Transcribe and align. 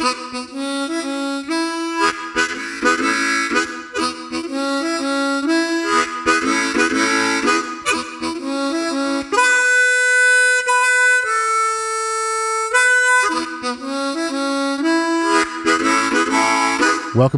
Welcome 0.00 0.22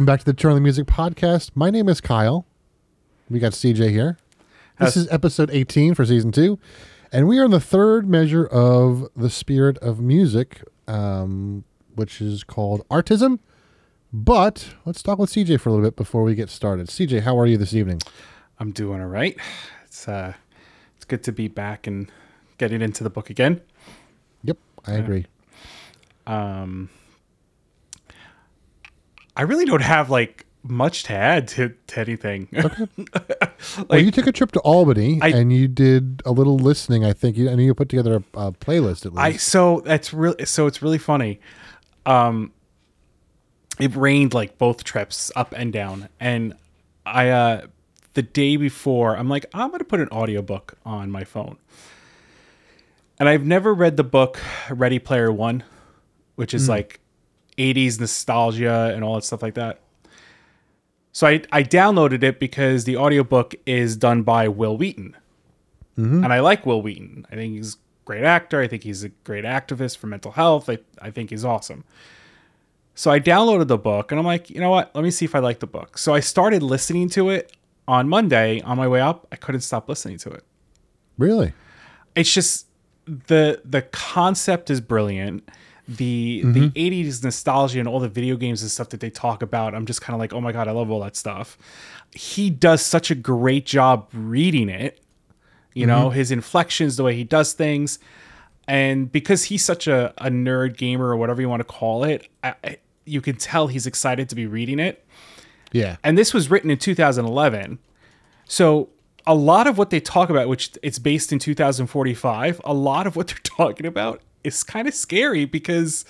back 0.05 0.19
to 0.19 0.25
the 0.25 0.33
the 0.33 0.61
Music 0.61 0.85
podcast. 0.85 1.51
My 1.55 1.69
name 1.69 1.89
is 1.89 1.99
Kyle. 1.99 2.45
We 3.29 3.39
got 3.39 3.51
CJ 3.51 3.89
here. 3.89 4.17
This 4.79 4.95
is 4.95 5.09
episode 5.11 5.49
18 5.51 5.95
for 5.95 6.05
season 6.05 6.31
two, 6.31 6.59
and 7.11 7.27
we 7.27 7.39
are 7.39 7.43
in 7.43 7.51
the 7.51 7.59
third 7.59 8.07
measure 8.07 8.45
of 8.45 9.09
the 9.17 9.29
spirit 9.29 9.77
of 9.79 9.99
music, 9.99 10.63
um, 10.87 11.65
which 11.95 12.21
is 12.21 12.43
called 12.43 12.85
artism. 12.89 13.39
But 14.11 14.75
let's 14.85 15.01
talk 15.01 15.17
with 15.17 15.31
CJ 15.31 15.59
for 15.59 15.69
a 15.69 15.71
little 15.71 15.87
bit 15.87 15.95
before 15.95 16.23
we 16.23 16.35
get 16.35 16.49
started. 16.49 16.87
CJ, 16.87 17.21
how 17.21 17.37
are 17.39 17.47
you 17.47 17.57
this 17.57 17.73
evening? 17.73 17.99
I'm 18.59 18.71
doing 18.71 19.01
all 19.01 19.07
right. 19.07 19.37
It's 19.85 20.07
uh, 20.07 20.33
it's 20.95 21.05
good 21.05 21.23
to 21.23 21.31
be 21.31 21.47
back 21.47 21.87
and 21.87 22.11
getting 22.57 22.81
into 22.81 23.03
the 23.03 23.09
book 23.09 23.29
again. 23.29 23.61
Yep, 24.43 24.57
I 24.85 24.93
agree. 24.93 25.25
Um, 26.27 26.89
I 29.35 29.41
really 29.41 29.65
don't 29.65 29.81
have 29.81 30.09
like 30.09 30.45
much 30.63 31.03
to 31.03 31.13
add 31.13 31.47
to, 31.49 31.73
to 31.87 31.99
anything. 31.99 32.47
Okay. 32.53 32.87
like, 32.97 33.59
well, 33.89 33.99
you 33.99 34.11
took 34.11 34.27
a 34.27 34.31
trip 34.31 34.51
to 34.53 34.59
Albany 34.61 35.19
I- 35.21 35.29
and 35.29 35.51
you 35.51 35.67
did 35.67 36.21
a 36.25 36.31
little 36.31 36.57
listening. 36.57 37.03
I 37.03 37.13
think 37.13 37.35
you, 37.37 37.49
and 37.49 37.61
you 37.61 37.73
put 37.73 37.89
together 37.89 38.23
a, 38.35 38.39
a 38.39 38.51
playlist 38.51 39.05
at 39.05 39.13
least. 39.13 39.17
I 39.17 39.33
so 39.37 39.81
that's 39.83 40.13
really 40.13 40.45
so 40.45 40.67
it's 40.67 40.81
really 40.81 40.97
funny. 40.97 41.39
Um, 42.05 42.51
it 43.79 43.95
rained 43.95 44.33
like 44.33 44.57
both 44.57 44.83
trips 44.83 45.31
up 45.35 45.53
and 45.57 45.71
down, 45.73 46.09
and 46.19 46.53
I 47.05 47.29
uh 47.29 47.67
the 48.13 48.21
day 48.21 48.57
before 48.57 49.17
I'm 49.17 49.29
like 49.29 49.45
I'm 49.53 49.71
gonna 49.71 49.83
put 49.83 49.99
an 49.99 50.09
audiobook 50.09 50.75
on 50.85 51.09
my 51.11 51.23
phone, 51.23 51.57
and 53.19 53.27
I've 53.27 53.45
never 53.45 53.73
read 53.73 53.97
the 53.97 54.03
book 54.03 54.39
Ready 54.69 54.99
Player 54.99 55.31
One, 55.31 55.63
which 56.35 56.53
is 56.53 56.67
like 56.69 56.99
80s 57.57 57.99
nostalgia 57.99 58.91
and 58.95 59.03
all 59.03 59.15
that 59.15 59.23
stuff 59.23 59.41
like 59.41 59.53
that. 59.55 59.79
So 61.11 61.27
I, 61.27 61.41
I 61.51 61.61
downloaded 61.63 62.23
it 62.23 62.39
because 62.39 62.85
the 62.85 62.97
audiobook 62.97 63.53
is 63.67 63.95
done 63.95 64.23
by 64.23 64.47
Wil 64.47 64.77
Wheaton. 64.77 65.15
And 66.23 66.33
I 66.33 66.39
like 66.39 66.65
Wil 66.65 66.81
Wheaton. 66.81 67.27
I 67.31 67.35
think 67.35 67.53
he's 67.55 67.77
great 68.05 68.23
actor. 68.23 68.61
I 68.61 68.67
think 68.67 68.83
he's 68.83 69.03
a 69.03 69.09
great 69.09 69.45
activist 69.45 69.97
for 69.97 70.07
mental 70.07 70.31
health. 70.31 70.69
I, 70.69 70.79
I 71.01 71.11
think 71.11 71.29
he's 71.29 71.45
awesome. 71.45 71.83
So 72.95 73.09
I 73.11 73.19
downloaded 73.19 73.67
the 73.67 73.77
book 73.77 74.11
and 74.11 74.19
I'm 74.19 74.25
like, 74.25 74.49
you 74.49 74.59
know 74.59 74.69
what? 74.69 74.93
Let 74.93 75.03
me 75.03 75.11
see 75.11 75.25
if 75.25 75.33
I 75.35 75.39
like 75.39 75.59
the 75.59 75.67
book. 75.67 75.97
So 75.97 76.13
I 76.13 76.19
started 76.19 76.61
listening 76.61 77.09
to 77.11 77.29
it 77.29 77.55
on 77.87 78.07
Monday 78.07 78.61
on 78.61 78.77
my 78.77 78.87
way 78.87 79.01
up. 79.01 79.27
I 79.31 79.35
couldn't 79.35 79.61
stop 79.61 79.89
listening 79.89 80.17
to 80.19 80.29
it 80.29 80.43
really? 81.17 81.53
it's 82.15 82.33
just 82.33 82.67
the 83.05 83.61
the 83.65 83.81
concept 83.81 84.69
is 84.69 84.79
brilliant 84.79 85.47
the 85.87 86.41
the 86.45 86.69
mm-hmm. 86.69 87.07
80s 87.07 87.23
nostalgia 87.23 87.79
and 87.79 87.87
all 87.87 87.99
the 87.99 88.07
video 88.07 88.37
games 88.37 88.61
and 88.61 88.71
stuff 88.71 88.89
that 88.89 89.01
they 89.01 89.09
talk 89.09 89.41
about 89.41 89.75
i'm 89.75 89.85
just 89.85 90.01
kind 90.01 90.13
of 90.13 90.19
like 90.19 90.31
oh 90.31 90.39
my 90.39 90.53
god 90.53 90.69
i 90.69 90.71
love 90.71 90.89
all 90.89 91.01
that 91.01 91.15
stuff 91.15 91.57
he 92.11 92.49
does 92.49 92.81
such 92.81 93.11
a 93.11 93.15
great 93.15 93.65
job 93.65 94.07
reading 94.13 94.69
it 94.69 95.02
you 95.73 95.85
know 95.87 96.09
his 96.09 96.31
inflections 96.31 96.95
the 96.97 97.03
way 97.03 97.15
he 97.15 97.23
does 97.23 97.53
things. 97.53 97.99
And 98.67 99.11
because 99.11 99.45
he's 99.45 99.63
such 99.65 99.87
a, 99.87 100.13
a 100.17 100.29
nerd 100.29 100.77
gamer 100.77 101.07
or 101.09 101.17
whatever 101.17 101.41
you 101.41 101.49
want 101.49 101.59
to 101.59 101.65
call 101.65 102.05
it 102.05 102.27
I, 102.43 102.55
I, 102.63 102.77
you 103.05 103.19
can 103.19 103.35
tell 103.35 103.67
he's 103.67 103.85
excited 103.85 104.29
to 104.29 104.35
be 104.35 104.45
reading 104.47 104.79
it. 104.79 105.05
Yeah. 105.73 105.97
and 106.03 106.17
this 106.17 106.33
was 106.33 106.49
written 106.51 106.69
in 106.71 106.77
2011 106.77 107.79
so 108.45 108.89
a 109.25 109.33
lot 109.33 109.65
of 109.67 109.77
what 109.77 109.89
they 109.89 109.99
talk 109.99 110.29
about 110.29 110.47
which 110.47 110.71
it's 110.83 110.99
based 110.99 111.31
in 111.33 111.39
2045 111.39 112.61
a 112.63 112.73
lot 112.73 113.07
of 113.07 113.15
what 113.15 113.27
they're 113.27 113.37
talking 113.43 113.85
about 113.85 114.21
is 114.43 114.63
kind 114.63 114.87
of 114.87 114.93
scary 114.93 115.45
because 115.45 116.05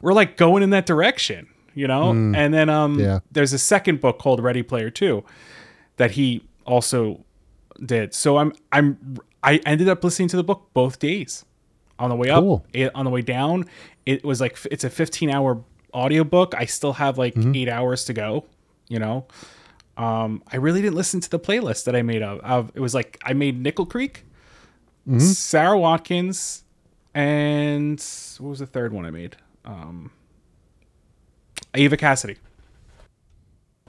we're 0.00 0.12
like 0.12 0.36
going 0.36 0.62
in 0.62 0.70
that 0.70 0.84
direction 0.86 1.46
you 1.74 1.86
know? 1.86 2.10
And 2.10 2.52
then 2.52 2.68
um 2.68 2.98
Yeah. 2.98 3.20
there's 3.30 3.52
a 3.52 3.58
second 3.58 4.00
book 4.00 4.18
called 4.18 4.42
ready 4.42 4.62
player 4.64 4.90
2 4.90 5.22
that 5.96 6.10
he 6.12 6.42
also 6.66 7.24
did. 7.84 8.14
So 8.14 8.36
i'm 8.38 8.52
i'm 8.72 9.18
i 9.42 9.56
ended 9.66 9.88
up 9.88 10.02
listening 10.04 10.28
to 10.28 10.36
the 10.36 10.44
book 10.44 10.68
both 10.74 10.98
days. 10.98 11.44
On 12.00 12.08
the 12.10 12.16
way 12.16 12.30
up 12.30 12.40
Cool. 12.44 12.64
it, 12.72 12.94
on 12.94 13.04
the 13.04 13.10
way 13.10 13.22
down 13.22 13.64
it 14.06 14.24
was 14.24 14.40
like 14.40 14.56
it's 14.70 14.84
a 14.84 14.90
15 14.90 15.30
hour 15.30 15.62
audiobook. 15.94 16.54
I 16.56 16.64
still 16.66 16.92
have 16.94 17.18
like 17.18 17.34
eight 17.54 17.68
hours 17.68 18.04
to 18.06 18.12
go 18.12 18.44
you 18.88 18.98
know? 18.98 19.26
Um 19.96 20.42
i 20.52 20.56
really 20.56 20.80
didn't 20.80 20.94
listen 20.96 21.20
to 21.20 21.28
the 21.30 21.38
playlist 21.40 21.84
that 21.84 21.94
i 21.96 22.02
made 22.02 22.22
of, 22.22 22.38
of 22.40 22.70
it 22.74 22.80
was 22.80 22.94
like 22.94 23.18
i 23.24 23.32
made 23.32 23.60
nickel 23.60 23.84
creek 23.86 24.24
sara 25.18 25.78
watkins 25.78 26.62
and 27.14 27.98
what 28.38 28.50
was 28.50 28.58
the 28.60 28.66
third 28.66 28.92
one 28.92 29.04
i 29.06 29.10
made? 29.10 29.36
Um 29.64 30.10
eva 31.74 31.96
cassidy. 31.96 32.36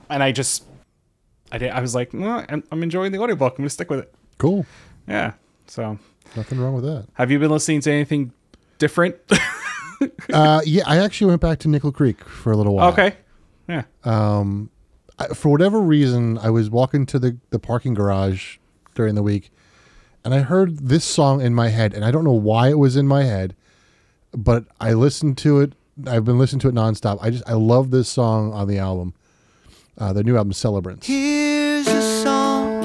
And 0.09 0.23
i 0.23 0.31
just 0.31 0.63
i 1.51 1.57
did 1.57 1.69
i 1.71 1.81
was 1.81 1.93
like 1.95 2.13
no, 2.13 2.45
I'm, 2.49 2.63
I'm 2.71 2.83
enjoying 2.83 3.11
the 3.11 3.19
audiobook 3.19 3.53
i'm 3.53 3.63
gonna 3.63 3.69
stick 3.69 3.89
with 3.89 3.99
it 3.99 4.13
Cool. 4.37 4.65
yeah 5.07 5.33
so 5.67 5.97
Nothing 6.35 6.59
wrong 6.59 6.75
with 6.75 6.83
that. 6.85 7.07
have 7.13 7.31
you 7.31 7.39
been 7.39 7.49
listening 7.51 7.81
to 7.81 7.91
anything 7.91 8.31
different 8.77 9.15
uh, 10.33 10.61
yeah, 10.65 10.83
I 10.85 10.97
actually 10.99 11.27
went 11.27 11.41
back 11.41 11.59
to 11.59 11.67
Nickel 11.67 11.91
Creek 11.91 12.23
for 12.23 12.51
a 12.51 12.57
little 12.57 12.75
while. 12.75 12.91
okay 12.91 13.15
yeah 13.67 13.83
I, 15.21 15.27
for 15.33 15.49
whatever 15.49 15.81
reason, 15.81 16.37
I 16.37 16.49
was 16.49 16.69
walking 16.69 17.05
to 17.07 17.19
the, 17.19 17.37
the 17.49 17.59
parking 17.59 17.93
garage 17.93 18.55
during 18.95 19.15
the 19.15 19.21
week, 19.23 19.51
and 20.23 20.33
I 20.33 20.39
heard 20.39 20.87
this 20.87 21.03
song 21.03 21.41
in 21.41 21.53
my 21.53 21.67
head, 21.67 21.93
and 21.93 22.05
I 22.05 22.11
don't 22.11 22.23
know 22.23 22.31
why 22.31 22.69
it 22.69 22.79
was 22.79 22.95
in 22.95 23.05
my 23.05 23.23
head, 23.23 23.53
but 24.31 24.63
I 24.79 24.93
listened 24.93 25.37
to 25.39 25.59
it. 25.59 25.73
I've 26.07 26.23
been 26.23 26.37
listening 26.39 26.61
to 26.61 26.69
it 26.69 26.73
nonstop. 26.75 27.17
I 27.21 27.31
just 27.31 27.43
I 27.45 27.53
love 27.53 27.91
this 27.91 28.07
song 28.07 28.53
on 28.53 28.69
the 28.69 28.77
album, 28.77 29.13
uh, 29.99 30.13
the 30.13 30.23
new 30.23 30.37
album 30.37 30.53
Celebrants. 30.53 31.05
Here's 31.07 31.87
a 31.87 32.23
song 32.23 32.81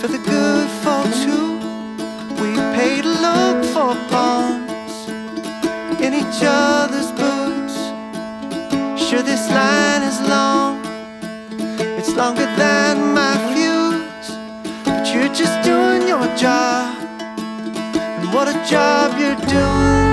for 0.00 0.08
the 0.08 0.18
good 0.18 0.68
folks 0.82 1.22
who 1.24 1.56
we 2.40 2.54
pay 2.76 3.02
to 3.02 3.08
look 3.08 3.64
for 3.66 3.94
pawns 4.08 5.08
in 6.00 6.14
each 6.14 6.40
other's 6.42 7.10
boots. 7.12 7.76
Sure, 9.00 9.22
this 9.22 9.48
line 9.50 10.02
is 10.02 10.20
long, 10.28 10.80
it's 11.98 12.14
longer 12.14 12.46
than 12.56 13.14
my 13.14 13.34
fuse, 13.52 14.36
but 14.84 15.06
you're 15.14 15.34
just 15.34 15.62
doing 15.64 16.08
your 16.08 16.26
job, 16.36 16.96
and 17.88 18.32
what 18.34 18.48
a 18.48 18.54
job 18.68 19.18
you're 19.18 19.36
doing. 19.48 20.07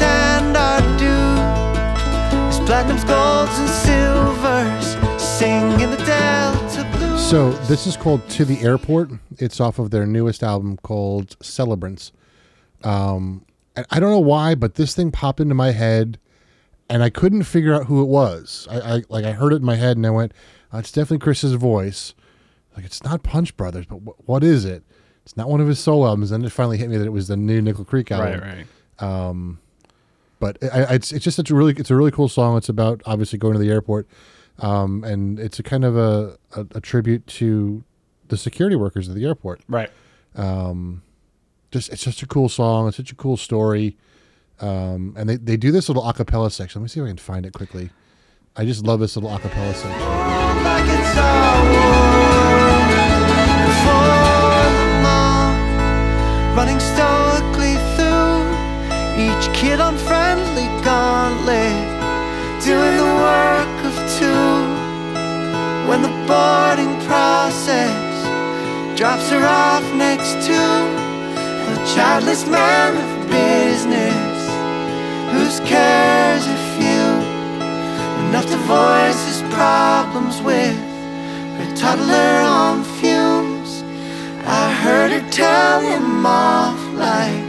Between 0.00 0.46
and 0.48 0.56
our 0.56 0.80
due 0.98 2.48
is 2.48 2.58
platinums, 2.68 3.06
golds, 3.06 3.58
and 3.58 3.68
silvers 3.68 5.22
singing 5.22 5.90
the 5.90 5.96
Delta 6.04 6.88
blues. 6.96 7.20
So 7.28 7.52
this 7.68 7.86
is 7.86 7.96
called 7.96 8.26
"To 8.30 8.44
the 8.44 8.60
Airport." 8.60 9.10
It's 9.38 9.60
off 9.60 9.78
of 9.78 9.90
their 9.90 10.06
newest 10.06 10.42
album 10.42 10.76
called 10.78 11.36
"Celebrants." 11.42 12.12
Um, 12.82 13.44
and 13.76 13.86
I 13.90 14.00
don't 14.00 14.10
know 14.10 14.18
why, 14.20 14.54
but 14.54 14.74
this 14.74 14.94
thing 14.94 15.10
popped 15.10 15.40
into 15.40 15.54
my 15.54 15.70
head, 15.72 16.18
and 16.88 17.02
I 17.02 17.10
couldn't 17.10 17.44
figure 17.44 17.74
out 17.74 17.86
who 17.86 18.02
it 18.02 18.08
was. 18.08 18.66
I, 18.70 18.80
I 18.96 19.02
like 19.08 19.24
I 19.24 19.32
heard 19.32 19.52
it 19.52 19.56
in 19.56 19.64
my 19.64 19.76
head, 19.76 19.96
and 19.96 20.06
I 20.06 20.10
went, 20.10 20.32
oh, 20.72 20.78
"It's 20.78 20.92
definitely 20.92 21.18
Chris's 21.18 21.52
voice." 21.54 22.14
Like 22.76 22.84
it's 22.84 23.02
not 23.02 23.22
Punch 23.22 23.56
Brothers, 23.56 23.86
but 23.86 23.96
wh- 23.96 24.28
what 24.28 24.42
is 24.44 24.64
it? 24.64 24.82
It's 25.24 25.36
not 25.36 25.48
one 25.50 25.60
of 25.60 25.68
his 25.68 25.78
solo 25.78 26.06
albums. 26.06 26.30
And 26.30 26.44
it 26.44 26.50
finally 26.50 26.78
hit 26.78 26.88
me 26.88 26.96
that 26.96 27.04
it 27.04 27.12
was 27.12 27.28
the 27.28 27.36
new 27.36 27.60
Nickel 27.60 27.84
Creek 27.84 28.10
album. 28.10 28.40
right 28.40 28.66
right 28.98 29.46
But 30.40 30.58
I, 30.64 30.82
I, 30.84 30.94
it's 30.94 31.12
it's 31.12 31.22
just 31.24 31.36
such 31.36 31.50
a 31.50 31.54
really 31.54 31.74
it's 31.76 31.90
a 31.90 31.94
really 31.96 32.10
cool 32.10 32.28
song. 32.28 32.56
It's 32.56 32.68
about 32.68 33.02
obviously 33.06 33.38
going 33.38 33.52
to 33.52 33.60
the 33.60 33.70
airport, 33.70 34.08
um, 34.58 35.04
and 35.04 35.38
it's 35.38 35.60
a 35.60 35.62
kind 35.62 35.84
of 35.84 35.96
a, 35.96 36.38
a, 36.56 36.66
a 36.74 36.80
tribute 36.80 37.26
to 37.38 37.84
the 38.28 38.36
security 38.36 38.74
workers 38.76 39.08
at 39.08 39.14
the 39.14 39.24
airport. 39.24 39.60
right 39.68 39.90
Just 41.70 41.92
it's 41.92 42.02
such 42.02 42.22
a 42.22 42.26
cool 42.26 42.48
song. 42.48 42.88
It's 42.88 42.96
such 42.96 43.12
a 43.12 43.14
cool 43.14 43.36
story, 43.36 43.96
um, 44.60 45.14
and 45.16 45.28
they, 45.28 45.36
they 45.36 45.56
do 45.56 45.70
this 45.70 45.88
little 45.88 46.02
acapella 46.02 46.50
section. 46.50 46.80
Let 46.80 46.84
me 46.84 46.88
see 46.88 47.00
if 47.00 47.04
I 47.04 47.08
can 47.08 47.16
find 47.18 47.46
it 47.46 47.52
quickly. 47.52 47.90
I 48.56 48.64
just 48.64 48.84
love 48.84 48.98
this 49.00 49.14
little 49.16 49.30
acapella 49.30 49.74
section. 49.74 49.90
like 50.64 50.84
it's 50.88 51.16
our 51.16 51.62
world. 51.70 52.90
And 53.54 53.72
for 53.84 54.10
the 55.04 56.56
running 56.56 56.80
stoically 56.80 57.76
through 57.94 58.42
each 59.16 59.46
kid 59.54 59.78
unfriendly 59.78 59.89
gauntlet, 61.30 62.64
doing 62.64 62.96
the 62.96 63.10
work 63.26 63.84
of 63.84 63.94
two. 64.18 64.80
When 65.88 66.02
the 66.02 66.14
boarding 66.26 66.94
process 67.06 68.14
drops 68.96 69.30
her 69.30 69.44
off 69.44 69.84
next 69.94 70.34
to 70.46 70.60
a 71.72 71.76
childless 71.94 72.46
man 72.46 72.96
of 72.96 73.30
business 73.30 74.40
whose 75.32 75.60
cares 75.68 76.46
are 76.46 76.62
few, 76.76 77.08
enough 78.28 78.46
to 78.46 78.56
voice 78.68 79.20
his 79.26 79.42
problems 79.54 80.40
with 80.42 80.78
her 81.58 81.76
toddler 81.76 82.40
on 82.44 82.84
fumes. 82.84 83.82
I 84.46 84.72
heard 84.72 85.10
her 85.12 85.30
tell 85.30 85.80
him 85.80 86.24
off 86.26 86.80
like, 86.94 87.42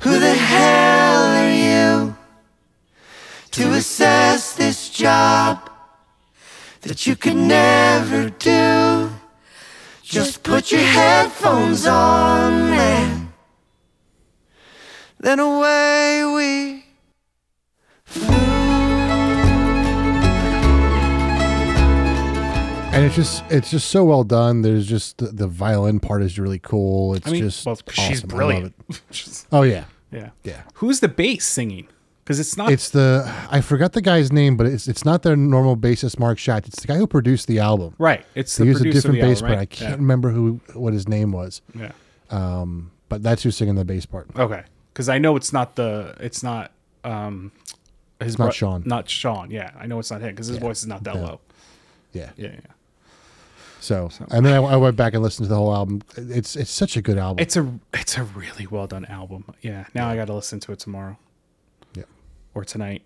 Who 0.00 0.18
the 0.18 0.34
hell 0.34 1.22
are 1.24 1.50
you 1.50 2.09
to 3.52 3.72
assess 3.72 4.54
this 4.54 4.88
job 4.90 5.70
that 6.82 7.06
you 7.06 7.16
could 7.16 7.36
never 7.36 8.30
do? 8.30 9.10
Just 10.02 10.42
put 10.42 10.72
your 10.72 10.80
headphones 10.80 11.86
on 11.86 12.52
and 12.72 13.32
then 15.20 15.38
away 15.38 16.24
we 16.34 16.84
and 22.92 23.04
it's 23.04 23.14
just 23.14 23.44
it's 23.50 23.70
just 23.70 23.88
so 23.88 24.04
well 24.04 24.24
done. 24.24 24.62
There's 24.62 24.86
just 24.86 25.18
the, 25.18 25.26
the 25.26 25.46
violin 25.46 26.00
part 26.00 26.22
is 26.22 26.38
really 26.38 26.58
cool. 26.58 27.14
It's 27.14 27.26
I 27.26 27.30
mean, 27.30 27.42
just 27.42 27.64
well, 27.64 27.76
'cause 27.76 27.94
she's 27.94 28.24
awesome. 28.24 28.30
I 28.30 28.32
love 28.32 28.48
brilliant. 28.48 28.74
it. 28.88 29.00
Just- 29.10 29.46
Oh 29.52 29.62
yeah, 29.62 29.84
yeah. 30.10 30.30
yeah. 30.42 30.62
Who's 30.74 31.00
the 31.00 31.08
bass 31.08 31.46
singing? 31.46 31.86
Because 32.30 32.38
it's 32.38 32.56
not. 32.56 32.70
It's 32.70 32.90
the 32.90 33.28
I 33.50 33.60
forgot 33.60 33.92
the 33.92 34.00
guy's 34.00 34.30
name, 34.30 34.56
but 34.56 34.64
it's 34.68 34.86
it's 34.86 35.04
not 35.04 35.24
their 35.24 35.34
normal 35.34 35.76
bassist 35.76 36.20
Mark 36.20 36.38
Schatz. 36.38 36.68
It's 36.68 36.80
the 36.80 36.86
guy 36.86 36.96
who 36.96 37.08
produced 37.08 37.48
the 37.48 37.58
album. 37.58 37.92
right. 37.98 38.24
It's 38.36 38.56
They 38.56 38.66
the 38.66 38.70
used 38.70 38.86
a 38.86 38.92
different 38.92 39.20
bass 39.20 39.42
album, 39.42 39.56
right? 39.58 39.62
I 39.62 39.66
can't 39.66 39.96
remember 39.98 40.30
who 40.30 40.60
what 40.74 40.92
his 40.92 41.08
name 41.08 41.32
was. 41.32 41.60
Yeah. 41.74 41.90
Um, 42.30 42.92
but 43.08 43.24
that's 43.24 43.42
who's 43.42 43.56
singing 43.56 43.74
the 43.74 43.84
bass 43.84 44.06
part. 44.06 44.28
Okay. 44.36 44.62
Because 44.92 45.08
I 45.08 45.18
know 45.18 45.34
it's 45.34 45.52
not 45.52 45.74
the. 45.74 46.14
It's 46.20 46.44
not. 46.44 46.70
Um, 47.02 47.50
his 48.20 48.38
not 48.38 48.44
bro- 48.44 48.52
Sean. 48.52 48.82
Not 48.86 49.10
Sean. 49.10 49.50
Yeah, 49.50 49.72
I 49.76 49.88
know 49.88 49.98
it's 49.98 50.12
not 50.12 50.20
him 50.20 50.30
because 50.30 50.46
his 50.46 50.58
voice 50.58 50.82
is 50.82 50.86
not 50.86 51.02
that 51.02 51.16
No. 51.16 51.22
low. 51.22 51.40
Yeah. 52.12 52.30
Yeah, 52.36 52.52
yeah. 52.52 52.60
So, 53.80 54.08
and 54.30 54.46
then 54.46 54.52
I, 54.52 54.58
I 54.58 54.76
went 54.76 54.94
back 54.94 55.14
and 55.14 55.22
listened 55.24 55.46
to 55.46 55.48
the 55.48 55.56
whole 55.56 55.74
album. 55.74 56.02
It's 56.16 56.54
it's 56.54 56.70
such 56.70 56.96
a 56.96 57.02
good 57.02 57.18
album. 57.18 57.42
It's 57.42 57.56
a 57.56 57.68
it's 57.92 58.16
a 58.16 58.22
really 58.22 58.68
well 58.68 58.86
done 58.86 59.04
album. 59.06 59.46
Yeah. 59.62 59.86
Now 59.94 60.08
I 60.08 60.14
got 60.14 60.26
to 60.26 60.34
listen 60.34 60.60
to 60.60 60.70
it 60.70 60.78
tomorrow 60.78 61.16
yeah. 61.16 61.26
Or 62.54 62.64
tonight. 62.64 63.02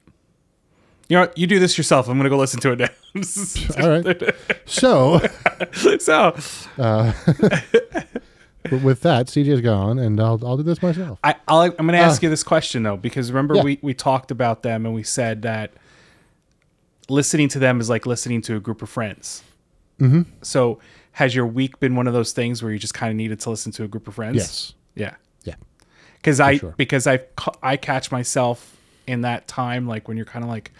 You 1.09 1.17
know, 1.17 1.21
what? 1.23 1.37
you 1.37 1.47
do 1.47 1.59
this 1.59 1.77
yourself. 1.77 2.09
I'm 2.09 2.17
gonna 2.17 2.31
go 2.31 2.39
listen 2.39 2.61
to 2.61 2.73
it 2.73 2.79
now. 2.79 2.89
All 3.83 3.91
right. 3.91 4.35
So, 4.67 5.21
so 5.99 6.37
but 8.71 8.83
with 8.83 9.03
that, 9.03 9.27
CJ's 9.27 9.61
gone, 9.61 9.99
and 9.99 10.19
I'll 10.21 10.41
I'll 10.45 10.57
do 10.57 10.63
this 10.63 10.83
myself. 10.83 11.19
I, 11.23 11.35
I'll, 11.47 11.61
I'm 11.61 11.73
going 11.73 11.93
to 11.93 11.99
ask 11.99 12.23
you 12.23 12.31
this 12.31 12.43
question 12.43 12.83
though, 12.83 12.97
because 12.97 13.31
remember 13.31 13.57
Yeah. 13.57 13.63
we, 13.63 13.79
we 13.83 13.93
talked 13.95 14.31
about 14.31 14.63
them 14.63 14.87
and 14.87 14.95
we 14.95 15.03
said 15.03 15.43
that 15.43 15.73
listening 17.09 17.49
to 17.51 17.59
them 17.59 17.81
is 17.81 17.91
like 17.91 18.07
listening 18.07 18.41
to 18.43 18.57
a 18.57 18.61
group 18.61 18.81
of 18.81 18.89
friends. 18.89 19.43
Mm-hmm. 20.01 20.23
So 20.43 20.79
has 21.13 21.35
your 21.35 21.47
week 21.47 21.79
been 21.79 21.95
one 21.95 22.07
of 22.07 22.15
those 22.15 22.33
things 22.33 22.63
where 22.63 22.73
you 22.73 22.79
just 22.79 22.95
kind 22.95 23.11
of 23.11 23.17
needed 23.17 23.39
to 23.41 23.51
listen 23.51 23.71
to 23.73 23.85
a 23.85 23.89
group 23.89 24.09
of 24.09 24.15
friends? 24.15 24.37
Yes. 24.37 24.75
Yeah. 24.95 25.15
Yeah. 25.45 25.55
Because 26.17 26.41
I 26.41 26.57
sure. 26.57 26.75
because 26.77 27.07
I 27.07 27.21
I 27.63 27.77
catch 27.77 28.11
myself 28.11 28.77
in 29.07 29.23
that 29.23 29.47
time 29.49 29.87
like 29.87 30.09
when 30.09 30.17
you're 30.17 30.27
kind 30.27 30.45
of 30.45 30.51
like 30.51 30.73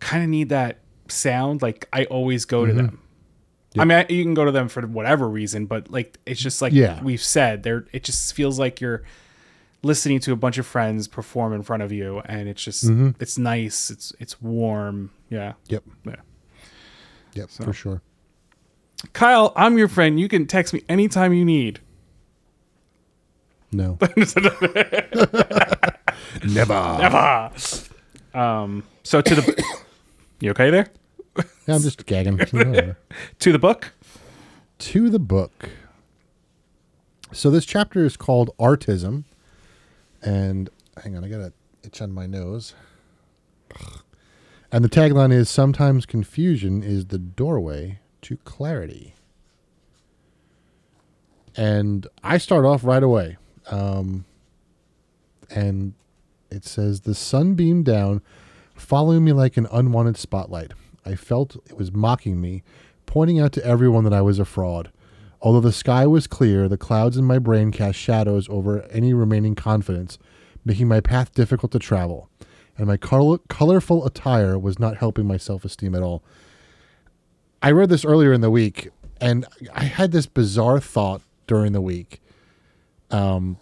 kind 0.00 0.22
of 0.22 0.28
need 0.30 0.48
that 0.50 0.78
sound. 1.08 1.62
Like 1.62 1.88
I 1.92 2.04
always 2.06 2.44
go 2.44 2.62
Mm-hmm. 2.62 2.76
to 2.76 2.82
them. 2.82 3.00
I 3.78 3.84
mean, 3.84 3.98
I, 3.98 4.06
you 4.08 4.24
can 4.24 4.34
go 4.34 4.44
to 4.44 4.50
them 4.50 4.68
for 4.68 4.80
whatever 4.86 5.28
reason, 5.28 5.66
but 5.66 5.90
like 5.90 6.18
it's 6.26 6.40
just 6.40 6.60
like 6.62 6.72
Yeah. 6.72 7.00
we've 7.02 7.22
said, 7.22 7.62
there. 7.62 7.84
It 7.92 8.02
just 8.02 8.34
feels 8.34 8.58
like 8.58 8.80
you're 8.80 9.02
listening 9.82 10.18
to 10.20 10.32
a 10.32 10.36
bunch 10.36 10.58
of 10.58 10.66
friends 10.66 11.06
perform 11.06 11.52
in 11.52 11.62
front 11.62 11.82
of 11.84 11.92
you, 11.92 12.20
and 12.24 12.48
it's 12.48 12.62
just 12.64 12.84
Mm-hmm. 12.86 13.10
it's 13.20 13.38
nice. 13.38 13.90
It's 13.90 14.12
it's 14.18 14.40
warm. 14.42 15.10
Yeah, 15.30 15.52
Yep. 15.68 15.84
yeah. 16.06 16.14
Yep. 17.34 17.50
For 17.50 17.72
sure. 17.72 18.02
Kyle, 19.12 19.52
I'm 19.54 19.78
your 19.78 19.86
friend. 19.86 20.18
You 20.18 20.26
can 20.28 20.46
text 20.46 20.72
me 20.74 20.82
anytime 20.88 21.32
you 21.32 21.44
need. 21.44 21.78
No. 23.70 23.98
Never. 26.44 26.74
Ah. 26.74 27.52
Um. 28.34 28.84
So 29.02 29.20
to 29.20 29.34
the, 29.34 29.64
you 30.40 30.50
okay 30.50 30.70
there? 30.70 30.88
Yeah, 31.66 31.74
I'm 31.76 31.82
just 31.82 32.04
gagging. 32.06 32.38
To 33.38 33.52
the 33.52 33.58
book. 33.58 33.92
to 34.78 35.08
the 35.10 35.18
book. 35.18 35.70
So 37.32 37.50
this 37.50 37.64
chapter 37.64 38.04
is 38.04 38.16
called 38.16 38.50
Artism, 38.58 39.24
and 40.22 40.70
hang 41.02 41.16
on, 41.16 41.24
I 41.24 41.28
got 41.28 41.40
a 41.40 41.52
itch 41.82 42.00
on 42.00 42.12
my 42.12 42.26
nose. 42.26 42.74
And 44.72 44.84
the 44.84 44.88
tagline 44.88 45.32
is 45.32 45.48
"Sometimes 45.48 46.06
confusion 46.06 46.82
is 46.82 47.06
the 47.06 47.18
doorway 47.18 48.00
to 48.22 48.36
clarity." 48.38 49.14
And 51.56 52.06
I 52.22 52.38
start 52.38 52.64
off 52.64 52.84
right 52.84 53.02
away, 53.02 53.36
um, 53.70 54.24
and 55.50 55.94
it 56.50 56.64
says, 56.64 57.00
"The 57.00 57.14
sun 57.14 57.54
beamed 57.54 57.84
down, 57.84 58.22
following 58.74 59.24
me 59.24 59.32
like 59.32 59.56
an 59.56 59.66
unwanted 59.72 60.16
spotlight. 60.16 60.72
I 61.04 61.14
felt 61.14 61.56
it 61.66 61.76
was 61.76 61.92
mocking 61.92 62.40
me, 62.40 62.62
pointing 63.06 63.40
out 63.40 63.52
to 63.52 63.64
everyone 63.64 64.04
that 64.04 64.12
I 64.12 64.20
was 64.20 64.38
a 64.38 64.44
fraud. 64.44 64.90
Although 65.40 65.60
the 65.60 65.72
sky 65.72 66.06
was 66.06 66.26
clear, 66.26 66.68
the 66.68 66.76
clouds 66.76 67.16
in 67.16 67.24
my 67.24 67.38
brain 67.38 67.70
cast 67.70 67.98
shadows 67.98 68.48
over 68.48 68.82
any 68.90 69.14
remaining 69.14 69.54
confidence, 69.54 70.18
making 70.64 70.88
my 70.88 71.00
path 71.00 71.32
difficult 71.32 71.72
to 71.72 71.78
travel. 71.78 72.28
And 72.76 72.86
my 72.86 72.96
color- 72.96 73.38
colorful 73.48 74.04
attire 74.04 74.58
was 74.58 74.78
not 74.78 74.98
helping 74.98 75.26
my 75.26 75.36
self 75.36 75.64
esteem 75.64 75.94
at 75.94 76.02
all. 76.02 76.22
I 77.62 77.70
read 77.72 77.88
this 77.88 78.04
earlier 78.04 78.32
in 78.32 78.40
the 78.40 78.50
week, 78.50 78.90
and 79.20 79.44
I 79.72 79.84
had 79.84 80.12
this 80.12 80.26
bizarre 80.26 80.80
thought 80.80 81.22
during 81.46 81.72
the 81.72 81.80
week. 81.80 82.20
Um, 83.10 83.58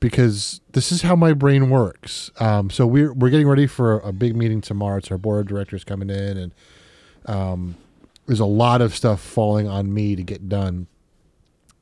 because 0.00 0.60
this 0.72 0.92
is 0.92 1.02
how 1.02 1.16
my 1.16 1.32
brain 1.32 1.70
works. 1.70 2.30
Um, 2.40 2.70
so 2.70 2.86
we're 2.86 3.12
we're 3.12 3.30
getting 3.30 3.48
ready 3.48 3.66
for 3.66 4.00
a 4.00 4.12
big 4.12 4.36
meeting 4.36 4.60
tomorrow. 4.60 4.98
It's 4.98 5.10
our 5.10 5.18
board 5.18 5.40
of 5.40 5.46
directors 5.46 5.84
coming 5.84 6.10
in, 6.10 6.36
and 6.36 6.54
um, 7.26 7.76
there's 8.26 8.40
a 8.40 8.46
lot 8.46 8.80
of 8.80 8.94
stuff 8.94 9.20
falling 9.20 9.66
on 9.66 9.92
me 9.92 10.16
to 10.16 10.22
get 10.22 10.48
done. 10.48 10.86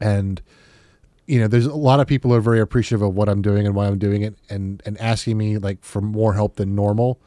And 0.00 0.40
you 1.26 1.40
know, 1.40 1.48
there's 1.48 1.66
a 1.66 1.74
lot 1.74 2.00
of 2.00 2.06
people 2.06 2.30
who 2.30 2.36
are 2.36 2.40
very 2.40 2.60
appreciative 2.60 3.02
of 3.02 3.14
what 3.14 3.28
I'm 3.28 3.42
doing 3.42 3.66
and 3.66 3.74
why 3.74 3.86
I'm 3.86 3.98
doing 3.98 4.22
it, 4.22 4.36
and 4.48 4.82
and 4.86 4.98
asking 5.00 5.36
me 5.36 5.58
like 5.58 5.82
for 5.84 6.00
more 6.00 6.34
help 6.34 6.56
than 6.56 6.74
normal, 6.74 7.20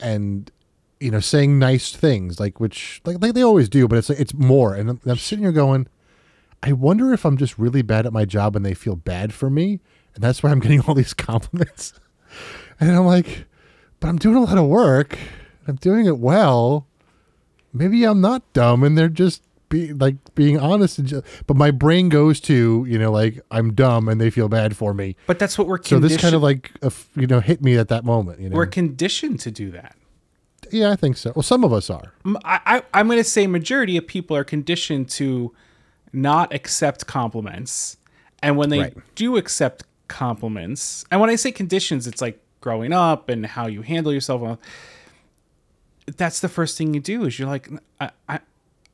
and 0.00 0.50
you 1.00 1.10
know, 1.10 1.20
saying 1.20 1.58
nice 1.58 1.92
things 1.92 2.40
like 2.40 2.58
which 2.58 3.00
like 3.04 3.20
like 3.20 3.34
they 3.34 3.42
always 3.42 3.68
do, 3.68 3.86
but 3.86 3.98
it's 3.98 4.08
like 4.08 4.20
it's 4.20 4.34
more. 4.34 4.74
And 4.74 4.90
I'm, 4.90 5.00
I'm 5.06 5.16
sitting 5.16 5.44
here 5.44 5.52
going. 5.52 5.88
I 6.62 6.72
wonder 6.72 7.12
if 7.12 7.24
I'm 7.24 7.36
just 7.36 7.58
really 7.58 7.82
bad 7.82 8.06
at 8.06 8.12
my 8.12 8.24
job 8.24 8.56
and 8.56 8.64
they 8.64 8.74
feel 8.74 8.96
bad 8.96 9.32
for 9.32 9.48
me, 9.50 9.80
and 10.14 10.22
that's 10.22 10.42
why 10.42 10.50
I'm 10.50 10.60
getting 10.60 10.80
all 10.82 10.94
these 10.94 11.14
compliments. 11.14 11.92
And 12.80 12.90
I'm 12.90 13.06
like, 13.06 13.46
but 14.00 14.08
I'm 14.08 14.18
doing 14.18 14.36
a 14.36 14.40
lot 14.40 14.58
of 14.58 14.66
work. 14.66 15.18
I'm 15.66 15.76
doing 15.76 16.06
it 16.06 16.18
well. 16.18 16.86
Maybe 17.72 18.04
I'm 18.04 18.20
not 18.20 18.50
dumb, 18.52 18.82
and 18.82 18.96
they're 18.96 19.08
just 19.08 19.42
be 19.68 19.92
like 19.92 20.16
being 20.34 20.58
honest. 20.58 20.98
And 20.98 21.06
just, 21.08 21.24
but 21.46 21.56
my 21.56 21.70
brain 21.70 22.08
goes 22.08 22.40
to 22.40 22.84
you 22.88 22.98
know 22.98 23.12
like 23.12 23.40
I'm 23.50 23.74
dumb, 23.74 24.08
and 24.08 24.20
they 24.20 24.30
feel 24.30 24.48
bad 24.48 24.76
for 24.76 24.94
me. 24.94 25.16
But 25.26 25.38
that's 25.38 25.58
what 25.58 25.66
we're 25.66 25.82
So 25.82 25.98
this 25.98 26.16
kind 26.16 26.34
of 26.34 26.42
like 26.42 26.72
uh, 26.82 26.90
you 27.14 27.26
know 27.26 27.40
hit 27.40 27.62
me 27.62 27.76
at 27.76 27.88
that 27.88 28.04
moment. 28.04 28.40
You 28.40 28.48
know, 28.48 28.56
we're 28.56 28.66
conditioned 28.66 29.40
to 29.40 29.50
do 29.50 29.70
that. 29.72 29.96
yeah, 30.70 30.90
I 30.90 30.96
think 30.96 31.16
so. 31.16 31.32
Well, 31.36 31.42
some 31.42 31.64
of 31.64 31.72
us 31.72 31.90
are. 31.90 32.14
I 32.44 32.82
I'm 32.94 33.06
going 33.06 33.18
to 33.18 33.24
say 33.24 33.46
majority 33.46 33.96
of 33.96 34.06
people 34.06 34.36
are 34.36 34.44
conditioned 34.44 35.08
to 35.10 35.52
not 36.22 36.52
accept 36.54 37.06
compliments, 37.06 37.96
and 38.42 38.56
when 38.56 38.68
they 38.70 38.80
Right. 38.80 38.96
do 39.14 39.36
accept 39.36 39.84
compliments, 40.08 41.04
and 41.10 41.20
when 41.20 41.30
I 41.30 41.36
say 41.36 41.52
conditions, 41.52 42.06
it's 42.06 42.20
like 42.22 42.40
growing 42.60 42.92
up 42.92 43.28
and 43.28 43.46
how 43.46 43.66
you 43.66 43.82
handle 43.82 44.12
yourself. 44.12 44.58
That's 46.16 46.40
the 46.40 46.48
first 46.48 46.78
thing 46.78 46.94
you 46.94 47.00
do 47.00 47.24
is 47.24 47.38
you're 47.38 47.48
like, 47.48 47.68
I, 48.00 48.10
I, 48.28 48.40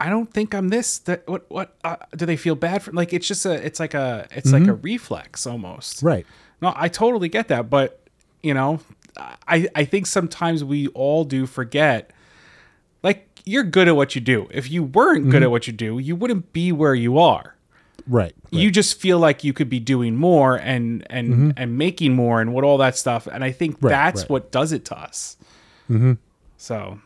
I 0.00 0.08
don't 0.08 0.32
think 0.32 0.54
I'm 0.54 0.68
this. 0.68 0.98
That 0.98 1.26
what 1.28 1.48
what 1.48 1.76
uh, 1.84 1.96
do 2.16 2.26
they 2.26 2.36
feel 2.36 2.56
bad 2.56 2.82
for? 2.82 2.92
Like 2.92 3.12
it's 3.12 3.28
just 3.28 3.46
a, 3.46 3.52
it's 3.64 3.78
like 3.78 3.94
a, 3.94 4.26
it's 4.32 4.52
like 4.52 4.66
a 4.66 4.74
reflex 4.74 5.46
almost. 5.46 6.02
Right. 6.02 6.26
No, 6.60 6.72
I 6.74 6.88
totally 6.88 7.28
get 7.28 7.48
that, 7.48 7.70
but 7.70 8.00
you 8.42 8.52
know, 8.54 8.80
I 9.16 9.68
I 9.76 9.84
think 9.84 10.06
sometimes 10.06 10.64
we 10.64 10.88
all 10.88 11.24
do 11.24 11.46
forget. 11.46 12.10
You're 13.44 13.64
good 13.64 13.88
at 13.88 13.96
what 13.96 14.14
you 14.14 14.20
do. 14.20 14.48
If 14.50 14.70
you 14.70 14.82
weren't 14.82 15.30
good 15.30 15.42
at 15.42 15.50
what 15.50 15.66
you 15.66 15.72
do, 15.72 15.98
you 15.98 16.16
wouldn't 16.16 16.52
be 16.52 16.72
where 16.72 16.94
you 16.94 17.18
are. 17.18 17.54
Right. 18.06 18.34
you 18.50 18.70
just 18.70 19.00
feel 19.00 19.18
like 19.18 19.44
you 19.44 19.54
could 19.54 19.70
be 19.70 19.80
doing 19.80 20.14
more 20.14 20.56
and 20.56 21.06
and 21.08 21.54
and 21.56 21.78
making 21.78 22.14
more 22.14 22.42
and 22.42 22.52
what 22.52 22.62
all 22.62 22.76
that 22.78 22.98
stuff 22.98 23.26
and 23.26 23.42
i 23.42 23.50
think 23.50 23.76
Mm-hmm. 23.76 23.86
Right, 23.86 23.92
that's 23.92 24.22
right. 24.22 24.30
what 24.30 24.50
does 24.52 24.72
it 24.72 24.84
to 24.86 24.98
us 24.98 25.38
mm-hmm. 25.88 26.12
so 26.58 26.98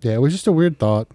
Yeah, 0.00 0.14
it 0.14 0.20
was 0.20 0.32
just 0.32 0.48
a 0.48 0.52
weird 0.52 0.78
thought. 0.80 1.06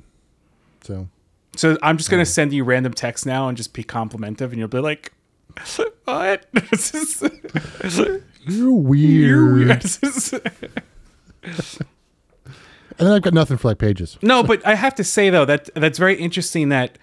So 0.84 1.10
so 1.58 1.78
i'm 1.84 1.98
just 1.98 2.10
gonna 2.10 2.26
send 2.26 2.54
you 2.54 2.64
random 2.64 2.94
texts 2.94 3.26
now 3.26 3.50
and 3.50 3.58
just 3.58 3.74
be 3.74 3.84
complimentive 3.84 4.52
and 4.52 4.60
you'll 4.60 4.70
be 4.70 4.80
like 4.80 5.12
what 6.06 6.46
you're 8.48 8.72
weird. 8.72 8.88
you're 9.28 9.54
weird. 9.54 9.84
And 13.02 13.08
then 13.08 13.16
I've 13.16 13.22
got 13.22 13.34
nothing 13.34 13.58
for 13.58 13.68
like 13.68 13.80
pages. 13.80 14.18
no 14.22 14.44
but 14.52 14.66
i 14.66 14.76
have 14.76 14.96
to 14.96 15.04
say 15.04 15.30
though 15.30 15.46
that 15.46 15.70
that's 15.76 15.98
very 16.00 16.16
interesting 16.16 16.70
that 16.70 16.98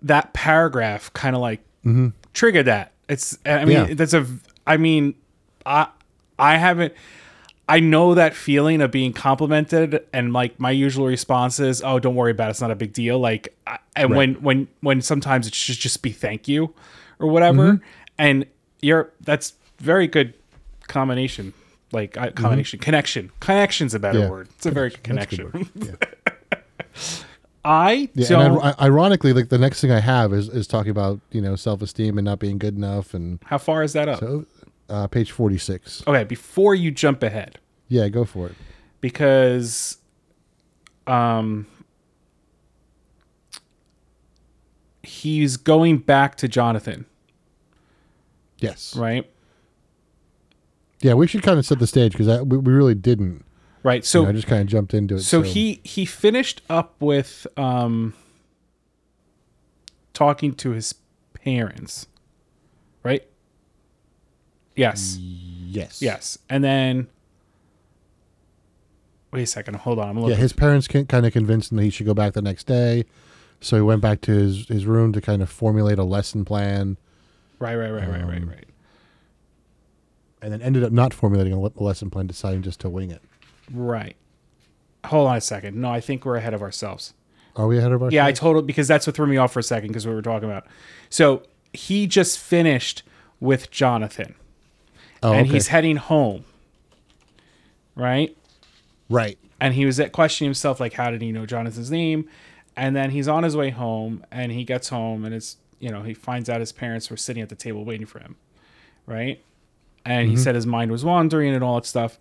that 0.00 0.32
paragraph 0.32 1.12
kind 1.12 1.36
of 1.36 1.42
like 1.42 1.60
mm-hmm. 1.84 2.08
triggered 2.32 2.66
that 2.66 2.92
it's 3.08 3.36
i 3.44 3.64
mean 3.64 3.88
Yeah. 3.88 3.94
that's 3.94 4.14
a 4.14 4.26
i 4.66 4.76
mean 4.76 5.14
i 5.66 5.88
i 6.38 6.56
haven't 6.56 6.94
I 7.68 7.78
know 7.78 8.14
that 8.14 8.34
feeling 8.34 8.80
of 8.80 8.90
being 8.90 9.12
complimented, 9.12 10.04
and 10.12 10.32
like 10.32 10.58
my 10.58 10.72
usual 10.72 11.06
response 11.06 11.60
is, 11.60 11.80
"Oh, 11.84 12.00
don't 12.00 12.16
worry 12.16 12.32
about 12.32 12.48
it; 12.48 12.50
it's 12.50 12.60
not 12.60 12.72
a 12.72 12.74
big 12.74 12.92
deal." 12.92 13.20
Like, 13.20 13.56
I, 13.64 13.78
and 13.94 14.10
when 14.10 14.34
when 14.42 14.66
when 14.80 15.00
sometimes 15.02 15.46
it 15.46 15.54
should 15.54 15.78
just 15.78 16.02
be 16.02 16.10
thank 16.10 16.48
you, 16.48 16.74
or 17.20 17.28
whatever. 17.28 17.74
Mm-hmm. 17.74 17.84
And 18.18 18.46
you're 18.82 19.12
that's 19.20 19.54
very 19.78 20.08
good 20.08 20.34
combination, 20.88 21.52
like 21.92 22.16
uh, 22.16 22.30
combination 22.32 22.78
connection. 22.78 23.30
Connection's 23.40 23.94
a 23.94 23.98
better 23.98 24.20
Yeah. 24.20 24.30
word. 24.30 24.48
It's 24.56 24.66
a 24.66 24.70
very 24.70 24.90
good 24.90 25.16
That's 25.16 25.32
a 25.32 25.36
good 25.36 25.52
connection. 25.52 25.70
Yeah. 25.74 26.36
I 27.64 28.08
Yeah, 28.14 28.28
don't. 28.28 28.52
and 28.62 28.74
I, 28.78 28.86
ironically, 28.86 29.32
like 29.34 29.50
the 29.50 29.58
next 29.58 29.80
thing 29.82 29.90
I 29.90 30.00
have 30.00 30.32
is, 30.32 30.48
is 30.48 30.66
talking 30.66 30.90
about 30.90 31.20
you 31.30 31.42
know 31.42 31.56
self 31.56 31.82
esteem 31.82 32.16
and 32.16 32.24
not 32.24 32.38
being 32.38 32.56
good 32.58 32.74
enough, 32.76 33.12
and 33.12 33.38
how 33.44 33.58
far 33.58 33.82
is 33.82 33.92
that 33.92 34.08
up? 34.08 34.20
so 34.20 34.46
uh, 34.88 35.06
page 35.08 35.30
forty 35.30 35.58
six. 35.58 36.02
okay, 36.06 36.24
before 36.24 36.74
you 36.74 36.90
jump 36.90 37.22
ahead, 37.22 37.58
Yeah, 37.88 38.08
go 38.08 38.24
for 38.24 38.46
it. 38.46 38.54
because 39.02 39.98
um 41.06 41.66
he's 45.02 45.56
going 45.56 45.98
back 45.98 46.36
to 46.36 46.48
Jonathan, 46.48 47.06
Yes. 48.58 48.94
right? 48.96 49.28
Yeah, 51.00 51.14
we 51.14 51.26
should 51.26 51.42
kind 51.42 51.58
of 51.58 51.64
set 51.66 51.78
the 51.78 51.86
stage 51.86 52.12
because 52.12 52.44
we, 52.44 52.58
we 52.58 52.72
really 52.72 52.94
didn't. 52.94 53.44
Right. 53.82 54.04
So 54.04 54.24
So 54.24 54.28
I 54.28 54.32
just 54.32 54.46
kind 54.46 54.60
of 54.60 54.66
jumped 54.66 54.92
into 54.94 55.16
it. 55.16 55.20
so 55.20 55.42
he 55.42 55.80
he 55.84 56.04
finished 56.04 56.62
up 56.68 56.94
with 57.00 57.46
um 57.56 58.14
talking 60.12 60.52
to 60.54 60.70
his 60.70 60.94
parents. 61.32 62.06
Right? 63.02 63.26
Yes. 64.76 65.16
yes, 65.18 66.02
Yes. 66.02 66.38
And 66.48 66.62
then 66.62 67.08
Wait 69.32 69.42
a 69.42 69.46
second. 69.46 69.74
Hold 69.76 69.98
on. 69.98 70.18
I'm 70.18 70.28
Yeah, 70.28 70.34
his 70.34 70.52
parents 70.52 70.88
kind 70.88 71.26
of 71.26 71.32
convinced 71.32 71.70
him 71.70 71.76
that 71.76 71.84
he 71.84 71.90
should 71.90 72.06
go 72.06 72.14
back 72.14 72.32
the 72.32 72.42
next 72.42 72.66
day, 72.66 73.04
so 73.60 73.76
he 73.76 73.82
went 73.82 74.00
back 74.00 74.20
to 74.22 74.32
his 74.32 74.66
his 74.68 74.86
room 74.86 75.12
to 75.12 75.20
kind 75.20 75.40
of 75.40 75.48
formulate 75.48 75.98
a 75.98 76.04
lesson 76.04 76.44
plan, 76.44 76.96
right, 77.58 77.76
right, 77.76 77.90
right, 77.90 78.08
right, 78.08 78.24
right, 78.26 78.42
Um, 78.42 78.48
right. 78.48 78.64
And 80.42 80.52
then 80.52 80.62
ended 80.62 80.84
up 80.84 80.92
not 80.92 81.12
formulating 81.12 81.52
a 81.52 81.58
lesson 81.58 82.10
plan, 82.10 82.26
deciding 82.26 82.62
just 82.62 82.80
to 82.80 82.88
wing 82.88 83.10
it. 83.10 83.22
Right. 83.72 84.16
Hold 85.06 85.28
on 85.28 85.36
a 85.36 85.40
second. 85.40 85.80
No, 85.80 85.90
I 85.90 86.00
think 86.00 86.24
we're 86.24 86.36
ahead 86.36 86.54
of 86.54 86.62
ourselves. 86.62 87.14
Are 87.56 87.66
we 87.66 87.78
ahead 87.78 87.92
of 87.92 88.02
ourselves? 88.02 88.14
Yeah, 88.14 88.26
I 88.26 88.32
told 88.32 88.66
because 88.66 88.88
that's 88.88 89.06
what 89.06 89.16
threw 89.16 89.26
me 89.26 89.36
off 89.36 89.52
for 89.52 89.60
a 89.60 89.62
second 89.62 89.88
because 89.88 90.06
we 90.06 90.14
were 90.14 90.22
talking 90.22 90.48
about. 90.48 90.66
So 91.08 91.42
he 91.72 92.06
just 92.06 92.38
finished 92.38 93.02
with 93.40 93.70
Jonathan, 93.70 94.34
oh, 95.22 95.32
and 95.32 95.46
okay. 95.46 95.54
he's 95.54 95.68
heading 95.68 95.96
home. 95.96 96.44
Right, 97.96 98.36
right. 99.10 99.36
and 99.60 99.74
he 99.74 99.84
was 99.84 100.00
at 100.00 100.12
questioning 100.12 100.48
himself 100.48 100.80
like, 100.80 100.94
how 100.94 101.10
did 101.10 101.20
he 101.20 101.32
know 101.32 101.44
Jonathan's 101.44 101.90
name? 101.90 102.28
And 102.76 102.96
then 102.96 103.10
he's 103.10 103.28
on 103.28 103.42
his 103.42 103.56
way 103.56 103.70
home, 103.70 104.24
and 104.30 104.52
he 104.52 104.64
gets 104.64 104.88
home, 104.88 105.24
and 105.24 105.34
it's 105.34 105.56
you 105.80 105.90
know 105.90 106.02
he 106.02 106.14
finds 106.14 106.48
out 106.48 106.60
his 106.60 106.72
parents 106.72 107.10
were 107.10 107.16
sitting 107.16 107.42
at 107.42 107.48
the 107.48 107.56
table 107.56 107.84
waiting 107.84 108.06
for 108.06 108.20
him, 108.20 108.36
right? 109.06 109.42
And 110.04 110.28
he 110.28 110.34
mm-hmm. 110.34 110.42
said 110.42 110.54
his 110.54 110.66
mind 110.66 110.90
was 110.90 111.04
wandering 111.04 111.54
and 111.54 111.62
all 111.62 111.76
that 111.76 111.86
stuff. 111.86 112.18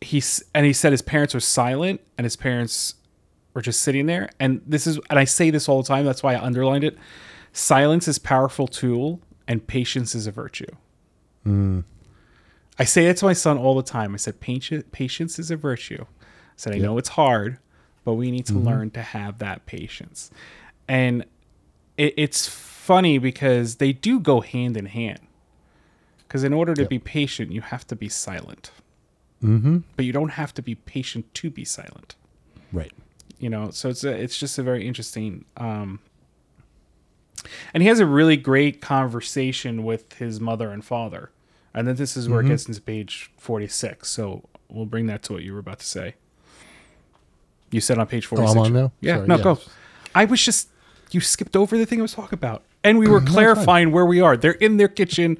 He's 0.00 0.42
and 0.54 0.66
he 0.66 0.72
said 0.72 0.92
his 0.92 1.02
parents 1.02 1.34
were 1.34 1.40
silent, 1.40 2.00
and 2.18 2.24
his 2.24 2.36
parents 2.36 2.94
were 3.54 3.62
just 3.62 3.80
sitting 3.80 4.06
there. 4.06 4.30
And 4.40 4.62
this 4.66 4.86
is, 4.86 4.98
and 5.10 5.18
I 5.18 5.24
say 5.24 5.50
this 5.50 5.68
all 5.68 5.82
the 5.82 5.88
time. 5.88 6.04
That's 6.04 6.22
why 6.22 6.34
I 6.34 6.42
underlined 6.42 6.84
it. 6.84 6.98
Silence 7.52 8.08
is 8.08 8.18
powerful 8.18 8.66
tool, 8.66 9.20
and 9.46 9.66
patience 9.66 10.14
is 10.14 10.26
a 10.26 10.32
virtue. 10.32 10.66
Mm. 11.46 11.84
I 12.78 12.84
say 12.84 13.06
that 13.06 13.18
to 13.18 13.26
my 13.26 13.34
son 13.34 13.58
all 13.58 13.76
the 13.76 13.82
time. 13.82 14.14
I 14.14 14.16
said, 14.16 14.40
patience, 14.40 14.84
patience 14.90 15.38
is 15.38 15.50
a 15.50 15.56
virtue. 15.56 16.04
I 16.08 16.54
said, 16.56 16.74
I 16.74 16.78
know 16.78 16.96
it's 16.98 17.10
hard, 17.10 17.58
but 18.04 18.14
we 18.14 18.30
need 18.30 18.46
to 18.46 18.54
mm-hmm. 18.54 18.66
learn 18.66 18.90
to 18.92 19.02
have 19.02 19.38
that 19.38 19.66
patience. 19.66 20.30
And 20.88 21.24
it, 21.96 22.14
it's 22.16 22.48
funny 22.48 23.18
because 23.18 23.76
they 23.76 23.92
do 23.92 24.18
go 24.18 24.40
hand 24.40 24.76
in 24.76 24.86
hand. 24.86 25.20
Because 26.32 26.44
in 26.44 26.54
order 26.54 26.72
to 26.72 26.86
be 26.86 26.98
patient, 26.98 27.52
you 27.52 27.60
have 27.60 27.86
to 27.88 27.94
be 27.94 28.08
silent. 28.08 28.70
Mm-hmm. 29.44 29.80
But 29.96 30.06
you 30.06 30.14
don't 30.14 30.30
have 30.30 30.54
to 30.54 30.62
be 30.62 30.74
patient 30.74 31.26
to 31.34 31.50
be 31.50 31.62
silent. 31.62 32.14
Right. 32.72 32.90
You 33.38 33.50
know, 33.50 33.68
so 33.68 33.90
it's 33.90 34.02
a, 34.02 34.08
it's 34.12 34.38
just 34.38 34.56
a 34.56 34.62
very 34.62 34.88
interesting. 34.88 35.44
Um, 35.58 36.00
and 37.74 37.82
he 37.82 37.88
has 37.90 38.00
a 38.00 38.06
really 38.06 38.38
great 38.38 38.80
conversation 38.80 39.84
with 39.84 40.14
his 40.14 40.40
mother 40.40 40.70
and 40.70 40.82
father. 40.82 41.32
And 41.74 41.86
then 41.86 41.96
this 41.96 42.16
is 42.16 42.30
where 42.30 42.40
it 42.40 42.48
gets 42.48 42.66
into 42.66 42.80
page 42.80 43.30
46. 43.36 44.08
So 44.08 44.48
we'll 44.70 44.86
bring 44.86 45.08
that 45.08 45.22
to 45.24 45.34
what 45.34 45.42
you 45.42 45.52
were 45.52 45.58
about 45.58 45.80
to 45.80 45.86
say. 45.86 46.14
You 47.70 47.82
said 47.82 47.98
on 47.98 48.06
page 48.06 48.24
46. 48.24 48.56
on 48.56 48.72
now? 48.72 48.92
Yeah, 49.02 49.16
Sorry, 49.16 49.28
no, 49.28 49.36
yeah. 49.36 49.42
go. 49.42 49.58
I 50.14 50.24
was 50.24 50.42
just, 50.42 50.70
you 51.10 51.20
skipped 51.20 51.56
over 51.56 51.76
the 51.76 51.84
thing 51.84 51.98
I 51.98 52.02
was 52.02 52.14
talking 52.14 52.38
about. 52.38 52.62
And 52.82 52.98
we 52.98 53.06
were 53.06 53.20
clarifying 53.20 53.92
where 53.92 54.06
we 54.06 54.22
are. 54.22 54.34
They're 54.34 54.52
in 54.52 54.78
their 54.78 54.88
kitchen 54.88 55.36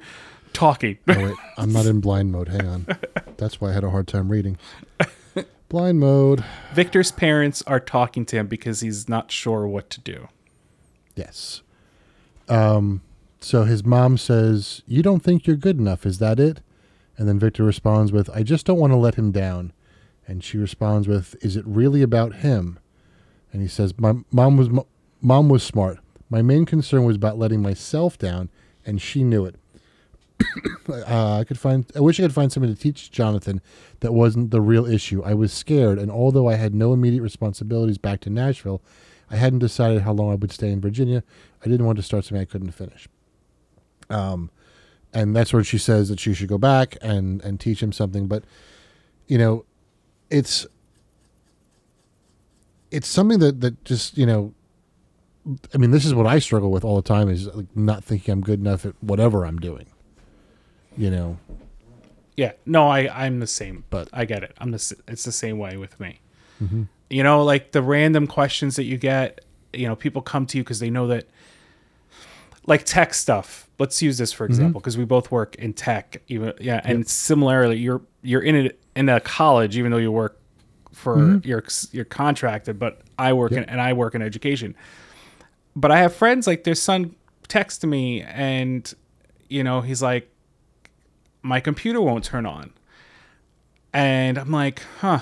talking. 0.53 0.97
Oh, 1.07 1.25
wait, 1.25 1.35
I'm 1.57 1.73
not 1.73 1.85
in 1.85 1.99
blind 1.99 2.31
mode. 2.31 2.47
Hang 2.47 2.67
on. 2.67 2.87
That's 3.37 3.59
why 3.59 3.69
I 3.69 3.73
had 3.73 3.83
a 3.83 3.89
hard 3.89 4.07
time 4.07 4.29
reading. 4.29 4.57
Blind 5.69 5.99
mode. 5.99 6.43
Victor's 6.73 7.11
parents 7.11 7.63
are 7.63 7.79
talking 7.79 8.25
to 8.27 8.37
him 8.37 8.47
because 8.47 8.81
he's 8.81 9.09
not 9.09 9.31
sure 9.31 9.67
what 9.67 9.89
to 9.89 10.01
do. 10.01 10.27
Yes. 11.15 11.61
Um. 12.47 13.01
So 13.39 13.63
his 13.63 13.83
mom 13.83 14.17
says, 14.17 14.83
"You 14.87 15.01
don't 15.01 15.23
think 15.23 15.47
you're 15.47 15.55
good 15.55 15.79
enough, 15.79 16.05
is 16.05 16.19
that 16.19 16.39
it?" 16.39 16.61
And 17.17 17.27
then 17.27 17.39
Victor 17.39 17.63
responds 17.63 18.11
with, 18.11 18.29
"I 18.29 18.43
just 18.43 18.65
don't 18.65 18.79
want 18.79 18.93
to 18.93 18.97
let 18.97 19.15
him 19.15 19.31
down." 19.31 19.73
And 20.27 20.43
she 20.43 20.57
responds 20.57 21.07
with, 21.07 21.35
"Is 21.41 21.57
it 21.57 21.65
really 21.67 22.01
about 22.01 22.35
him?" 22.35 22.79
And 23.51 23.61
he 23.61 23.67
says, 23.67 23.93
"My 23.97 24.13
mom 24.31 24.57
was 24.57 24.69
mom 25.21 25.49
was 25.49 25.63
smart. 25.63 25.99
My 26.29 26.41
main 26.41 26.65
concern 26.65 27.03
was 27.03 27.15
about 27.15 27.37
letting 27.37 27.61
myself 27.61 28.17
down, 28.17 28.49
and 28.85 29.01
she 29.01 29.23
knew 29.23 29.45
it. 29.45 29.55
uh, 30.89 31.39
I 31.39 31.43
could 31.43 31.59
find. 31.59 31.85
I 31.95 31.99
wish 31.99 32.19
I 32.19 32.23
could 32.23 32.33
find 32.33 32.51
somebody 32.51 32.73
to 32.73 32.79
teach 32.79 33.11
Jonathan 33.11 33.61
that 34.01 34.13
wasn't 34.13 34.51
the 34.51 34.61
real 34.61 34.85
issue. 34.85 35.21
I 35.23 35.33
was 35.33 35.53
scared, 35.53 35.99
and 35.99 36.11
although 36.11 36.49
I 36.49 36.55
had 36.55 36.73
no 36.73 36.93
immediate 36.93 37.21
responsibilities 37.21 37.97
back 37.97 38.19
to 38.21 38.29
Nashville, 38.29 38.81
I 39.29 39.35
hadn't 39.37 39.59
decided 39.59 40.01
how 40.01 40.13
long 40.13 40.31
I 40.31 40.35
would 40.35 40.51
stay 40.51 40.71
in 40.71 40.81
Virginia. 40.81 41.23
I 41.61 41.69
didn't 41.69 41.85
want 41.85 41.97
to 41.97 42.03
start 42.03 42.25
something 42.25 42.41
I 42.41 42.45
couldn't 42.45 42.71
finish. 42.71 43.07
Um, 44.09 44.49
and 45.13 45.35
that's 45.35 45.53
where 45.53 45.63
she 45.63 45.77
says 45.77 46.09
that 46.09 46.19
she 46.19 46.33
should 46.33 46.49
go 46.49 46.57
back 46.57 46.97
and 47.01 47.41
and 47.43 47.59
teach 47.59 47.81
him 47.81 47.91
something. 47.91 48.27
But 48.27 48.43
you 49.27 49.37
know, 49.37 49.65
it's 50.29 50.65
it's 52.91 53.07
something 53.07 53.39
that 53.39 53.61
that 53.61 53.83
just 53.85 54.17
you 54.17 54.25
know. 54.25 54.53
I 55.73 55.77
mean, 55.77 55.91
this 55.91 56.05
is 56.05 56.13
what 56.13 56.25
I 56.25 56.39
struggle 56.39 56.71
with 56.71 56.85
all 56.85 56.95
the 56.95 57.01
time: 57.01 57.29
is 57.29 57.47
like 57.47 57.75
not 57.75 58.03
thinking 58.03 58.31
I'm 58.31 58.41
good 58.41 58.59
enough 58.59 58.85
at 58.85 58.95
whatever 59.01 59.45
I'm 59.45 59.59
doing. 59.59 59.87
You 60.97 61.09
know, 61.09 61.37
Yeah, 62.35 62.53
no, 62.65 62.87
I 62.87 63.25
I'm 63.25 63.39
the 63.39 63.47
same, 63.47 63.83
But- 63.89 64.09
I 64.13 64.25
get 64.25 64.43
it. 64.43 64.53
I'm 64.57 64.71
the 64.71 64.95
it's 65.07 65.23
the 65.23 65.31
same 65.31 65.57
way 65.57 65.77
with 65.77 65.99
me. 65.99 66.19
Mm-hmm. 66.61 66.83
You 67.09 67.23
know, 67.23 67.43
like 67.43 67.71
the 67.71 67.81
random 67.81 68.27
questions 68.27 68.75
that 68.75 68.85
you 68.85 68.97
get. 68.97 69.43
You 69.71 69.87
know, 69.87 69.95
people 69.95 70.21
come 70.21 70.45
to 70.47 70.57
you 70.57 70.63
because 70.63 70.79
they 70.79 70.91
know 70.91 71.07
that, 71.07 71.27
like 72.67 72.83
tech 72.85 73.13
stuff. 73.13 73.67
Let's 73.79 74.01
use 74.01 74.19
this 74.19 74.31
for 74.31 74.45
mm-hmm. 74.45 74.51
example, 74.51 74.81
because 74.81 74.97
we 74.97 75.05
both 75.05 75.31
work 75.31 75.55
in 75.55 75.73
tech. 75.73 76.21
Even 76.27 76.53
yeah, 76.59 76.79
and 76.83 77.07
similarly, 77.07 77.77
you're 77.77 78.01
you're 78.21 78.41
in 78.41 78.55
it 78.55 78.79
in 78.95 79.09
a 79.09 79.19
college, 79.19 79.77
even 79.77 79.91
though 79.91 79.97
you 79.97 80.11
work 80.11 80.39
for 80.91 81.17
mm-hmm. 81.17 81.47
you're 81.47 81.63
you're 81.91 82.05
contracted, 82.05 82.79
but 82.79 83.01
I 83.17 83.33
work 83.33 83.51
in 83.51 83.63
and 83.63 83.81
I 83.81 83.93
work 83.93 84.15
in 84.15 84.21
education. 84.21 84.75
But 85.75 85.91
I 85.91 85.99
have 85.99 86.13
friends 86.13 86.47
like 86.47 86.63
their 86.63 86.75
son 86.75 87.15
texts 87.47 87.83
me 87.83 88.21
and 88.21 88.91
you 89.49 89.63
know 89.63 89.81
he's 89.81 90.01
like 90.01 90.29
my 91.43 91.59
computer 91.59 92.01
won't 92.01 92.23
turn 92.23 92.45
on. 92.45 92.73
And 93.93 94.39
I'm 94.39 94.49
like, 94.49 94.81
huh. 95.01 95.19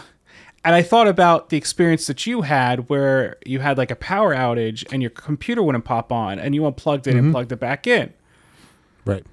and 0.63 0.73
I 0.73 0.81
thought 0.81 1.07
about 1.07 1.49
the 1.49 1.57
experience 1.57 2.07
that 2.07 2.25
you 2.25 2.43
had 2.43 2.87
where 2.89 3.35
you 3.45 3.59
had 3.59 3.77
like 3.77 3.91
a 3.91 3.95
power 3.97 4.33
outage 4.33 4.89
and 4.93 5.01
your 5.01 5.11
computer 5.11 5.61
wouldn't 5.61 5.83
pop 5.83 6.11
on 6.11 6.39
and 6.39 6.55
you 6.55 6.65
unplugged 6.65 7.07
it 7.07 7.11
and 7.11 7.23
mm-hmm. 7.23 7.31
plugged 7.31 7.51
it 7.51 7.59
back 7.59 7.85
in. 7.85 8.13
Right. 9.03 9.25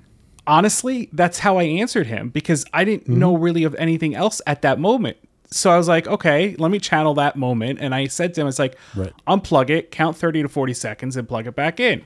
Honestly, 0.47 1.09
that's 1.13 1.39
how 1.39 1.59
I 1.59 1.65
answered 1.65 2.07
him 2.07 2.31
because 2.31 2.65
I 2.73 2.85
didn't 2.85 3.05
mm-hmm. 3.05 3.19
know 3.19 3.37
really 3.37 3.63
of 3.65 3.75
anything 3.77 4.15
else 4.17 4.41
at 4.47 4.63
that 4.63 4.81
moment. 4.81 5.19
So 5.51 5.71
I 5.71 5.77
was 5.77 5.89
like, 5.89 6.07
okay, 6.07 6.57
let 6.59 6.71
me 6.71 6.79
channel 6.79 7.15
that 7.15 7.37
moment. 7.37 7.79
And 7.81 7.95
I 7.95 8.07
said 8.07 8.35
to 8.35 8.41
him, 8.41 8.49
it's 8.49 8.59
like, 8.59 8.77
Right. 8.95 9.13
unplug 9.27 9.71
it, 9.71 9.91
count 9.91 10.17
30 10.17 10.43
to 10.43 10.49
40 10.49 10.75
seconds, 10.75 11.17
and 11.17 11.29
plug 11.29 11.47
it 11.47 11.55
back 11.55 11.81
in. 11.81 12.05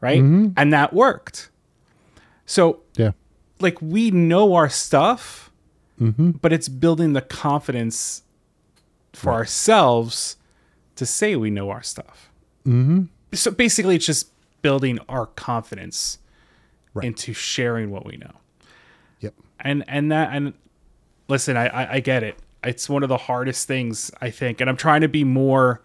Right. 0.00 0.20
Mm-hmm. 0.20 0.52
And 0.56 0.72
that 0.72 0.92
worked. 0.92 1.50
So 2.46 2.80
Yeah. 2.96 3.12
Like 3.60 3.80
we 3.80 4.10
know 4.10 4.54
our 4.54 4.68
stuff, 4.68 5.50
but 5.98 6.52
it's 6.52 6.68
building 6.68 7.12
the 7.12 7.22
confidence 7.22 8.22
for 9.12 9.32
ourselves 9.32 10.36
to 10.96 11.06
say 11.06 11.36
we 11.36 11.50
know 11.50 11.70
our 11.70 11.82
stuff. 11.82 12.30
Mm-hmm. 12.66 13.04
So 13.32 13.50
basically, 13.50 13.96
it's 13.96 14.06
just 14.06 14.30
building 14.62 14.98
our 15.08 15.26
confidence 15.26 16.18
Right. 16.94 17.06
into 17.06 17.32
sharing 17.32 17.90
what 17.90 18.06
we 18.06 18.16
know. 18.18 18.30
Yep. 19.18 19.34
And 19.58 19.82
and 19.88 20.12
that 20.12 20.30
and 20.32 20.54
listen, 21.26 21.56
I, 21.56 21.66
I 21.66 21.92
I 21.94 22.00
get 22.00 22.22
it. 22.22 22.38
It's 22.62 22.88
one 22.88 23.02
of 23.02 23.08
the 23.08 23.16
hardest 23.16 23.66
things 23.66 24.12
I 24.20 24.30
think, 24.30 24.60
and 24.60 24.70
I'm 24.70 24.76
trying 24.76 25.00
to 25.00 25.08
be 25.08 25.24
more 25.24 25.82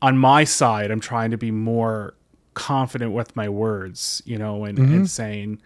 on 0.00 0.16
my 0.16 0.44
side. 0.44 0.90
I'm 0.90 1.00
trying 1.00 1.32
to 1.32 1.36
be 1.36 1.50
more 1.50 2.14
confident 2.54 3.12
with 3.12 3.36
my 3.36 3.48
words, 3.50 4.22
you 4.24 4.38
know, 4.38 4.64
and, 4.64 4.78
and 4.78 5.10
saying, 5.10 5.60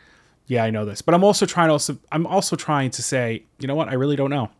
yeah, 0.46 0.64
I 0.64 0.70
know 0.70 0.84
this. 0.84 1.02
But 1.02 1.14
I'm 1.14 1.24
also 1.24 1.46
trying 1.46 1.68
to 1.68 1.72
also 1.72 1.98
I'm 2.12 2.26
also 2.26 2.56
trying 2.56 2.90
to 2.90 3.02
say, 3.02 3.44
you 3.58 3.66
know 3.66 3.74
what, 3.74 3.88
I 3.88 3.94
really 3.94 4.16
don't 4.16 4.30
know. 4.30 4.50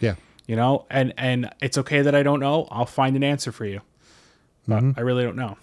Yeah. 0.00 0.14
You 0.46 0.56
know, 0.56 0.86
and 0.90 1.14
and 1.16 1.50
it's 1.60 1.78
okay 1.78 2.02
that 2.02 2.14
I 2.14 2.22
don't 2.22 2.40
know. 2.40 2.68
I'll 2.70 2.86
find 2.86 3.16
an 3.16 3.24
answer 3.24 3.52
for 3.52 3.64
you. 3.64 3.80
But 4.68 4.84
I 4.96 5.00
really 5.00 5.22
don't 5.24 5.36
know. 5.36 5.56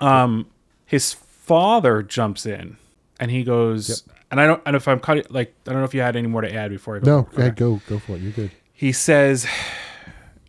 Um 0.00 0.46
his 0.86 1.12
father 1.12 2.02
jumps 2.02 2.46
in 2.46 2.76
and 3.18 3.30
he 3.30 3.44
goes 3.44 3.88
yep. 4.06 4.16
and 4.30 4.40
I 4.40 4.46
don't 4.46 4.62
and 4.66 4.76
if 4.76 4.88
I'm 4.88 5.00
cutting 5.00 5.24
like 5.30 5.54
I 5.66 5.72
don't 5.72 5.80
know 5.80 5.84
if 5.84 5.94
you 5.94 6.00
had 6.00 6.16
any 6.16 6.28
more 6.28 6.40
to 6.40 6.52
add 6.52 6.70
before 6.70 6.96
I 6.96 6.98
go. 7.00 7.10
No, 7.10 7.22
go 7.22 7.38
ahead, 7.38 7.56
go 7.56 7.80
go 7.88 7.98
for 7.98 8.12
it. 8.12 8.22
You're 8.22 8.32
good. 8.32 8.50
He 8.72 8.92
says 8.92 9.46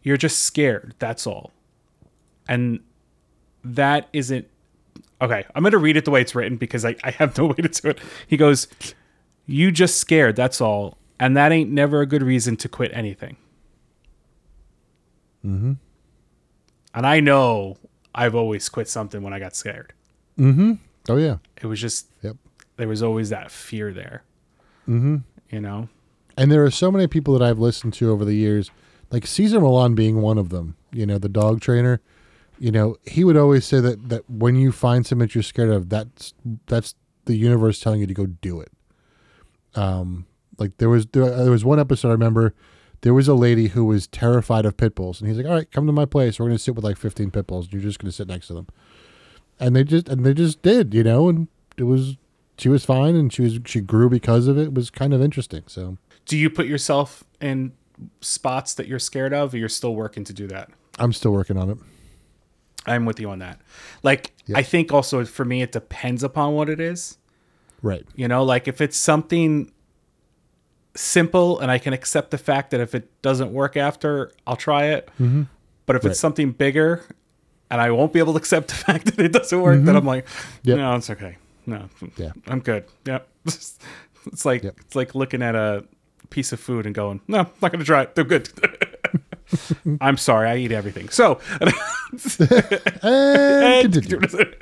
you're 0.03 0.18
just 0.18 0.44
scared, 0.44 0.96
that's 1.00 1.27
all. 1.27 1.51
And 2.48 2.80
that 3.63 4.10
isn't 4.13 4.48
okay. 5.22 5.46
I'm 5.56 5.63
going 5.63 5.72
to 5.72 5.78
read 5.78 5.98
it 5.98 6.06
the 6.06 6.12
way 6.12 6.22
it's 6.22 6.36
written 6.36 6.58
because 6.58 6.84
I, 6.86 6.96
I 7.04 7.12
have 7.12 7.38
no 7.38 7.48
way 7.48 7.56
to 7.56 7.68
do 7.70 7.90
it. 7.90 8.00
He 8.28 8.38
goes, 8.38 8.68
You 9.46 9.72
just 9.72 9.98
scared, 9.98 10.36
that's 10.36 10.60
all. 10.62 10.98
And 11.20 11.38
that 11.38 11.51
ain't 11.51 11.70
never 11.70 12.01
a 12.01 12.06
good 12.06 12.24
reason 12.24 12.58
to 12.58 12.68
quit 12.70 12.92
anything. 12.94 13.38
Mm-hmm. 15.46 15.74
And 16.94 17.08
I 17.08 17.20
know 17.20 17.78
I've 18.13 18.36
always 18.36 18.68
quit 18.70 18.88
something 18.90 19.22
when 19.22 19.34
I 19.34 19.40
got 19.40 19.56
scared. 19.56 19.94
Mm-hmm. 20.38 20.74
Oh 21.10 21.18
yeah. 21.18 21.38
It 21.62 21.68
was 21.68 21.80
just, 21.80 22.08
Yep. 22.22 22.38
there 22.78 22.88
was 22.88 23.01
always 23.04 23.30
that 23.30 23.51
fear 23.51 23.94
there. 23.94 24.24
Mm-hmm. 24.88 25.18
You 25.50 25.62
know? 25.62 25.90
And 26.38 26.51
there 26.51 26.63
are 26.63 26.72
so 26.72 26.92
many 26.92 27.08
people 27.08 27.38
that 27.38 27.46
I've 27.48 27.60
listened 27.60 27.94
to 27.96 28.12
over 28.12 28.25
the 28.25 28.34
years, 28.34 28.72
like 29.12 29.28
Cesar 29.28 29.60
Millan 29.60 29.96
being 29.96 30.22
one 30.22 30.38
of 30.38 30.50
them. 30.50 30.75
You 30.92 31.06
know, 31.06 31.18
the 31.18 31.30
dog 31.30 31.62
trainer. 31.62 32.01
You 32.62 32.72
know, 32.72 32.98
he 33.08 33.24
would 33.24 33.38
always 33.38 33.65
say 33.65 33.80
that 33.80 34.10
that 34.10 34.30
when 34.30 34.56
you 34.56 34.72
find 34.72 35.03
something 35.03 35.27
that 35.27 35.34
you're 35.34 35.41
scared 35.41 35.72
of, 35.72 35.89
that's 35.89 36.36
that's 36.68 36.94
the 37.25 37.36
universe 37.36 37.80
telling 37.80 38.01
you 38.01 38.06
to 38.06 38.13
go 38.13 38.27
do 38.27 38.62
it. 38.62 38.72
Um, 39.74 40.27
like 40.60 40.77
there 40.77 40.88
was 40.88 41.08
there, 41.08 41.27
there 41.32 41.50
was 41.50 41.65
one 41.65 41.80
episode 41.80 42.10
I 42.10 42.12
remember. 42.12 42.53
There 43.01 43.15
was 43.15 43.27
a 43.27 43.34
lady 43.34 43.70
who 43.70 43.84
was 43.86 44.06
terrified 44.06 44.65
of 44.65 44.77
pit 44.77 44.94
bulls, 44.94 45.20
and 45.20 45.27
he's 45.27 45.38
like, 45.38 45.48
"All 45.48 45.56
right, 45.56 45.72
come 45.72 45.88
to 45.88 45.91
my 45.91 46.06
place. 46.06 46.39
We're 46.39 46.46
going 46.46 46.58
to 46.58 46.63
sit 46.63 46.75
with 46.75 46.84
like 46.84 46.98
15 46.98 47.32
pit 47.32 47.48
bulls. 47.48 47.65
And 47.65 47.74
you're 47.74 47.82
just 47.82 47.98
going 47.98 48.12
to 48.12 48.15
sit 48.15 48.27
next 48.27 48.46
to 48.50 48.53
them." 48.53 48.68
And 49.60 49.75
they 49.75 49.84
just 49.84 50.08
and 50.08 50.24
they 50.24 50.36
just 50.36 50.62
did, 50.62 50.94
you 50.94 51.03
know, 51.03 51.30
and 51.30 51.48
it 51.77 51.86
was 51.86 52.18
she 52.60 52.70
was 52.70 52.86
fine, 52.86 53.15
and 53.15 53.34
she 53.34 53.41
was 53.41 53.60
she 53.65 53.82
grew 53.82 54.08
because 54.08 54.48
of 54.48 54.59
it. 54.59 54.66
It 54.66 54.74
was 54.75 54.92
kind 54.92 55.16
of 55.16 55.22
interesting. 55.24 55.64
So 55.66 55.98
Do 56.27 56.38
you 56.38 56.51
put 56.51 56.68
yourself 56.68 57.24
in 57.42 57.72
spots 58.20 58.75
that 58.75 58.88
you're 58.88 59.00
scared 59.00 59.33
of, 59.33 59.55
or 59.55 59.57
you're 59.57 59.68
still 59.68 59.96
working 59.96 60.24
to 60.25 60.33
do 60.33 60.46
that? 60.50 60.70
I'm 61.00 61.12
still 61.12 61.31
working 61.31 61.57
on 61.57 61.72
it. 61.72 61.79
I'm 62.85 63.05
with 63.05 63.20
you 63.20 63.29
on 63.29 63.39
that. 63.39 63.59
Like, 64.03 64.33
I 64.55 64.63
think 64.63 64.91
also 64.91 65.24
for 65.25 65.46
me, 65.46 65.61
it 65.61 65.72
depends 65.72 66.24
upon 66.24 66.53
what 66.53 66.70
it 66.70 66.79
is. 66.79 67.17
Right. 67.81 68.05
You 68.15 68.27
know, 68.27 68.44
like 68.44 68.67
if 68.67 68.81
it's 68.81 68.98
something 68.98 69.72
simple 70.96 71.59
and 71.59 71.72
I 71.72 71.77
can 71.77 71.94
accept 71.94 72.31
the 72.31 72.37
fact 72.37 72.72
that 72.72 72.79
if 72.79 72.94
it 72.96 73.09
doesn't 73.22 73.53
work 73.53 73.77
after, 73.77 74.31
I'll 74.46 74.55
try 74.55 74.85
it. 74.87 75.09
Mm-hmm. 75.20 75.44
But 75.85 75.96
if 75.96 76.03
Right. 76.03 76.11
it's 76.11 76.20
something 76.20 76.51
bigger 76.51 77.03
and 77.70 77.79
I 77.79 77.91
won't 77.91 78.13
be 78.13 78.20
able 78.20 78.33
to 78.33 78.37
accept 78.39 78.67
the 78.70 78.75
fact 78.87 79.05
that 79.05 79.20
it 79.20 79.31
doesn't 79.31 79.59
work, 79.61 79.77
then 79.77 79.85
mm-hmm. 79.85 79.98
I'm 79.98 80.05
like, 80.05 80.27
Yep. 80.63 80.77
no, 80.77 80.96
it's 80.96 81.09
okay. 81.09 81.37
No, 81.65 81.89
Yeah. 82.17 82.31
I'm 82.48 82.59
good. 82.59 82.85
Yep. 83.05 83.27
it's 83.46 84.46
like 84.46 84.63
Yep. 84.63 84.79
it's 84.81 84.96
like 84.96 85.15
looking 85.15 85.41
at 85.41 85.55
a 85.55 85.85
piece 86.29 86.51
of 86.51 86.59
food 86.59 86.85
and 86.85 86.94
going, 86.96 87.22
no, 87.27 87.39
I'm 87.39 87.48
not 87.61 87.72
gonna 87.72 87.83
try 87.83 88.01
it. 88.03 88.15
They're 88.15 88.24
good. 88.24 88.50
I'm 90.01 90.17
sorry, 90.17 90.50
I 90.50 90.57
eat 90.57 90.72
everything. 90.72 91.09
So 91.09 91.39
And 93.04 93.94
continue. 93.94 94.54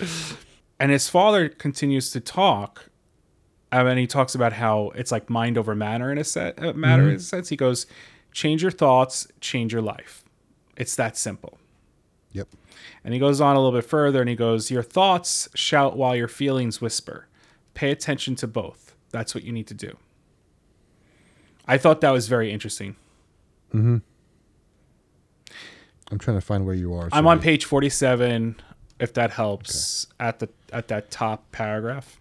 and 0.80 0.92
his 0.92 1.08
father 1.08 1.48
continues 1.48 2.10
to 2.10 2.20
talk 2.20 2.90
uh, 3.72 3.84
and 3.86 3.98
he 3.98 4.06
talks 4.06 4.34
about 4.34 4.52
how 4.52 4.90
it's 4.94 5.10
like 5.10 5.28
mind 5.28 5.58
over 5.58 5.74
matter 5.74 6.12
in 6.12 6.18
a 6.18 6.24
set 6.24 6.62
uh, 6.62 6.72
matter 6.72 7.02
mm-hmm. 7.02 7.10
in 7.10 7.16
a 7.16 7.20
sense. 7.20 7.48
He 7.48 7.56
goes 7.56 7.86
change 8.32 8.62
your 8.62 8.70
thoughts 8.70 9.26
change 9.40 9.72
your 9.72 9.82
life. 9.82 10.24
It's 10.76 10.94
that 10.96 11.16
simple. 11.16 11.58
Yep. 12.32 12.48
and 13.02 13.14
he 13.14 13.20
goes 13.20 13.40
on 13.40 13.56
a 13.56 13.58
little 13.58 13.78
bit 13.78 13.88
further 13.88 14.20
and 14.20 14.28
he 14.28 14.36
goes 14.36 14.70
your 14.70 14.82
thoughts 14.82 15.48
shout 15.54 15.96
while 15.96 16.14
your 16.14 16.28
feelings 16.28 16.80
whisper. 16.80 17.26
Pay 17.72 17.90
attention 17.90 18.36
to 18.36 18.46
both. 18.46 18.94
That's 19.10 19.34
what 19.34 19.42
you 19.42 19.52
need 19.52 19.66
to 19.68 19.74
do. 19.74 19.96
I 21.66 21.78
thought 21.78 22.00
that 22.02 22.10
was 22.10 22.28
very 22.28 22.52
interesting 22.52 22.96
mm-hmm. 23.74 23.98
I'm 26.10 26.18
trying 26.18 26.36
to 26.36 26.40
find 26.40 26.64
where 26.66 26.74
you 26.74 26.94
are. 26.94 27.08
i'm 27.12 27.26
on 27.26 27.40
page 27.40 27.64
47 27.64 28.56
if 29.00 29.12
that 29.14 29.30
helps 29.32 30.06
at 30.20 30.38
the 30.38 30.48
at 30.72 30.88
that 30.88 31.10
top 31.10 31.50
paragraph 31.52 32.18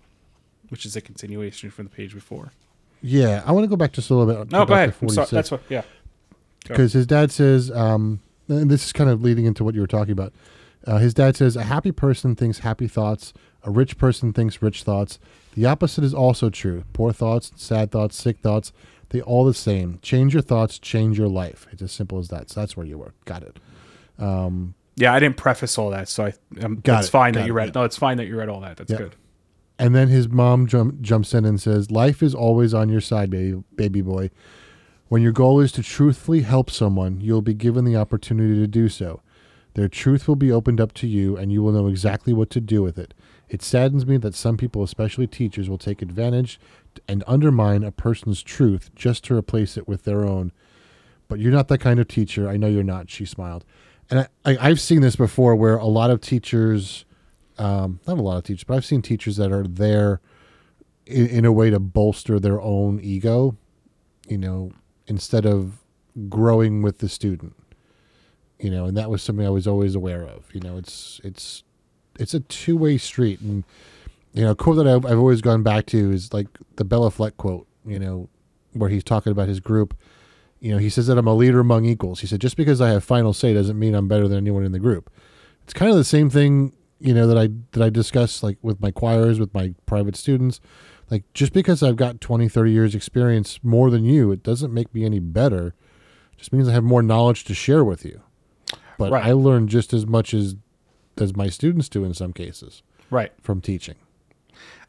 which 0.70 0.86
is 0.86 0.96
a 0.96 1.02
continuation 1.02 1.70
from 1.70 1.86
the 1.86 1.92
page 1.92 2.14
before 2.14 2.52
Yeah, 3.02 3.44
I 3.46 3.52
want 3.52 3.64
to 3.66 3.68
go 3.68 3.76
back 3.76 3.92
just 3.94 4.10
a 4.10 4.16
little 4.16 4.34
bit. 4.46 4.52
No, 4.52 4.66
go 4.66 4.74
ahead. 4.74 4.96
Sorry. 5.12 5.28
That's 5.30 5.52
what. 5.52 5.62
Yeah. 5.70 5.84
because 6.68 6.94
his 6.94 7.06
dad 7.06 7.32
says, 7.32 7.70
um, 7.70 8.20
and 8.48 8.70
this 8.72 8.84
is 8.86 8.92
kind 8.94 9.10
of 9.10 9.22
leading 9.22 9.46
into 9.46 9.64
what 9.64 9.76
you 9.76 9.82
were 9.82 9.88
talking 9.88 10.12
about. 10.14 10.34
Uh, 10.88 10.98
his 10.98 11.14
dad 11.14 11.36
says, 11.36 11.56
a 11.56 11.64
happy 11.64 11.92
person 11.92 12.36
thinks 12.36 12.60
happy 12.60 12.88
thoughts. 12.88 13.32
A 13.64 13.70
rich 13.70 13.98
person 14.00 14.34
thinks 14.34 14.62
rich 14.62 14.82
thoughts. 14.84 15.20
The 15.54 15.66
opposite 15.68 16.04
is 16.04 16.14
also 16.14 16.50
true. 16.50 16.84
Poor 16.94 17.12
thoughts, 17.14 17.52
sad 17.56 17.92
thoughts, 17.92 18.16
sick 18.16 18.40
thoughts, 18.40 18.72
they 19.10 19.22
all 19.22 19.46
the 19.46 19.54
same. 19.54 20.00
Change 20.02 20.34
your 20.34 20.42
thoughts, 20.42 20.80
change 20.80 21.18
your 21.18 21.28
life. 21.30 21.68
It's 21.72 21.82
as 21.84 21.92
simple 21.92 22.18
as 22.18 22.30
that. 22.30 22.50
So 22.50 22.60
that's 22.60 22.76
where 22.76 22.86
you 22.88 22.98
were. 22.98 23.14
Got 23.26 23.44
it. 23.44 23.58
Yeah, 24.18 25.14
I 25.14 25.20
didn't 25.20 25.38
preface 25.38 25.78
all 25.78 25.90
that, 25.90 26.08
so 26.08 26.26
I. 26.26 26.34
Um, 26.64 26.78
Got 26.78 27.00
it's 27.00 27.10
it, 27.10 27.12
fine 27.12 27.34
got 27.34 27.42
that 27.42 27.48
you 27.48 27.54
it, 27.54 27.56
read. 27.56 27.66
yeah. 27.68 27.72
No, 27.82 27.84
it's 27.84 27.98
fine 27.98 28.18
that 28.18 28.28
you 28.28 28.38
read 28.38 28.50
all 28.50 28.62
that. 28.62 28.78
That's 28.78 28.92
Yeah. 28.92 28.98
good. 28.98 29.16
And 29.78 29.94
then 29.94 30.08
his 30.08 30.30
mom 30.30 30.68
jump, 30.68 31.02
jumps 31.02 31.34
in 31.34 31.44
and 31.44 31.60
says, 31.60 31.92
Life 31.92 32.24
is 32.24 32.34
always 32.34 32.74
on 32.74 32.88
your 32.88 33.02
side, 33.02 33.30
baby, 33.30 33.62
baby 33.76 34.02
boy. 34.02 34.30
When 35.10 35.22
your 35.22 35.34
goal 35.34 35.60
is 35.60 35.74
to 35.74 35.84
truthfully 35.84 36.42
help 36.42 36.72
someone, 36.72 37.20
you'll 37.20 37.42
be 37.42 37.54
given 37.54 37.84
the 37.84 37.98
opportunity 37.98 38.56
to 38.56 38.68
do 38.68 38.88
so. 38.88 39.22
Their 39.74 39.90
truth 39.90 40.30
will 40.30 40.38
be 40.38 40.50
opened 40.52 40.80
up 40.80 40.94
to 40.94 41.08
you, 41.08 41.36
and 41.36 41.52
you 41.52 41.62
will 41.62 41.74
know 41.74 41.88
exactly 41.88 42.32
what 42.32 42.50
to 42.52 42.62
do 42.62 42.82
with 42.82 42.98
it. 42.98 43.14
It 43.50 43.62
saddens 43.62 44.06
me 44.06 44.16
that 44.18 44.34
some 44.34 44.56
people, 44.56 44.82
especially 44.82 45.28
teachers, 45.28 45.70
will 45.70 45.78
take 45.78 46.02
advantage 46.02 46.58
and 47.10 47.22
undermine 47.28 47.84
a 47.84 47.92
person's 47.92 48.42
truth 48.42 48.90
just 48.96 49.26
to 49.26 49.36
replace 49.36 49.76
it 49.76 49.90
with 49.90 50.04
their 50.04 50.24
own. 50.24 50.54
But 51.28 51.40
you're 51.40 51.52
not 51.52 51.68
that 51.68 51.80
kind 51.80 52.00
of 52.00 52.08
teacher. 52.08 52.48
I 52.48 52.56
know 52.56 52.68
you're 52.68 52.82
not. 52.84 53.10
She 53.10 53.26
smiled. 53.26 53.66
And 54.10 54.28
I, 54.46 54.58
I've 54.60 54.80
seen 54.80 55.02
this 55.02 55.16
before 55.16 55.56
where 55.56 55.78
a 55.78 55.86
lot 55.86 56.12
of 56.12 56.22
teachers 56.22 57.06
um, 57.58 58.00
not 58.08 58.18
a 58.18 58.22
lot 58.22 58.38
of 58.38 58.44
teachers, 58.44 58.64
but 58.64 58.76
I've 58.76 58.86
seen 58.86 59.02
teachers 59.02 59.38
that 59.38 59.52
are 59.52 59.64
there 59.64 60.22
in, 61.06 61.28
in 61.28 61.46
a 61.46 61.52
way 61.52 61.70
to 61.70 61.80
bolster 61.80 62.40
their 62.40 62.62
own 62.62 63.00
ego, 63.02 63.56
you 64.28 64.38
know, 64.38 64.72
instead 65.08 65.46
of 65.46 65.84
growing 66.30 66.82
with 66.82 67.00
the 67.00 67.10
student, 67.10 67.56
you 68.60 68.70
know, 68.70 68.86
and 68.86 68.98
that 68.98 69.10
was 69.10 69.22
something 69.22 69.46
I 69.46 69.50
was 69.50 69.68
always 69.68 69.96
aware 69.96 70.24
of. 70.24 70.44
You 70.54 70.62
know, 70.62 70.78
it's 70.78 71.22
it's 71.24 71.64
it's 72.20 72.34
a 72.34 72.40
two 72.42 72.78
way 72.78 72.98
street, 72.98 73.40
and 73.42 73.64
you 74.34 74.44
know, 74.44 74.52
a 74.52 74.56
quote 74.56 74.78
that 74.78 74.88
I've, 74.88 75.06
I've 75.06 75.20
always 75.20 75.42
gone 75.42 75.64
back 75.64 75.86
to 75.88 76.12
is 76.12 76.34
like 76.34 76.48
the 76.76 76.86
Béla 76.86 77.12
Fleck 77.12 77.38
quote, 77.38 77.68
you 77.86 78.00
know, 78.00 78.30
where 78.74 78.90
he's 78.90 79.04
talking 79.04 79.32
about 79.32 79.48
his 79.48 79.60
group. 79.60 79.96
You 80.66 80.72
know, 80.72 80.78
he 80.80 80.90
says 80.90 81.06
that 81.06 81.18
I'm 81.20 81.28
a 81.28 81.36
leader 81.36 81.60
among 81.60 81.86
equals. 81.86 82.22
He 82.22 82.26
said 82.28 82.42
just 82.42 82.58
because 82.58 82.82
I 82.82 82.90
have 82.90 83.04
final 83.04 83.34
say 83.34 83.54
doesn't 83.54 83.78
mean 83.78 83.94
I'm 83.94 84.08
better 84.08 84.28
than 84.28 84.40
anyone 84.40 84.64
in 84.64 84.72
the 84.72 84.80
group. 84.80 85.12
It's 85.64 85.74
kind 85.74 85.92
of 85.92 85.96
the 85.96 86.04
same 86.04 86.28
thing, 86.28 86.74
you 87.00 87.14
know, 87.14 87.28
that 87.28 87.38
I 87.38 87.50
that 87.74 87.84
I 87.84 87.92
discuss 87.92 88.42
like 88.42 88.58
with 88.64 88.82
my 88.82 88.90
choirs, 88.90 89.40
with 89.40 89.54
my 89.54 89.76
private 89.86 90.16
students. 90.16 90.60
Like 91.12 91.24
just 91.36 91.54
because 91.54 91.84
I've 91.84 91.98
got 91.98 92.20
20, 92.20 92.50
30 92.50 92.72
years 92.72 92.96
experience 92.96 93.60
more 93.62 93.92
than 93.92 94.06
you, 94.06 94.32
it 94.32 94.42
doesn't 94.42 94.74
make 94.74 94.92
me 94.92 95.06
any 95.06 95.20
better. 95.20 95.76
Just 96.36 96.52
means 96.52 96.68
I 96.68 96.72
have 96.72 96.84
more 96.84 97.04
knowledge 97.04 97.44
to 97.44 97.54
share 97.54 97.84
with 97.84 98.04
you. 98.04 98.22
But 98.98 99.12
Right. 99.12 99.24
I 99.24 99.34
learn 99.34 99.68
just 99.68 99.94
as 99.94 100.08
much 100.08 100.34
as 100.34 100.56
as 101.20 101.36
my 101.36 101.48
students 101.48 101.90
do 101.90 102.04
in 102.04 102.16
some 102.16 102.34
cases 102.34 102.82
Right. 103.12 103.32
from 103.40 103.62
teaching. 103.62 103.96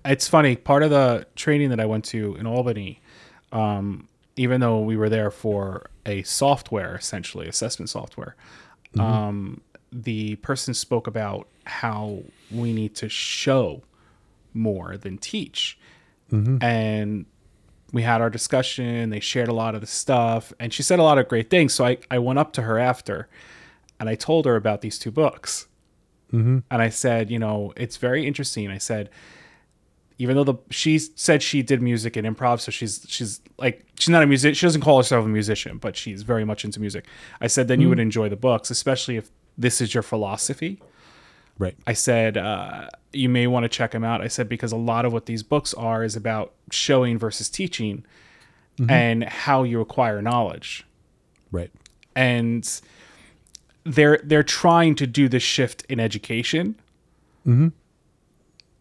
It's 0.07 0.27
funny. 0.27 0.57
Part 0.57 0.83
of 0.83 0.89
the 0.89 1.27
training 1.37 1.69
that 1.69 1.81
I 1.81 1.85
went 1.85 2.07
to 2.07 2.35
in 2.37 2.47
Albany, 2.47 3.03
um, 3.53 4.09
even 4.37 4.61
though 4.61 4.81
we 4.81 4.97
were 4.97 5.09
there 5.09 5.31
for 5.31 5.91
a 6.05 6.23
software, 6.23 6.95
essentially 6.95 7.49
assessment 7.49 7.89
software, 7.89 8.37
mm-hmm. 8.95 9.01
um, 9.01 9.61
the 9.91 10.37
person 10.37 10.75
spoke 10.75 11.07
about 11.07 11.49
how 11.65 12.23
we 12.51 12.73
need 12.73 12.95
to 12.97 13.09
show 13.09 13.83
more 14.55 14.97
than 14.97 15.19
teach, 15.19 15.79
mm-hmm. 16.31 16.63
and 16.63 17.27
we 17.93 18.03
had 18.03 18.21
our 18.21 18.31
discussion. 18.31 19.11
They 19.11 19.21
shared 19.21 19.49
a 19.49 19.55
lot 19.55 19.75
of 19.75 19.81
the 19.81 19.87
stuff, 19.87 20.53
and 20.61 20.73
she 20.73 20.83
said 20.83 20.99
a 20.99 21.03
lot 21.03 21.19
of 21.19 21.29
great 21.29 21.51
things. 21.51 21.75
So 21.75 21.85
I, 21.85 21.99
I 22.11 22.19
went 22.19 22.39
up 22.39 22.53
to 22.55 22.63
her 22.63 22.79
after, 22.79 23.29
and 23.99 24.09
I 24.09 24.15
told 24.15 24.45
her 24.45 24.57
about 24.57 24.81
these 24.81 24.99
two 24.99 25.11
books. 25.11 25.67
Mm-hmm. 26.33 26.59
And 26.71 26.83
I 26.83 26.89
said, 26.89 27.31
you 27.31 27.39
know, 27.39 27.73
it's 27.77 27.97
very 27.97 28.27
interesting. 28.27 28.71
I 28.71 28.79
said, 28.79 29.11
even 30.19 30.37
though 30.37 30.45
the 30.45 30.55
she 30.71 30.99
said 30.99 31.43
she 31.43 31.63
did 31.63 31.83
music 31.83 32.17
and 32.17 32.27
improv, 32.27 32.61
so 32.61 32.71
she's 32.71 33.05
she's 33.09 33.41
like 33.59 33.85
she's 33.99 34.09
not 34.09 34.23
a 34.23 34.27
music. 34.27 34.57
She 34.57 34.67
doesn't 34.67 34.81
call 34.81 34.97
herself 34.97 35.25
a 35.25 35.29
musician, 35.29 35.79
but 35.79 35.97
she's 35.97 36.23
very 36.23 36.45
much 36.45 36.65
into 36.65 36.81
music. 36.81 37.07
I 37.41 37.47
said, 37.47 37.69
then 37.69 37.81
you 37.81 37.89
would 37.89 37.99
mm. 37.99 38.03
enjoy 38.03 38.29
the 38.29 38.37
books, 38.37 38.71
especially 38.71 39.17
if 39.17 39.31
this 39.59 39.81
is 39.81 39.95
your 39.95 40.03
philosophy. 40.03 40.81
Right. 41.59 41.77
I 41.87 41.95
said 41.95 42.37
uh, 42.37 42.89
you 43.13 43.29
may 43.29 43.47
want 43.47 43.65
to 43.65 43.69
check 43.69 43.93
them 43.93 44.05
out. 44.05 44.21
I 44.21 44.29
said 44.29 44.49
because 44.49 44.73
a 44.73 44.77
lot 44.77 45.05
of 45.05 45.13
what 45.13 45.27
these 45.27 45.43
books 45.43 45.73
are 45.75 46.05
is 46.05 46.17
about 46.17 46.53
showing 46.71 47.19
versus 47.19 47.49
teaching, 47.49 48.05
mm-hmm. 48.79 48.91
and 48.91 49.25
how 49.25 49.63
you 49.63 49.81
acquire 49.81 50.21
knowledge 50.23 50.87
Right. 51.53 51.71
and 52.15 52.81
they're 53.85 54.21
they're 54.25 54.43
trying 54.43 54.95
to 54.97 55.07
do 55.07 55.29
this 55.29 55.43
shift 55.43 55.85
in 55.89 56.01
education. 56.01 56.75
Mm-hmm. 57.47 57.69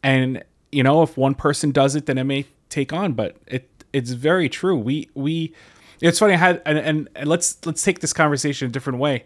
And 0.04 0.44
you 0.76 0.84
know, 0.84 1.02
if 1.04 1.18
one 1.18 1.36
person 1.36 1.72
does 1.72 1.96
it, 1.96 2.06
then 2.06 2.18
it 2.18 2.26
may 2.26 2.46
take 2.70 2.92
on. 2.94 3.14
But 3.14 3.38
it 3.48 3.70
it's 3.94 4.12
very 4.12 4.50
true. 4.50 4.78
We 4.78 5.10
we 5.16 5.54
it's 6.02 6.20
funny. 6.20 6.34
I 6.34 6.38
had 6.38 6.62
and, 6.66 6.78
and, 6.78 7.10
and 7.16 7.28
let's 7.28 7.66
let's 7.66 7.82
take 7.82 8.00
this 8.00 8.14
conversation 8.14 8.68
a 8.68 8.72
different 8.72 9.00
way. 9.00 9.24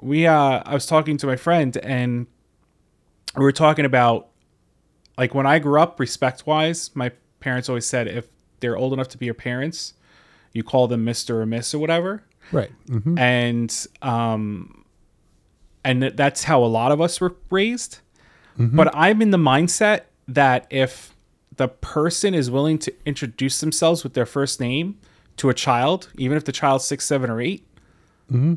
We 0.00 0.26
uh, 0.26 0.62
I 0.66 0.74
was 0.74 0.86
talking 0.86 1.16
to 1.18 1.26
my 1.26 1.36
friend 1.36 1.76
and 1.78 2.26
we 3.36 3.42
were 3.42 3.52
talking 3.52 3.84
about 3.84 4.28
like 5.16 5.34
when 5.34 5.46
I 5.46 5.58
grew 5.58 5.80
up, 5.80 5.98
respect 6.00 6.46
wise, 6.46 6.90
my 6.94 7.10
parents 7.40 7.68
always 7.68 7.86
said 7.86 8.06
if 8.08 8.26
they're 8.60 8.76
old 8.76 8.92
enough 8.92 9.08
to 9.08 9.18
be 9.18 9.24
your 9.26 9.34
parents, 9.34 9.94
you 10.52 10.62
call 10.62 10.88
them 10.88 11.04
Mister 11.04 11.40
or 11.40 11.46
Miss 11.46 11.74
or 11.74 11.78
whatever 11.78 12.22
Right. 12.50 12.70
hmm 12.88 13.16
and 13.18 13.86
um 14.02 14.84
and 15.84 16.02
that's 16.02 16.44
how 16.44 16.62
a 16.62 16.66
lot 16.66 16.92
of 16.92 17.00
us 17.00 17.20
were 17.20 17.34
raised 17.50 17.98
but 18.76 18.88
i'm 18.94 19.22
in 19.22 19.30
the 19.30 19.38
mindset 19.38 20.02
that 20.28 20.66
if 20.70 21.14
the 21.56 21.68
person 21.68 22.34
is 22.34 22.50
willing 22.50 22.78
to 22.78 22.92
introduce 23.04 23.60
themselves 23.60 24.02
with 24.02 24.14
their 24.14 24.26
first 24.26 24.60
name 24.60 24.98
to 25.36 25.48
a 25.48 25.54
child 25.54 26.08
even 26.16 26.36
if 26.36 26.44
the 26.44 26.52
child's 26.52 26.84
six 26.84 27.04
seven 27.04 27.30
or 27.30 27.40
8 27.40 27.66
mm-hmm. 28.30 28.54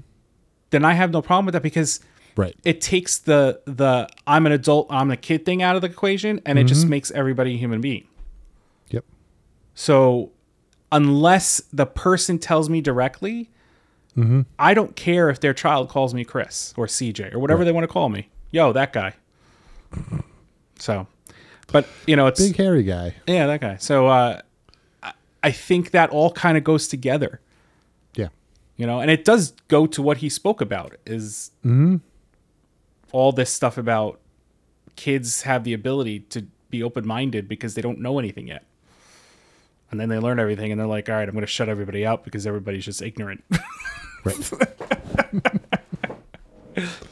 then 0.70 0.86
i 0.86 0.94
have 0.94 1.12
no 1.12 1.22
problem 1.22 1.46
with 1.46 1.54
that 1.54 1.64
because 1.64 2.00
Right. 2.38 2.54
it 2.66 2.82
takes 2.82 3.18
the 3.18 3.62
the 3.64 4.10
i'm 4.28 4.46
an 4.46 4.52
adult 4.52 4.88
i'm 4.90 5.10
a 5.10 5.16
kid 5.16 5.46
thing 5.46 5.64
out 5.64 5.78
of 5.78 5.82
the 5.82 5.88
equation 5.88 6.42
and 6.46 6.60
it 6.60 6.66
just 6.66 6.82
mm-hmm. 6.82 6.90
makes 6.92 7.10
everybody 7.12 7.54
a 7.54 7.58
human 7.58 7.80
being 7.80 8.06
Yep. 8.90 9.06
so 9.74 10.32
unless 10.92 11.62
the 11.74 11.86
person 11.86 12.40
tells 12.40 12.70
me 12.70 12.82
directly, 12.82 13.50
mm-hmm. 14.18 14.42
I 14.58 14.74
don't 14.74 14.96
care 14.96 15.30
if 15.30 15.40
their 15.42 15.54
child 15.54 15.90
calls 15.90 16.14
me 16.14 16.24
Chris 16.24 16.74
or 16.78 16.88
CJ 16.88 17.34
or 17.34 17.40
whatever 17.40 17.66
they 17.66 17.72
want 17.72 17.84
to 17.84 17.90
call 17.90 18.10
me. 18.10 18.30
Yo, 18.52 18.72
that 18.72 18.94
guy. 18.94 19.14
So, 20.80 21.08
but 21.68 21.88
you 22.08 22.16
know, 22.16 22.28
it's 22.28 22.40
Big 22.42 22.56
hairy 22.58 22.84
guy. 22.84 23.16
yeah, 23.28 23.48
that 23.48 23.62
guy. 23.62 23.78
So, 23.78 24.08
uh, 24.08 24.42
I- 25.44 25.52
think 25.52 25.92
that 25.92 26.10
all 26.10 26.32
kind 26.32 26.58
of 26.58 26.64
goes 26.64 26.88
together, 26.88 27.40
Yeah. 28.16 28.30
you 28.78 28.88
know, 28.88 29.00
and 29.00 29.12
it 29.12 29.24
does 29.24 29.52
go 29.68 29.86
to 29.88 30.02
what 30.02 30.18
he 30.18 30.30
spoke 30.30 30.60
about 30.62 30.96
is 31.06 31.52
all 33.12 33.32
this 33.32 33.52
stuff 33.54 33.78
about 33.78 34.20
kids 34.96 35.44
have 35.44 35.64
the 35.64 35.74
ability 35.74 36.22
to 36.22 36.48
be 36.72 36.82
open 36.82 37.06
minded 37.06 37.48
because 37.48 37.76
they 37.76 37.82
don't 37.82 38.00
know 38.00 38.18
anything 38.20 38.48
yet. 38.48 38.64
And 39.92 40.00
then 40.00 40.10
they 40.10 40.18
learn 40.18 40.40
everything 40.40 40.72
and 40.72 40.80
they're 40.82 40.88
like, 40.88 41.10
all 41.10 41.16
right, 41.16 41.28
I'm 41.28 41.34
going 41.36 41.42
to 41.46 41.48
shut 41.48 41.70
everybody 41.70 42.06
out 42.06 42.24
because 42.24 42.48
everybody's 42.48 42.86
just 42.86 43.02
ignorant. 43.04 43.44
Right. 44.24 44.52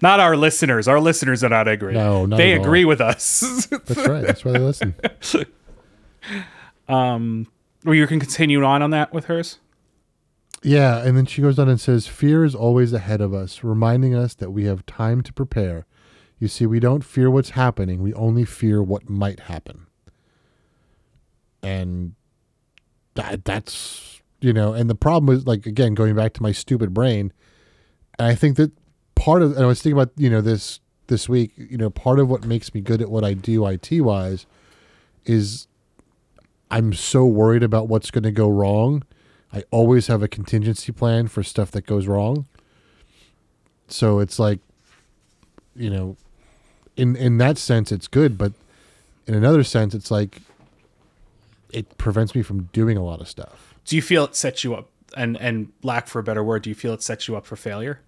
not 0.00 0.20
our 0.20 0.36
listeners. 0.36 0.88
Our 0.88 1.00
listeners 1.00 1.42
are 1.44 1.48
not 1.48 1.68
ignorant. 1.68 1.96
No, 1.96 2.26
not 2.26 2.36
they 2.36 2.52
at 2.52 2.58
all. 2.58 2.64
agree 2.64 2.84
with 2.84 3.00
us. 3.00 3.66
That's 3.70 3.96
right. 4.06 4.24
That's 4.24 4.44
why 4.44 4.52
they 4.52 4.58
listen. 4.58 4.94
Um, 6.88 7.46
or 7.84 7.94
you 7.94 8.06
can 8.06 8.18
continue 8.18 8.64
on 8.64 8.82
on 8.82 8.90
that 8.90 9.12
with 9.12 9.26
hers. 9.26 9.58
Yeah, 10.62 10.98
and 11.04 11.16
then 11.16 11.26
she 11.26 11.42
goes 11.42 11.58
on 11.58 11.68
and 11.68 11.80
says, 11.80 12.06
Fear 12.06 12.44
is 12.44 12.54
always 12.54 12.92
ahead 12.92 13.20
of 13.20 13.32
us, 13.32 13.62
reminding 13.62 14.14
us 14.14 14.34
that 14.34 14.50
we 14.50 14.64
have 14.64 14.84
time 14.86 15.22
to 15.22 15.32
prepare. 15.32 15.86
You 16.38 16.48
see, 16.48 16.66
we 16.66 16.80
don't 16.80 17.04
fear 17.04 17.30
what's 17.30 17.50
happening, 17.50 18.02
we 18.02 18.14
only 18.14 18.44
fear 18.44 18.82
what 18.82 19.08
might 19.08 19.40
happen. 19.40 19.86
And 21.62 22.14
that, 23.14 23.44
that's, 23.44 24.22
you 24.40 24.52
know, 24.52 24.72
and 24.72 24.88
the 24.88 24.94
problem 24.94 25.36
is, 25.36 25.46
like, 25.46 25.66
again, 25.66 25.94
going 25.94 26.14
back 26.16 26.32
to 26.34 26.42
my 26.42 26.52
stupid 26.52 26.94
brain, 26.94 27.32
and 28.18 28.28
I 28.28 28.34
think 28.34 28.56
that 28.56 28.72
part 29.18 29.42
of, 29.42 29.52
and 29.52 29.64
I 29.64 29.66
was 29.66 29.82
thinking 29.82 30.00
about, 30.00 30.12
you 30.16 30.30
know, 30.30 30.40
this 30.40 30.80
this 31.08 31.28
week, 31.28 31.52
you 31.56 31.76
know, 31.76 31.90
part 31.90 32.18
of 32.18 32.28
what 32.28 32.44
makes 32.44 32.72
me 32.72 32.80
good 32.80 33.02
at 33.02 33.10
what 33.10 33.24
I 33.24 33.34
do 33.34 33.66
IT 33.66 33.90
wise 34.00 34.46
is 35.24 35.66
I'm 36.70 36.92
so 36.92 37.24
worried 37.24 37.62
about 37.62 37.88
what's 37.88 38.10
going 38.10 38.24
to 38.24 38.30
go 38.30 38.48
wrong. 38.48 39.02
I 39.52 39.64
always 39.70 40.06
have 40.06 40.22
a 40.22 40.28
contingency 40.28 40.92
plan 40.92 41.28
for 41.28 41.42
stuff 41.42 41.70
that 41.72 41.86
goes 41.86 42.06
wrong. 42.06 42.46
So 43.88 44.18
it's 44.18 44.38
like, 44.38 44.60
you 45.74 45.90
know, 45.90 46.16
in 46.96 47.16
in 47.16 47.38
that 47.38 47.58
sense, 47.58 47.90
it's 47.90 48.06
good, 48.06 48.36
but 48.36 48.52
in 49.26 49.34
another 49.34 49.64
sense, 49.64 49.94
it's 49.94 50.10
like 50.10 50.42
it 51.72 51.98
prevents 51.98 52.34
me 52.34 52.42
from 52.42 52.64
doing 52.72 52.96
a 52.96 53.04
lot 53.04 53.20
of 53.20 53.28
stuff. 53.28 53.74
Do 53.84 53.96
you 53.96 54.02
feel 54.02 54.24
it 54.24 54.36
sets 54.36 54.62
you 54.62 54.74
up, 54.74 54.90
and 55.16 55.38
and 55.38 55.72
lack 55.82 56.06
for 56.06 56.18
a 56.18 56.22
better 56.22 56.44
word, 56.44 56.62
do 56.62 56.70
you 56.70 56.76
feel 56.76 56.92
it 56.92 57.02
sets 57.02 57.28
you 57.28 57.36
up 57.36 57.46
for 57.46 57.56
failure? 57.56 58.00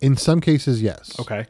In 0.00 0.16
some 0.16 0.40
cases, 0.40 0.82
yes. 0.82 1.18
Okay. 1.20 1.46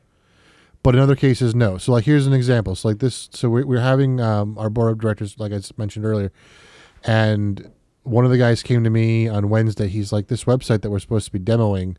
but 0.83 0.95
in 0.95 1.01
other 1.01 1.17
cases 1.17 1.55
no. 1.55 1.79
So 1.79 1.93
like 1.93 2.05
here's 2.05 2.27
an 2.27 2.33
example. 2.33 2.75
So 2.75 2.89
like 2.89 2.99
this 2.99 3.29
so 3.33 3.49
we're, 3.49 3.67
we're 3.67 3.81
having 3.81 4.21
um, 4.21 4.57
our 4.59 4.71
board 4.71 4.93
of 4.93 4.99
directors 5.01 5.39
like 5.39 5.53
i 5.53 5.61
mentioned 5.77 6.05
earlier 6.05 6.31
and 7.05 7.71
one 8.03 8.25
of 8.27 8.31
the 8.31 8.37
guys 8.39 8.63
came 8.63 8.85
to 8.85 8.91
me 8.91 9.27
on 9.29 9.49
wednesday. 9.49 9.89
He's 9.89 10.13
like 10.13 10.29
this 10.29 10.45
website 10.45 10.83
that 10.83 10.91
we're 10.91 10.99
supposed 10.99 11.27
to 11.27 11.33
be 11.33 11.39
demoing 11.39 11.97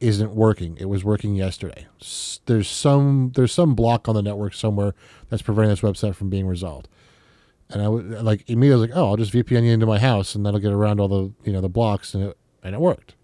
isn't 0.00 0.34
working. 0.34 0.76
It 0.80 0.86
was 0.86 1.04
working 1.04 1.34
yesterday. 1.36 1.86
S- 2.00 2.40
there's 2.46 2.68
some 2.68 3.32
there's 3.36 3.52
some 3.52 3.74
block 3.74 4.08
on 4.08 4.14
the 4.16 4.22
network 4.22 4.54
somewhere 4.54 4.92
that's 5.28 5.40
preventing 5.42 5.70
this 5.70 5.80
website 5.80 6.14
from 6.16 6.28
being 6.30 6.46
resolved. 6.46 6.88
And 7.70 7.80
i 7.80 7.88
would 7.88 8.10
like 8.22 8.44
immediately 8.50 8.72
I 8.72 8.80
was 8.80 8.90
like 8.90 8.98
oh 8.98 9.06
i'll 9.10 9.16
just 9.16 9.32
vpn 9.32 9.62
you 9.64 9.70
into 9.72 9.86
my 9.86 9.98
house 9.98 10.34
and 10.34 10.44
that'll 10.44 10.60
get 10.60 10.72
around 10.72 11.00
all 11.00 11.08
the 11.08 11.32
you 11.44 11.52
know 11.52 11.60
the 11.62 11.68
blocks 11.70 12.12
and 12.12 12.24
it 12.24 12.38
and 12.62 12.74
it 12.74 12.80
worked 12.80 13.14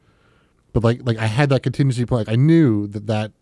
but 0.73 0.85
like 0.85 1.01
like 1.05 1.19
i 1.19 1.27
had 1.27 1.49
that 1.49 1.63
contingency 1.63 2.05
plan 2.05 2.21
like 2.21 2.29
i 2.29 2.37
knew 2.37 2.87
that 2.87 3.07
that 3.07 3.33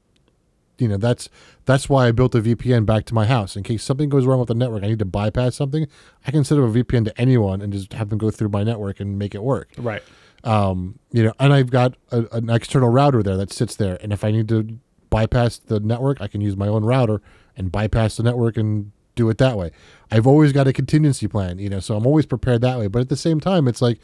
you 0.78 0.88
know 0.88 0.96
that's 0.96 1.28
that's 1.64 1.88
why 1.88 2.06
I 2.06 2.12
built 2.12 2.34
a 2.34 2.40
VPN 2.40 2.86
back 2.86 3.04
to 3.06 3.14
my 3.14 3.26
house 3.26 3.56
in 3.56 3.62
case 3.62 3.82
something 3.82 4.08
goes 4.08 4.24
wrong 4.24 4.38
with 4.38 4.48
the 4.48 4.54
network. 4.54 4.84
I 4.84 4.86
need 4.86 5.00
to 5.00 5.04
bypass 5.04 5.56
something. 5.56 5.86
I 6.26 6.30
can 6.30 6.44
set 6.44 6.58
up 6.58 6.64
a 6.64 6.68
VPN 6.68 7.04
to 7.06 7.20
anyone 7.20 7.60
and 7.60 7.72
just 7.72 7.92
have 7.92 8.08
them 8.08 8.18
go 8.18 8.30
through 8.30 8.48
my 8.48 8.62
network 8.62 9.00
and 9.00 9.18
make 9.18 9.34
it 9.34 9.42
work. 9.42 9.70
Right. 9.76 10.02
Um, 10.44 10.98
you 11.12 11.24
know, 11.24 11.32
and 11.40 11.52
I've 11.52 11.70
got 11.70 11.94
a, 12.10 12.24
an 12.32 12.48
external 12.48 12.88
router 12.88 13.22
there 13.22 13.36
that 13.36 13.52
sits 13.52 13.74
there, 13.74 13.98
and 14.00 14.12
if 14.12 14.22
I 14.22 14.30
need 14.30 14.48
to 14.48 14.78
bypass 15.10 15.58
the 15.58 15.80
network, 15.80 16.20
I 16.20 16.28
can 16.28 16.40
use 16.40 16.56
my 16.56 16.68
own 16.68 16.84
router 16.84 17.20
and 17.56 17.72
bypass 17.72 18.16
the 18.16 18.22
network 18.22 18.56
and 18.56 18.92
do 19.16 19.28
it 19.30 19.38
that 19.38 19.58
way. 19.58 19.72
I've 20.12 20.28
always 20.28 20.52
got 20.52 20.68
a 20.68 20.72
contingency 20.72 21.26
plan, 21.26 21.58
you 21.58 21.68
know, 21.68 21.80
so 21.80 21.96
I'm 21.96 22.06
always 22.06 22.24
prepared 22.24 22.60
that 22.60 22.78
way. 22.78 22.86
But 22.86 23.00
at 23.00 23.08
the 23.08 23.16
same 23.16 23.40
time, 23.40 23.66
it's 23.66 23.82
like 23.82 23.98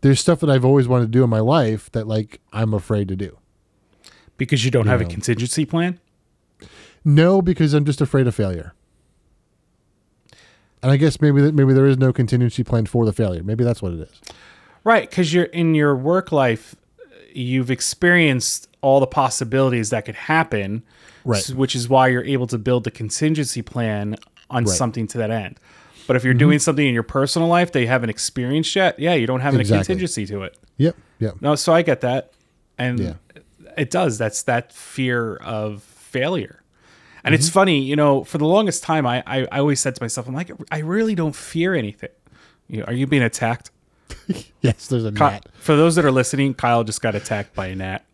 there's 0.00 0.20
stuff 0.20 0.40
that 0.40 0.50
I've 0.50 0.64
always 0.64 0.86
wanted 0.88 1.06
to 1.06 1.10
do 1.10 1.24
in 1.24 1.30
my 1.30 1.40
life 1.40 1.90
that 1.92 2.06
like 2.06 2.40
I'm 2.52 2.72
afraid 2.74 3.08
to 3.08 3.16
do. 3.16 3.38
Because 4.36 4.64
you 4.64 4.70
don't 4.70 4.86
have 4.86 5.00
a 5.00 5.04
contingency 5.04 5.64
plan. 5.64 5.98
No, 7.04 7.42
because 7.42 7.74
I'm 7.74 7.84
just 7.84 8.00
afraid 8.00 8.26
of 8.26 8.34
failure. 8.34 8.72
And 10.82 10.92
I 10.92 10.96
guess 10.96 11.20
maybe 11.20 11.40
that 11.42 11.54
maybe 11.54 11.72
there 11.72 11.86
is 11.86 11.98
no 11.98 12.12
contingency 12.12 12.62
plan 12.62 12.86
for 12.86 13.04
the 13.04 13.12
failure. 13.12 13.42
Maybe 13.42 13.64
that's 13.64 13.82
what 13.82 13.92
it 13.92 14.00
is. 14.00 14.20
Right, 14.84 15.08
because 15.10 15.34
you're 15.34 15.44
in 15.46 15.74
your 15.74 15.96
work 15.96 16.30
life, 16.30 16.76
you've 17.34 17.70
experienced 17.70 18.68
all 18.80 19.00
the 19.00 19.06
possibilities 19.08 19.90
that 19.90 20.04
could 20.04 20.14
happen, 20.14 20.84
Right. 21.24 21.44
which 21.48 21.74
is 21.74 21.88
why 21.88 22.08
you're 22.08 22.24
able 22.24 22.46
to 22.46 22.58
build 22.58 22.84
the 22.84 22.90
contingency 22.92 23.60
plan 23.60 24.14
on 24.50 24.64
Right. 24.64 24.72
something 24.76 25.08
to 25.08 25.18
that 25.18 25.30
end. 25.32 25.58
But 26.08 26.16
if 26.16 26.24
you're 26.24 26.34
doing 26.34 26.58
something 26.58 26.84
in 26.84 26.92
your 26.94 27.04
personal 27.04 27.46
life 27.46 27.70
that 27.72 27.80
you 27.80 27.86
haven't 27.86 28.10
experienced 28.10 28.74
yet, 28.74 28.98
yeah, 28.98 29.14
you 29.14 29.26
don't 29.28 29.40
have 29.40 29.54
any 29.54 29.60
Exactly. 29.60 29.84
contingency 29.84 30.26
to 30.26 30.42
it. 30.42 30.56
Yep. 30.78 30.96
Yep. 31.20 31.34
No, 31.40 31.54
so 31.54 31.72
I 31.72 31.82
get 31.82 32.00
that, 32.00 32.32
and 32.78 32.98
Yeah. 32.98 33.12
it 33.76 33.90
does. 33.90 34.18
That's 34.18 34.42
that 34.44 34.72
fear 34.72 35.36
of 35.36 35.82
failure, 35.84 36.62
and 37.24 37.34
it's 37.34 37.48
funny. 37.48 37.80
You 37.80 37.94
know, 37.94 38.24
for 38.24 38.38
the 38.38 38.46
longest 38.46 38.82
time, 38.82 39.06
I, 39.06 39.22
I 39.26 39.46
I 39.52 39.58
always 39.60 39.78
said 39.80 39.94
to 39.96 40.02
myself, 40.02 40.26
I'm 40.26 40.34
like, 40.34 40.50
I 40.72 40.78
really 40.80 41.14
don't 41.14 41.36
fear 41.36 41.74
anything. 41.74 42.10
You 42.68 42.78
know, 42.80 42.84
are 42.86 42.92
you 42.94 43.06
being 43.06 43.22
attacked? 43.22 43.70
Yes, 44.60 44.88
there's 44.88 45.04
a 45.04 45.10
gnat. 45.12 45.46
For 45.60 45.76
those 45.76 45.94
that 45.94 46.04
are 46.04 46.10
listening, 46.10 46.52
Kyle 46.54 46.82
just 46.84 47.00
got 47.00 47.14
attacked 47.14 47.54
by 47.54 47.68
a 47.68 47.76
gnat. 47.76 48.04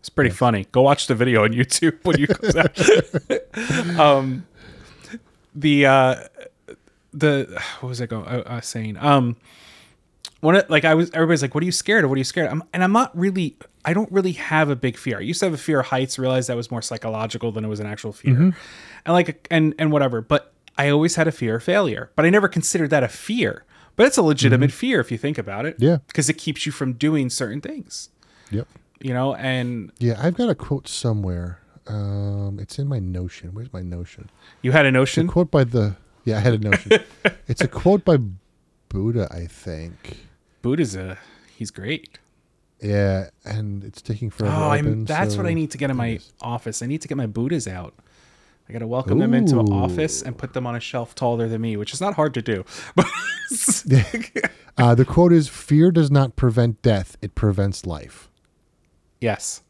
It's 0.00 0.08
pretty 0.10 0.30
funny. 0.30 0.66
Go 0.70 0.82
watch 0.82 1.06
the 1.06 1.14
video 1.14 1.44
on 1.44 1.52
YouTube 1.60 2.04
when 2.04 2.18
you 2.18 2.26
comes 2.26 2.54
out. 3.98 3.98
um, 3.98 4.46
the 5.54 5.86
uh, 5.86 6.14
the 7.14 7.62
what 7.80 7.88
was 7.88 8.00
I 8.02 8.06
going? 8.06 8.26
I, 8.26 8.40
I 8.40 8.54
was 8.56 8.66
saying 8.66 8.96
um, 8.98 9.36
one 10.40 10.56
of, 10.56 10.68
like 10.68 10.84
I 10.84 10.94
was 10.94 11.10
everybody's 11.14 11.42
like, 11.42 11.54
"What 11.54 11.62
are 11.62 11.66
you 11.66 11.72
scared 11.72 12.04
of? 12.04 12.10
What 12.10 12.16
are 12.16 12.18
you 12.18 12.24
scared?" 12.24 12.46
Of? 12.46 12.52
I'm, 12.52 12.62
and 12.72 12.84
I'm 12.84 12.92
not 12.92 13.16
really. 13.16 13.56
I 13.86 13.92
don't 13.92 14.10
really 14.10 14.32
have 14.32 14.70
a 14.70 14.76
big 14.76 14.96
fear. 14.96 15.18
I 15.18 15.20
used 15.20 15.40
to 15.40 15.46
have 15.46 15.52
a 15.52 15.58
fear 15.58 15.80
of 15.80 15.86
heights. 15.86 16.18
Realized 16.18 16.48
that 16.48 16.56
was 16.56 16.70
more 16.70 16.82
psychological 16.82 17.52
than 17.52 17.64
it 17.64 17.68
was 17.68 17.80
an 17.80 17.86
actual 17.86 18.12
fear, 18.12 18.34
and 18.34 18.54
like 19.06 19.46
and 19.50 19.74
and 19.78 19.92
whatever. 19.92 20.20
But 20.20 20.52
I 20.76 20.88
always 20.88 21.16
had 21.16 21.28
a 21.28 21.32
fear 21.32 21.56
of 21.56 21.62
failure. 21.62 22.10
But 22.16 22.24
I 22.24 22.30
never 22.30 22.48
considered 22.48 22.90
that 22.90 23.02
a 23.02 23.08
fear. 23.08 23.64
But 23.96 24.06
it's 24.06 24.16
a 24.16 24.22
legitimate 24.22 24.72
fear 24.72 24.98
if 25.00 25.12
you 25.12 25.18
think 25.18 25.38
about 25.38 25.66
it. 25.66 25.76
Yeah. 25.78 25.98
because 26.08 26.28
it 26.28 26.34
keeps 26.34 26.66
you 26.66 26.72
from 26.72 26.94
doing 26.94 27.30
certain 27.30 27.60
things. 27.60 28.08
Yep. 28.50 28.66
You 29.00 29.14
know, 29.14 29.34
and 29.36 29.92
Yeah, 29.98 30.18
I've 30.20 30.34
got 30.34 30.48
a 30.48 30.54
quote 30.56 30.88
somewhere. 30.88 31.60
Um, 31.86 32.58
it's 32.60 32.78
in 32.78 32.88
my 32.88 32.98
Notion. 32.98 33.50
Where's 33.54 33.72
my 33.72 33.82
Notion? 33.82 34.30
you 34.62 34.72
had 34.72 34.84
a 34.86 34.90
notion. 34.90 35.28
Quote 35.28 35.50
by 35.50 35.62
the. 35.64 35.96
Yeah, 36.24 36.38
I 36.38 36.40
had 36.40 36.54
a 36.54 36.58
Notion. 36.58 36.92
it's 37.48 37.60
a 37.60 37.68
quote 37.68 38.04
by 38.04 38.18
Buddha, 38.88 39.28
I 39.30 39.46
think. 39.46 40.18
Buddha's 40.62 40.96
a 40.96 41.18
he's 41.56 41.70
great. 41.70 42.18
Yeah, 42.80 43.28
and 43.44 43.84
it's 43.84 44.02
taking 44.02 44.30
forever. 44.30 44.54
Oh, 44.54 44.70
I'm, 44.70 45.04
that's 45.04 45.36
what 45.36 45.46
I 45.46 45.54
need 45.54 45.70
to 45.70 45.78
get 45.78 45.90
in 45.90 45.96
my 45.96 46.18
office. 46.40 46.82
I 46.82 46.86
need 46.86 47.00
to 47.02 47.08
get 47.08 47.16
my 47.16 47.26
Buddhas 47.26 47.66
out. 47.66 47.94
I 48.68 48.72
got 48.72 48.78
to 48.78 48.86
welcome 48.86 49.18
them 49.18 49.34
into 49.34 49.58
an 49.60 49.70
office 49.72 50.22
and 50.22 50.36
put 50.36 50.54
them 50.54 50.66
on 50.66 50.74
a 50.74 50.80
shelf 50.80 51.14
taller 51.14 51.48
than 51.48 51.60
me, 51.60 51.76
which 51.76 51.92
is 51.92 52.00
not 52.00 52.14
hard 52.14 52.34
to 52.34 52.42
do. 52.42 52.64
Uh, 54.76 54.92
the 54.92 55.04
quote 55.04 55.32
is 55.32 55.46
Fear 55.48 55.92
does 55.92 56.10
not 56.10 56.34
prevent 56.34 56.82
death, 56.82 57.16
it 57.22 57.36
prevents 57.36 57.86
life. 57.86 58.28
yes, 59.20 59.62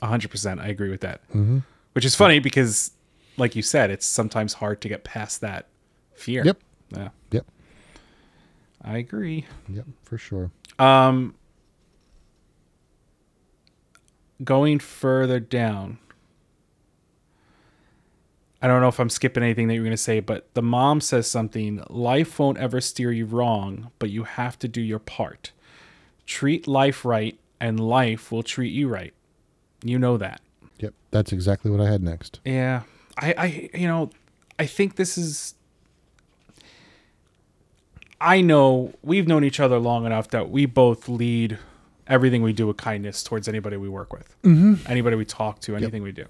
hundred 0.00 0.30
percent, 0.30 0.60
I 0.60 0.68
agree 0.68 0.88
with 0.90 1.00
that. 1.00 1.26
Mm-hmm. 1.30 1.58
Which 1.92 2.04
is 2.04 2.14
funny 2.14 2.38
because, 2.38 2.92
like 3.36 3.56
you 3.56 3.62
said, 3.62 3.90
it's 3.90 4.06
sometimes 4.06 4.54
hard 4.54 4.80
to 4.82 4.88
get 4.88 5.04
past 5.04 5.40
that 5.40 5.66
fear. 6.14 6.44
Yep. 6.44 6.58
Yeah, 6.90 7.08
Yep. 7.32 7.46
I 8.82 8.98
agree. 8.98 9.44
Yep, 9.68 9.86
for 10.04 10.16
sure. 10.16 10.50
Um, 10.78 11.34
going 14.44 14.78
further 14.78 15.40
down. 15.40 15.98
I 18.62 18.68
don't 18.68 18.80
know 18.80 18.88
if 18.88 18.98
I'm 18.98 19.10
skipping 19.10 19.42
anything 19.42 19.68
that 19.68 19.74
you're 19.74 19.82
going 19.84 19.90
to 19.90 19.96
say, 19.96 20.20
but 20.20 20.52
the 20.54 20.62
mom 20.62 21.00
says 21.00 21.26
something 21.26 21.82
life 21.90 22.38
won't 22.38 22.58
ever 22.58 22.80
steer 22.80 23.12
you 23.12 23.26
wrong, 23.26 23.90
but 23.98 24.10
you 24.10 24.24
have 24.24 24.58
to 24.60 24.68
do 24.68 24.80
your 24.80 24.98
part. 24.98 25.52
Treat 26.24 26.66
life 26.66 27.04
right, 27.04 27.38
and 27.60 27.78
life 27.78 28.32
will 28.32 28.42
treat 28.42 28.72
you 28.72 28.88
right. 28.88 29.12
You 29.84 29.98
know 29.98 30.16
that. 30.16 30.40
Yep, 30.78 30.94
that's 31.10 31.32
exactly 31.32 31.70
what 31.70 31.80
I 31.80 31.90
had 31.90 32.02
next. 32.02 32.40
Yeah. 32.44 32.82
I, 33.16 33.34
I 33.36 33.70
you 33.74 33.86
know, 33.86 34.10
I 34.58 34.66
think 34.66 34.96
this 34.96 35.16
is 35.16 35.54
I 38.20 38.40
know 38.40 38.94
we've 39.02 39.28
known 39.28 39.44
each 39.44 39.60
other 39.60 39.78
long 39.78 40.06
enough 40.06 40.28
that 40.30 40.50
we 40.50 40.66
both 40.66 41.08
lead 41.08 41.58
everything 42.06 42.42
we 42.42 42.52
do 42.52 42.66
with 42.66 42.76
kindness 42.76 43.22
towards 43.22 43.48
anybody 43.48 43.76
we 43.76 43.88
work 43.88 44.12
with, 44.12 44.34
mm-hmm. 44.42 44.74
anybody 44.90 45.16
we 45.16 45.24
talk 45.24 45.60
to, 45.60 45.76
anything 45.76 46.02
we 46.02 46.12
do. 46.12 46.26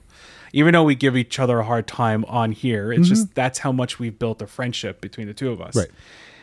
Even 0.53 0.73
though 0.73 0.85
we 0.85 0.95
give 0.95 1.17
each 1.17 1.39
other 1.39 1.61
a 1.61 1.65
hard 1.65 1.87
time 1.87 2.25
on 2.27 2.53
here, 2.53 2.93
it's 2.93 3.09
just 3.09 3.35
that's 3.35 3.59
how 3.59 3.73
much 3.73 3.99
we've 3.99 4.19
built 4.19 4.41
a 4.41 4.47
friendship 4.47 5.01
between 5.01 5.27
the 5.27 5.35
two 5.35 5.51
of 5.51 5.61
us. 5.61 5.77
Right. 5.77 5.91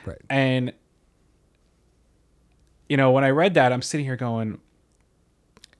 Right. 0.06 0.22
And 0.30 0.74
you 2.88 2.98
know, 2.98 3.12
when 3.12 3.24
I 3.24 3.30
read 3.30 3.56
that, 3.56 3.74
I'm 3.74 3.82
sitting 3.82 4.06
here 4.06 4.16
going, 4.16 4.60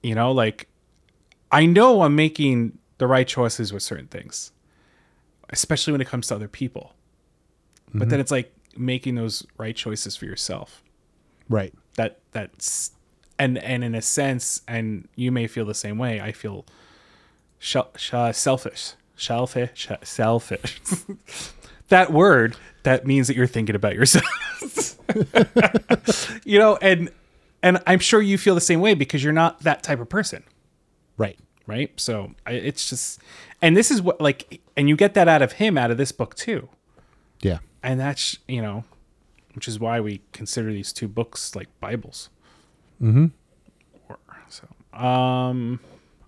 you 0.02 0.14
know, 0.14 0.32
like 0.32 0.68
I 1.52 1.66
know 1.66 2.02
I'm 2.02 2.16
making 2.16 2.78
the 2.98 3.06
right 3.06 3.26
choices 3.26 3.72
with 3.72 3.82
certain 3.82 4.06
things, 4.06 4.52
especially 5.50 5.92
when 5.92 6.00
it 6.00 6.06
comes 6.06 6.28
to 6.28 6.34
other 6.34 6.48
people. 6.48 6.94
But 7.86 8.00
mm-hmm. 8.00 8.08
then 8.10 8.20
it's 8.20 8.30
like 8.30 8.52
making 8.76 9.14
those 9.14 9.46
right 9.56 9.74
choices 9.74 10.16
for 10.16 10.24
yourself. 10.24 10.82
Right. 11.48 11.74
That 11.96 12.18
that's 12.32 12.92
and 13.38 13.58
and 13.58 13.84
in 13.84 13.94
a 13.94 14.02
sense, 14.02 14.62
and 14.66 15.08
you 15.16 15.30
may 15.30 15.46
feel 15.46 15.64
the 15.64 15.74
same 15.74 15.98
way. 15.98 16.20
I 16.20 16.32
feel 16.32 16.64
shel- 17.58 17.92
sh- 17.96 18.14
uh, 18.14 18.32
selfish, 18.32 18.92
selfish, 19.16 19.70
sh- 19.74 19.92
selfish. 20.02 20.80
that 21.88 22.12
word 22.12 22.56
that 22.82 23.06
means 23.06 23.28
that 23.28 23.36
you're 23.36 23.46
thinking 23.46 23.76
about 23.76 23.94
yourself. 23.94 24.24
you 26.44 26.58
know, 26.58 26.76
and 26.80 27.10
and 27.62 27.82
I'm 27.86 27.98
sure 27.98 28.20
you 28.20 28.38
feel 28.38 28.54
the 28.54 28.60
same 28.60 28.80
way 28.80 28.94
because 28.94 29.22
you're 29.22 29.32
not 29.32 29.60
that 29.60 29.82
type 29.82 30.00
of 30.00 30.08
person 30.08 30.44
Right. 31.16 31.38
Right? 31.66 31.90
So 31.98 32.32
I, 32.46 32.52
it's 32.52 32.88
just, 32.88 33.20
and 33.62 33.76
this 33.76 33.90
is 33.90 34.00
what 34.02 34.20
like, 34.20 34.60
and 34.76 34.88
you 34.88 34.96
get 34.96 35.14
that 35.14 35.28
out 35.28 35.42
of 35.42 35.52
him 35.52 35.76
out 35.78 35.90
of 35.90 35.96
this 35.96 36.12
book 36.12 36.34
too, 36.34 36.68
Yeah. 37.40 37.58
and 37.82 37.98
that's 38.00 38.38
you 38.48 38.60
know, 38.62 38.84
which 39.54 39.68
is 39.68 39.78
why 39.78 40.00
we 40.00 40.20
consider 40.32 40.72
these 40.72 40.92
two 40.92 41.08
books 41.08 41.54
like 41.54 41.68
Bibles. 41.80 42.30
Mm-hmm. 43.02 43.26
So, 44.48 44.68
um, 44.98 45.80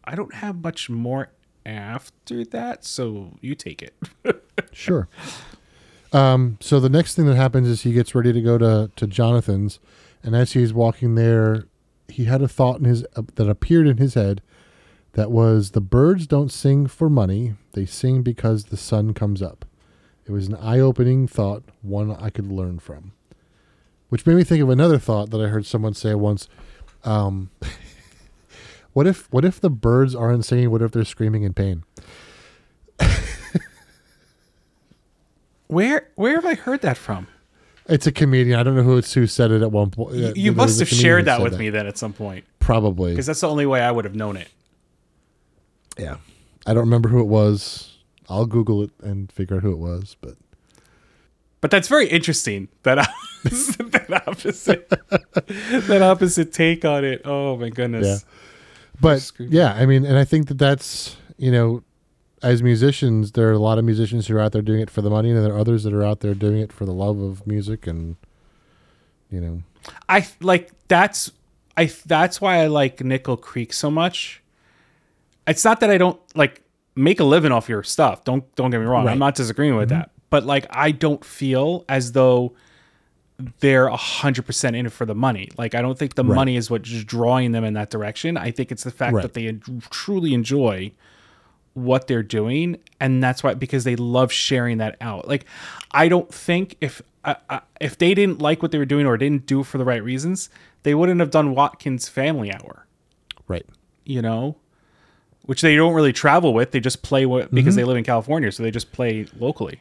I 0.04 0.14
don't 0.14 0.34
have 0.34 0.62
much 0.62 0.88
more 0.90 1.30
after 1.64 2.44
that, 2.46 2.84
so 2.84 3.36
you 3.40 3.54
take 3.54 3.82
it. 3.82 3.94
Sure. 4.72 5.08
Um, 6.12 6.58
so 6.60 6.80
the 6.80 6.88
next 6.90 7.14
thing 7.14 7.26
that 7.26 7.34
happens 7.36 7.66
is 7.68 7.82
he 7.82 7.92
gets 7.92 8.14
ready 8.14 8.32
to 8.32 8.40
go 8.42 8.58
to, 8.58 8.90
to 8.96 9.06
Jonathan's, 9.06 9.78
and 10.22 10.34
as 10.36 10.52
he's 10.52 10.72
walking 10.74 11.14
there, 11.14 11.64
he 12.08 12.24
had 12.24 12.42
a 12.42 12.48
thought 12.48 12.78
in 12.78 12.84
his 12.84 13.04
uh, 13.16 13.22
that 13.36 13.48
appeared 13.48 13.86
in 13.86 13.96
his 13.98 14.14
head 14.14 14.42
that 15.16 15.30
was 15.30 15.70
the 15.70 15.80
birds 15.80 16.26
don't 16.26 16.52
sing 16.52 16.86
for 16.86 17.08
money; 17.08 17.54
they 17.72 17.86
sing 17.86 18.22
because 18.22 18.64
the 18.66 18.76
sun 18.76 19.14
comes 19.14 19.40
up. 19.40 19.64
It 20.26 20.32
was 20.32 20.46
an 20.46 20.56
eye-opening 20.56 21.26
thought, 21.26 21.62
one 21.82 22.10
I 22.10 22.28
could 22.30 22.50
learn 22.52 22.78
from. 22.78 23.12
Which 24.10 24.26
made 24.26 24.36
me 24.36 24.44
think 24.44 24.62
of 24.62 24.68
another 24.68 24.98
thought 24.98 25.30
that 25.30 25.40
I 25.40 25.48
heard 25.48 25.64
someone 25.64 25.94
say 25.94 26.14
once. 26.14 26.48
Um, 27.02 27.50
what 28.92 29.06
if 29.06 29.26
what 29.32 29.44
if 29.44 29.58
the 29.60 29.70
birds 29.70 30.14
aren't 30.14 30.44
singing? 30.44 30.70
What 30.70 30.82
if 30.82 30.92
they're 30.92 31.04
screaming 31.04 31.44
in 31.44 31.54
pain? 31.54 31.84
Where 35.68 36.08
where 36.14 36.34
have 36.36 36.44
I 36.46 36.54
heard 36.54 36.82
that 36.82 36.96
from? 36.96 37.26
It's 37.88 38.06
a 38.06 38.12
comedian. 38.12 38.58
I 38.58 38.62
don't 38.62 38.76
know 38.76 38.82
who 38.82 38.96
it's 38.98 39.12
who 39.14 39.26
said 39.26 39.50
it 39.50 39.62
at 39.62 39.70
one 39.72 39.90
point. 39.90 40.14
You, 40.16 40.26
Uh, 40.28 40.32
you 40.34 40.52
must 40.52 40.78
have 40.80 40.88
shared 40.88 41.24
that 41.26 41.40
with 41.40 41.58
me 41.58 41.70
then 41.70 41.86
at 41.86 41.96
some 41.98 42.12
point, 42.12 42.44
Probably. 42.58 43.12
because 43.12 43.26
that's 43.26 43.40
the 43.40 43.48
only 43.48 43.66
way 43.66 43.80
I 43.80 43.90
would 43.90 44.04
have 44.04 44.14
known 44.14 44.36
it. 44.36 44.48
Yeah. 45.98 46.16
I 46.66 46.74
don't 46.74 46.84
remember 46.84 47.08
who 47.08 47.20
it 47.20 47.26
was. 47.26 47.98
I'll 48.28 48.46
Google 48.46 48.82
it 48.82 48.90
and 49.02 49.30
figure 49.30 49.56
out 49.56 49.62
who 49.62 49.72
it 49.72 49.78
was. 49.78 50.16
But 50.20 50.36
But 51.60 51.70
that's 51.70 51.88
very 51.88 52.08
interesting. 52.08 52.68
That 52.82 52.98
opposite, 52.98 53.92
that 53.92 54.22
opposite, 54.26 54.88
that 54.88 56.02
opposite 56.02 56.52
take 56.52 56.84
on 56.84 57.04
it. 57.04 57.22
Oh 57.24 57.56
my 57.56 57.68
goodness. 57.68 58.06
yeah. 58.06 58.30
But 59.00 59.30
yeah, 59.38 59.74
I 59.74 59.86
mean, 59.86 60.04
and 60.04 60.16
I 60.18 60.24
think 60.24 60.48
that 60.48 60.58
that's 60.58 61.16
you 61.36 61.52
know, 61.52 61.82
as 62.42 62.62
musicians, 62.62 63.32
there 63.32 63.48
are 63.48 63.52
a 63.52 63.58
lot 63.58 63.78
of 63.78 63.84
musicians 63.84 64.26
who 64.26 64.36
are 64.36 64.40
out 64.40 64.52
there 64.52 64.62
doing 64.62 64.80
it 64.80 64.90
for 64.90 65.02
the 65.02 65.10
money, 65.10 65.30
and 65.30 65.44
there 65.44 65.52
are 65.54 65.58
others 65.58 65.84
that 65.84 65.92
are 65.92 66.04
out 66.04 66.20
there 66.20 66.34
doing 66.34 66.58
it 66.60 66.72
for 66.72 66.84
the 66.84 66.92
love 66.92 67.20
of 67.20 67.46
music, 67.46 67.86
and 67.86 68.16
you 69.30 69.40
know, 69.40 69.62
I 70.08 70.26
like 70.40 70.70
that's 70.88 71.30
I 71.76 71.90
that's 72.06 72.40
why 72.40 72.62
I 72.62 72.66
like 72.66 73.02
Nickel 73.04 73.36
Creek 73.36 73.72
so 73.72 73.90
much. 73.90 74.42
It's 75.46 75.64
not 75.64 75.80
that 75.80 75.90
I 75.90 75.98
don't 75.98 76.20
like 76.34 76.62
make 76.94 77.20
a 77.20 77.24
living 77.24 77.52
off 77.52 77.68
your 77.68 77.82
stuff. 77.82 78.24
Don't 78.24 78.52
don't 78.56 78.70
get 78.70 78.80
me 78.80 78.86
wrong. 78.86 79.04
Right. 79.06 79.12
I'm 79.12 79.18
not 79.18 79.34
disagreeing 79.34 79.76
with 79.76 79.90
that. 79.90 80.10
But 80.30 80.44
like 80.44 80.66
I 80.70 80.90
don't 80.90 81.24
feel 81.24 81.84
as 81.88 82.12
though 82.12 82.54
they're 83.60 83.86
a 83.86 83.96
hundred 83.96 84.46
percent 84.46 84.76
in 84.76 84.86
it 84.86 84.92
for 84.92 85.04
the 85.06 85.14
money. 85.14 85.50
Like 85.58 85.74
I 85.74 85.82
don't 85.82 85.98
think 85.98 86.14
the 86.14 86.24
money 86.24 86.56
is 86.56 86.70
what's 86.70 86.90
drawing 87.04 87.52
them 87.52 87.64
in 87.64 87.74
that 87.74 87.90
direction. 87.90 88.36
I 88.36 88.50
think 88.50 88.72
it's 88.72 88.82
the 88.84 88.90
fact 88.90 89.14
Right. 89.14 89.22
that 89.22 89.34
they 89.34 89.52
truly 89.90 90.32
enjoy 90.34 90.92
what 91.74 92.06
they're 92.06 92.22
doing 92.22 92.78
and 93.00 93.22
that's 93.22 93.42
why 93.44 93.52
because 93.52 93.84
they 93.84 93.96
love 93.96 94.32
sharing 94.32 94.78
that 94.78 94.96
out 95.02 95.28
like 95.28 95.44
i 95.90 96.08
don't 96.08 96.32
think 96.32 96.74
if 96.80 97.02
uh, 97.22 97.34
uh, 97.50 97.60
if 97.82 97.98
they 97.98 98.14
didn't 98.14 98.40
like 98.40 98.62
what 98.62 98.70
they 98.72 98.78
were 98.78 98.86
doing 98.86 99.04
or 99.04 99.18
didn't 99.18 99.44
do 99.44 99.60
it 99.60 99.64
for 99.66 99.76
the 99.76 99.84
right 99.84 100.02
reasons 100.02 100.48
they 100.84 100.94
wouldn't 100.94 101.20
have 101.20 101.30
done 101.30 101.54
watkins 101.54 102.08
family 102.08 102.50
hour 102.50 102.86
right? 103.46 103.66
you 104.06 104.22
know 104.22 104.56
which 105.46 105.62
they 105.62 105.74
don't 105.74 105.94
really 105.94 106.12
travel 106.12 106.52
with 106.52 106.70
they 106.70 106.80
just 106.80 107.02
play 107.02 107.24
what 107.26 107.50
because 107.52 107.72
mm-hmm. 107.74 107.80
they 107.80 107.84
live 107.84 107.96
in 107.96 108.04
california 108.04 108.52
so 108.52 108.62
they 108.62 108.70
just 108.70 108.92
play 108.92 109.26
locally 109.38 109.80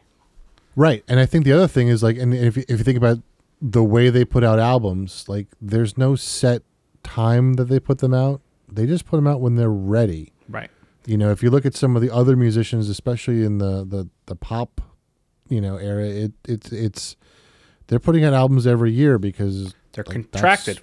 Right. 0.76 1.04
And 1.08 1.20
I 1.20 1.26
think 1.26 1.46
the 1.46 1.54
other 1.54 1.68
thing 1.68 1.88
is 1.88 2.04
like, 2.04 2.18
and 2.18 2.34
if, 2.34 2.58
you- 2.58 2.66
if 2.68 2.80
you 2.80 2.84
think 2.84 2.98
about 2.98 3.20
the 3.62 3.84
way 3.84 4.10
they 4.10 4.26
put 4.26 4.44
out 4.44 4.60
albums, 4.60 5.28
like 5.28 5.48
there's 5.62 5.98
no 5.98 6.16
set 6.16 6.64
time 7.04 7.54
that 7.54 7.66
they 7.66 7.80
put 7.80 8.00
them 8.00 8.14
out. 8.14 8.42
They 8.72 8.86
just 8.86 9.06
put 9.06 9.18
them 9.18 9.28
out 9.28 9.42
when 9.42 9.56
they're 9.56 9.70
ready. 9.70 10.34
Right. 10.50 10.70
You 11.06 11.18
know, 11.18 11.32
if 11.32 11.42
you 11.42 11.50
look 11.50 11.66
at 11.66 11.76
some 11.76 11.96
of 11.96 12.02
the 12.02 12.12
other 12.14 12.36
musicians, 12.36 12.90
especially 12.90 13.44
in 13.44 13.60
the 13.60 13.86
the, 13.86 14.10
the 14.26 14.36
pop, 14.36 14.82
you 15.48 15.62
know, 15.62 15.78
era, 15.78 16.06
it 16.06 16.34
it's 16.46 16.72
it's 16.72 17.16
they're 17.88 18.00
putting 18.00 18.24
out 18.24 18.34
albums 18.34 18.66
every 18.66 18.92
year 18.92 19.20
because 19.20 19.76
They're 19.94 20.04
like, 20.04 20.32
contracted. 20.32 20.80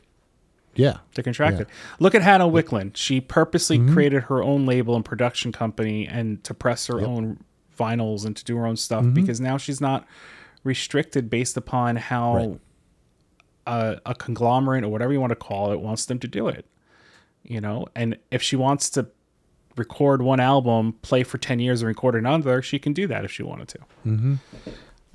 Yeah. 0.75 0.99
They're 1.15 1.23
contracted. 1.23 1.67
Look 2.01 2.15
at 2.15 2.23
Hannah 2.23 2.49
Wicklund. 2.49 2.97
She 2.97 3.21
purposely 3.21 3.79
Mm-hmm. 3.79 3.93
created 3.95 4.23
her 4.25 4.43
own 4.43 4.65
label 4.67 4.97
and 4.97 5.05
production 5.05 5.53
company 5.53 6.07
and 6.09 6.43
to 6.45 6.55
press 6.55 6.87
her 6.87 7.01
own 7.01 7.43
vinyls 7.79 8.25
and 8.25 8.37
to 8.37 8.45
do 8.45 8.57
her 8.57 8.67
own 8.67 8.77
stuff 8.77 9.05
Mm-hmm. 9.05 9.15
because 9.15 9.41
now 9.41 9.57
she's 9.57 9.81
not 9.81 10.07
restricted 10.65 11.29
based 11.29 11.57
upon 11.57 11.97
how 11.97 12.35
Right. 12.37 12.61
a, 13.67 14.01
a 14.07 14.15
conglomerate 14.15 14.85
or 14.85 14.89
whatever 14.89 15.13
you 15.13 15.21
want 15.21 15.31
to 15.31 15.37
call 15.37 15.73
it 15.73 15.81
wants 15.81 16.07
them 16.07 16.19
to 16.21 16.29
do 16.29 16.49
it. 16.49 16.67
You 17.45 17.61
know, 17.61 17.87
and 17.95 18.17
if 18.31 18.41
she 18.41 18.55
wants 18.57 18.89
to 18.91 19.09
record 19.77 20.23
one 20.23 20.39
album, 20.39 20.93
play 21.03 21.23
for 21.25 21.39
10 21.39 21.59
years 21.59 21.83
and 21.83 21.89
record 21.89 22.15
another, 22.15 22.63
she 22.63 22.79
can 22.79 22.93
do 22.93 23.07
that 23.09 23.25
if 23.25 23.33
she 23.33 23.43
wanted 23.43 23.69
to. 23.69 23.79
Mm-hmm. 24.07 24.35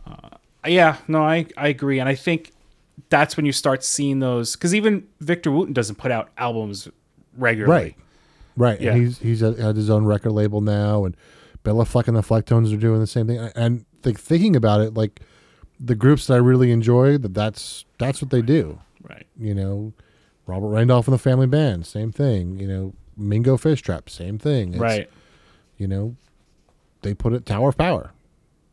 Uh, 0.05 0.29
yeah, 0.67 0.97
no, 1.07 1.23
I, 1.23 1.45
I 1.55 1.69
agree. 1.69 1.99
And 1.99 2.09
I 2.09 2.15
think 2.15 2.51
that's 3.09 3.37
when 3.37 3.45
you 3.45 3.51
start 3.51 3.83
seeing 3.83 4.19
those 4.19 4.55
because 4.55 4.75
even 4.75 5.07
Victor 5.19 5.51
Wooten 5.51 5.73
doesn't 5.73 5.95
put 5.95 6.11
out 6.11 6.29
albums 6.37 6.87
regularly. 7.37 7.83
Right. 7.83 7.95
Right. 8.55 8.81
Yeah. 8.81 8.93
And 8.93 9.01
he's 9.01 9.19
he's 9.19 9.43
at, 9.43 9.57
at 9.59 9.75
his 9.75 9.89
own 9.89 10.05
record 10.05 10.31
label 10.31 10.61
now, 10.61 11.05
and 11.05 11.15
Béla 11.63 11.87
Fleck 11.87 12.07
and 12.07 12.17
the 12.17 12.21
Flecktones 12.21 12.73
are 12.73 12.77
doing 12.77 12.99
the 12.99 13.07
same 13.07 13.27
thing. 13.27 13.37
And 13.55 13.85
like 14.03 14.19
thinking 14.19 14.55
about 14.55 14.81
it, 14.81 14.95
like 14.95 15.21
the 15.79 15.95
groups 15.95 16.27
that 16.27 16.35
I 16.35 16.37
really 16.37 16.71
enjoy, 16.71 17.17
that 17.19 17.33
that's 17.33 17.85
that's 17.99 18.21
what 18.21 18.31
they 18.31 18.41
do. 18.41 18.79
Right. 19.01 19.27
You 19.37 19.53
know, 19.53 19.93
Robert 20.47 20.69
Randolph 20.69 21.07
and 21.07 21.13
the 21.13 21.19
Family 21.19 21.47
Band, 21.47 21.85
same 21.85 22.11
thing. 22.11 22.59
You 22.59 22.67
know, 22.67 22.93
Mingo 23.15 23.57
Fishtrap, 23.57 24.09
same 24.09 24.39
thing. 24.39 24.73
It's, 24.73 24.79
right. 24.79 25.09
You 25.77 25.87
know, 25.87 26.15
they 27.01 27.13
put 27.13 27.33
it 27.33 27.45
Tower 27.45 27.69
of 27.69 27.77
Power. 27.77 28.11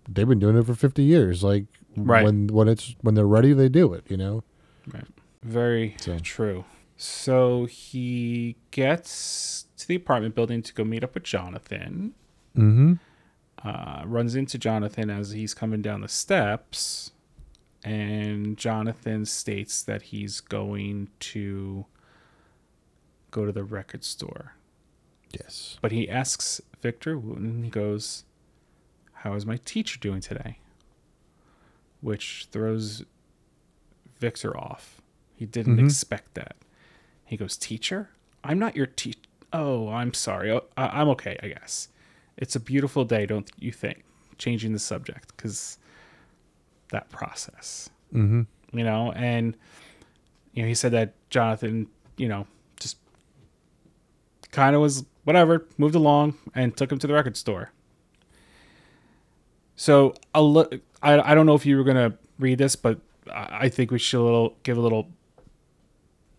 They've 0.08 0.28
been 0.28 0.38
doing 0.38 0.56
it 0.56 0.64
for 0.66 0.74
fifty 0.74 1.02
years. 1.02 1.44
Like 1.44 1.66
Right. 1.96 2.24
when 2.24 2.48
when 2.48 2.68
it's 2.68 2.94
when 3.02 3.14
they're 3.14 3.26
ready, 3.26 3.52
they 3.52 3.68
do 3.68 3.92
it. 3.94 4.04
You 4.08 4.16
know. 4.16 4.44
Right. 4.92 5.06
Very 5.42 5.96
So- 5.98 6.18
true. 6.18 6.64
So 6.96 7.64
he 7.66 8.56
gets 8.70 9.66
to 9.78 9.88
the 9.88 9.96
apartment 9.96 10.34
building 10.36 10.62
to 10.62 10.72
go 10.72 10.84
meet 10.84 11.02
up 11.02 11.14
with 11.14 11.24
Jonathan. 11.24 12.14
Mm-hmm. 12.56 12.94
Uh, 13.66 14.02
runs 14.06 14.36
into 14.36 14.58
Jonathan 14.58 15.10
as 15.10 15.30
he's 15.32 15.54
coming 15.54 15.82
down 15.82 16.02
the 16.02 16.08
steps, 16.08 17.10
and 17.82 18.56
Jonathan 18.56 19.24
states 19.24 19.82
that 19.82 20.02
he's 20.02 20.40
going 20.40 21.08
to 21.18 21.86
go 23.30 23.44
to 23.44 23.52
the 23.52 23.64
record 23.64 24.04
store. 24.04 24.54
Yes. 25.32 25.78
But 25.82 25.90
he 25.92 26.08
asks 26.08 26.60
Victor 26.80 27.18
Wooten, 27.18 27.64
he 27.64 27.70
goes, 27.70 28.24
How 29.14 29.34
is 29.34 29.44
my 29.46 29.56
teacher 29.64 29.98
doing 29.98 30.20
today? 30.20 30.58
Which 32.04 32.48
throws 32.52 33.02
Victor 34.20 34.54
off. 34.56 35.00
He 35.34 35.46
didn't 35.46 35.78
Mhm. 35.78 35.84
expect 35.86 36.34
that. 36.34 36.54
He 37.24 37.38
goes, 37.38 37.56
Teacher? 37.56 38.10
I'm 38.44 38.58
not 38.58 38.76
your 38.76 38.84
teacher. 38.86 39.20
Oh, 39.54 39.88
I'm 39.88 40.12
sorry. 40.12 40.50
Oh, 40.50 40.64
I- 40.76 41.00
I'm 41.00 41.08
okay, 41.10 41.38
I 41.42 41.48
guess. 41.48 41.88
It's 42.36 42.54
a 42.54 42.60
beautiful 42.60 43.06
day, 43.06 43.24
don't 43.24 43.50
you 43.58 43.72
think? 43.72 44.04
Changing 44.36 44.72
the 44.74 44.78
subject, 44.78 45.34
because 45.34 45.78
that 46.90 47.08
process 47.08 47.88
Mm-hmm. 48.12 48.42
you 48.78 48.84
know 48.84 49.10
and 49.12 49.56
you 50.52 50.62
know 50.62 50.68
he 50.68 50.74
said 50.74 50.92
that 50.92 51.14
jonathan 51.30 51.88
you 52.16 52.28
know 52.28 52.46
just 52.78 52.96
kind 54.52 54.76
of 54.76 54.82
was 54.82 55.04
whatever 55.24 55.66
moved 55.78 55.94
along 55.96 56.34
and 56.54 56.76
took 56.76 56.92
him 56.92 56.98
to 57.00 57.06
the 57.08 57.12
record 57.14 57.36
store 57.36 57.72
so 59.74 60.14
a 60.34 60.42
li- 60.42 60.80
I, 61.04 61.32
I 61.32 61.34
don't 61.34 61.46
know 61.46 61.54
if 61.54 61.64
you 61.66 61.76
were 61.76 61.84
going 61.84 62.10
to 62.10 62.16
read 62.38 62.58
this 62.58 62.76
but 62.76 62.98
i 63.32 63.68
think 63.68 63.90
we 63.90 63.98
should 63.98 64.20
a 64.20 64.22
little, 64.22 64.56
give 64.64 64.76
a 64.76 64.80
little 64.80 65.08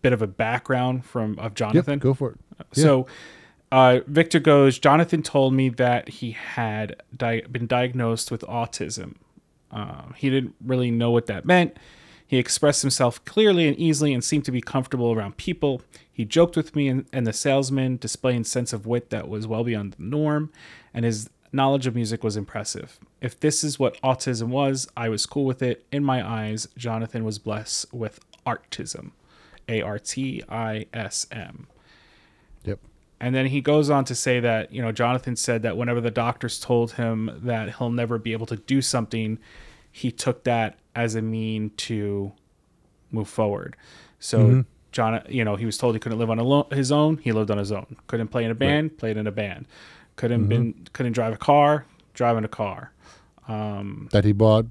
bit 0.02 0.12
of 0.12 0.22
a 0.22 0.26
background 0.26 1.04
from 1.04 1.38
of 1.38 1.54
jonathan 1.54 1.94
Yep. 1.94 2.00
Go 2.00 2.14
for 2.14 2.30
it. 2.32 2.38
Yeah. 2.74 2.82
so 2.82 3.06
uh, 3.72 3.98
Victor 4.06 4.38
goes, 4.38 4.78
Jonathan 4.78 5.24
told 5.24 5.52
me 5.52 5.68
that 5.70 6.08
he 6.08 6.30
had 6.30 7.02
di- 7.14 7.40
been 7.50 7.66
diagnosed 7.66 8.30
with 8.30 8.42
autism. 8.42 9.16
Um, 9.72 10.14
he 10.16 10.30
didn't 10.30 10.54
really 10.64 10.92
know 10.92 11.10
what 11.10 11.26
that 11.26 11.44
meant. 11.44 11.76
He 12.24 12.38
expressed 12.38 12.82
himself 12.82 13.22
clearly 13.24 13.66
and 13.66 13.76
easily 13.76 14.14
and 14.14 14.22
seemed 14.22 14.44
to 14.44 14.52
be 14.52 14.60
comfortable 14.60 15.12
around 15.12 15.36
people. 15.36 15.82
He 16.10 16.24
joked 16.24 16.56
with 16.56 16.76
me 16.76 16.86
and, 16.86 17.06
and 17.12 17.26
the 17.26 17.32
salesman, 17.32 17.96
displaying 17.96 18.44
sense 18.44 18.72
of 18.72 18.86
wit 18.86 19.10
that 19.10 19.28
was 19.28 19.48
well 19.48 19.64
beyond 19.64 19.94
the 19.94 20.02
norm, 20.04 20.52
and 20.94 21.04
his 21.04 21.28
knowledge 21.52 21.86
of 21.86 21.94
music 21.94 22.24
was 22.24 22.36
impressive. 22.36 22.98
If 23.20 23.38
this 23.38 23.64
is 23.64 23.78
what 23.78 24.00
autism 24.02 24.48
was, 24.48 24.88
I 24.96 25.08
was 25.08 25.26
cool 25.26 25.44
with 25.44 25.62
it. 25.62 25.84
In 25.90 26.04
my 26.04 26.26
eyes, 26.26 26.68
Jonathan 26.76 27.24
was 27.24 27.38
blessed 27.38 27.92
with 27.92 28.20
artism. 28.44 29.12
A 29.68 29.82
R 29.82 29.98
T 29.98 30.42
I 30.48 30.86
S 30.92 31.26
M. 31.32 31.66
Yep. 32.64 32.78
And 33.18 33.34
then 33.34 33.46
he 33.46 33.60
goes 33.60 33.90
on 33.90 34.04
to 34.04 34.14
say 34.14 34.40
that, 34.40 34.72
you 34.72 34.80
know, 34.80 34.92
Jonathan 34.92 35.36
said 35.36 35.62
that 35.62 35.76
whenever 35.76 36.00
the 36.00 36.10
doctors 36.10 36.60
told 36.60 36.92
him 36.92 37.40
that 37.42 37.76
he'll 37.76 37.90
never 37.90 38.18
be 38.18 38.32
able 38.32 38.46
to 38.46 38.56
do 38.56 38.80
something, 38.80 39.38
he 39.90 40.12
took 40.12 40.44
that 40.44 40.78
as 40.94 41.14
a 41.14 41.22
mean 41.22 41.70
to 41.78 42.32
move 43.10 43.28
forward. 43.28 43.76
So, 44.20 44.38
mm-hmm. 44.38 44.60
John, 44.92 45.22
you 45.28 45.44
know, 45.44 45.56
he 45.56 45.66
was 45.66 45.76
told 45.78 45.94
he 45.94 45.98
couldn't 45.98 46.18
live 46.18 46.30
on 46.30 46.38
alo- 46.38 46.68
his 46.70 46.92
own. 46.92 47.18
He 47.18 47.32
lived 47.32 47.50
on 47.50 47.58
his 47.58 47.72
own. 47.72 47.96
Couldn't 48.06 48.28
play 48.28 48.44
in 48.44 48.50
a 48.50 48.54
band. 48.54 48.98
Played 48.98 49.16
in 49.16 49.26
a 49.26 49.32
band. 49.32 49.66
Couldn't 50.16 50.48
been 50.48 50.86
couldn't 50.92 51.12
drive 51.12 51.32
a 51.32 51.36
car. 51.36 51.84
Driving 52.14 52.44
a 52.44 52.48
car. 52.48 52.92
That 54.12 54.24
he 54.24 54.32
bought 54.32 54.66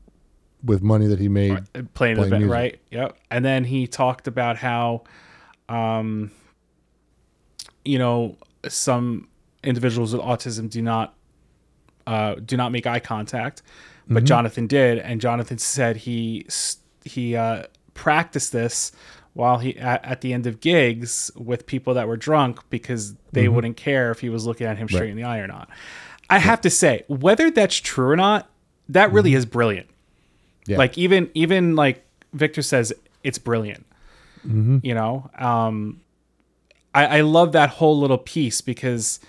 with 0.63 0.81
money 0.81 1.08
that 1.08 1.19
he 1.19 1.29
made. 1.29 1.51
Uh, 1.53 1.84
playing 1.93 2.15
Playing 2.17 2.29
band, 2.31 2.43
music. 2.43 2.51
right? 2.51 2.79
Yep. 2.91 3.17
And 3.29 3.45
then 3.45 3.63
he 3.63 3.88
talked 3.88 4.27
about 4.27 4.58
how, 4.58 5.03
um, 5.69 6.31
you 7.84 7.99
know, 7.99 8.38
some 8.67 9.27
individuals 9.63 10.13
with 10.13 10.21
autism 10.21 10.69
do 10.69 10.81
not 10.81 11.13
uh, 12.08 12.36
do 12.36 12.58
not 12.58 12.71
make 12.71 12.86
eye 12.88 12.99
contact, 12.99 13.62
but 14.08 14.17
Mm-hmm. 14.17 14.25
Jonathan 14.25 14.67
did, 14.67 14.99
and 14.99 15.21
Jonathan 15.21 15.58
said 15.58 15.97
he 15.97 16.45
he 17.03 17.36
uh, 17.36 17.63
practiced 17.93 18.51
this 18.51 18.91
while 19.36 19.60
he 19.60 19.78
at, 19.78 20.04
at 20.04 20.21
the 20.21 20.34
end 20.34 20.48
of 20.48 20.60
gigs 20.62 21.30
with 21.36 21.67
people 21.67 21.93
that 21.93 22.08
were 22.08 22.17
drunk 22.17 22.60
because 22.71 23.13
they 23.34 23.43
Mm-hmm. 23.45 23.54
wouldn't 23.56 23.78
care 23.78 24.10
if 24.10 24.21
he 24.21 24.30
was 24.30 24.45
looking 24.48 24.65
at 24.65 24.78
him 24.78 24.88
straight 24.89 25.12
in 25.12 25.15
the 25.17 25.24
eye 25.24 25.38
or 25.39 25.48
not. 25.48 25.69
I 26.30 26.39
have 26.39 26.62
to 26.62 26.69
say, 26.71 27.04
whether 27.08 27.52
that's 27.52 27.76
true 27.76 28.10
or 28.10 28.15
not, 28.15 28.50
that 28.89 29.12
really 29.12 29.32
Mm-hmm. 29.32 29.38
is 29.38 29.45
brilliant 29.45 29.88
Yeah. 30.67 30.78
like 30.78 30.98
even 30.98 31.30
even 31.36 31.76
like 31.76 32.04
victor 32.34 32.62
says 32.63 32.91
it's 33.24 33.38
brilliant 33.38 33.86
you 34.43 34.93
know 34.93 35.30
um 35.38 36.02
I, 36.93 37.17
I 37.17 37.21
love 37.21 37.52
that 37.54 37.69
whole 37.71 38.00
little 38.00 38.17
piece 38.19 38.62
because 38.62 39.19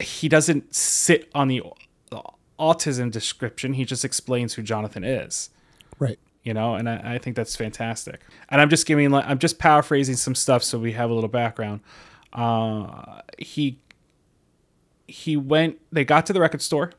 he 0.00 0.28
doesn't 0.28 0.74
sit 0.74 1.28
on 1.34 1.48
the 1.48 1.62
autism 2.58 3.10
description 3.10 3.72
he 3.74 3.84
just 3.84 4.04
explains 4.04 4.54
who 4.54 4.62
jonathan 4.62 5.02
is 5.04 5.50
right. 5.98 6.18
You 6.44 6.54
know 6.54 6.74
and 6.74 6.88
I, 6.88 7.14
I 7.14 7.18
think 7.18 7.34
that's 7.34 7.56
fantastic. 7.56 8.20
And 8.50 8.60
i'm 8.60 8.70
just 8.70 8.86
giving 8.86 9.12
i'm 9.12 9.38
just 9.38 9.58
paraphrasing 9.58 10.14
some 10.14 10.34
stuff 10.34 10.62
so 10.62 10.78
we 10.78 10.92
have 10.92 11.10
a 11.10 11.14
little 11.14 11.28
background. 11.28 11.80
Uh 12.32 13.20
he 13.38 13.78
he 15.08 15.36
went 15.36 15.80
they 15.90 16.04
got 16.04 16.26
to 16.26 16.32
the 16.32 16.40
record 16.40 16.62
store. 16.62 16.92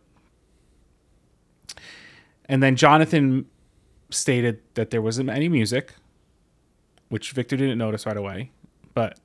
And 2.48 2.62
then 2.62 2.76
jonathan 2.76 3.46
stated 4.10 4.62
that 4.74 4.90
there 4.90 5.02
wasn't 5.02 5.30
any 5.30 5.48
music 5.48 5.94
which 7.10 7.32
victor 7.32 7.56
didn't 7.56 7.78
notice 7.78 8.06
right 8.06 8.18
away 8.18 8.52
but 8.94 9.20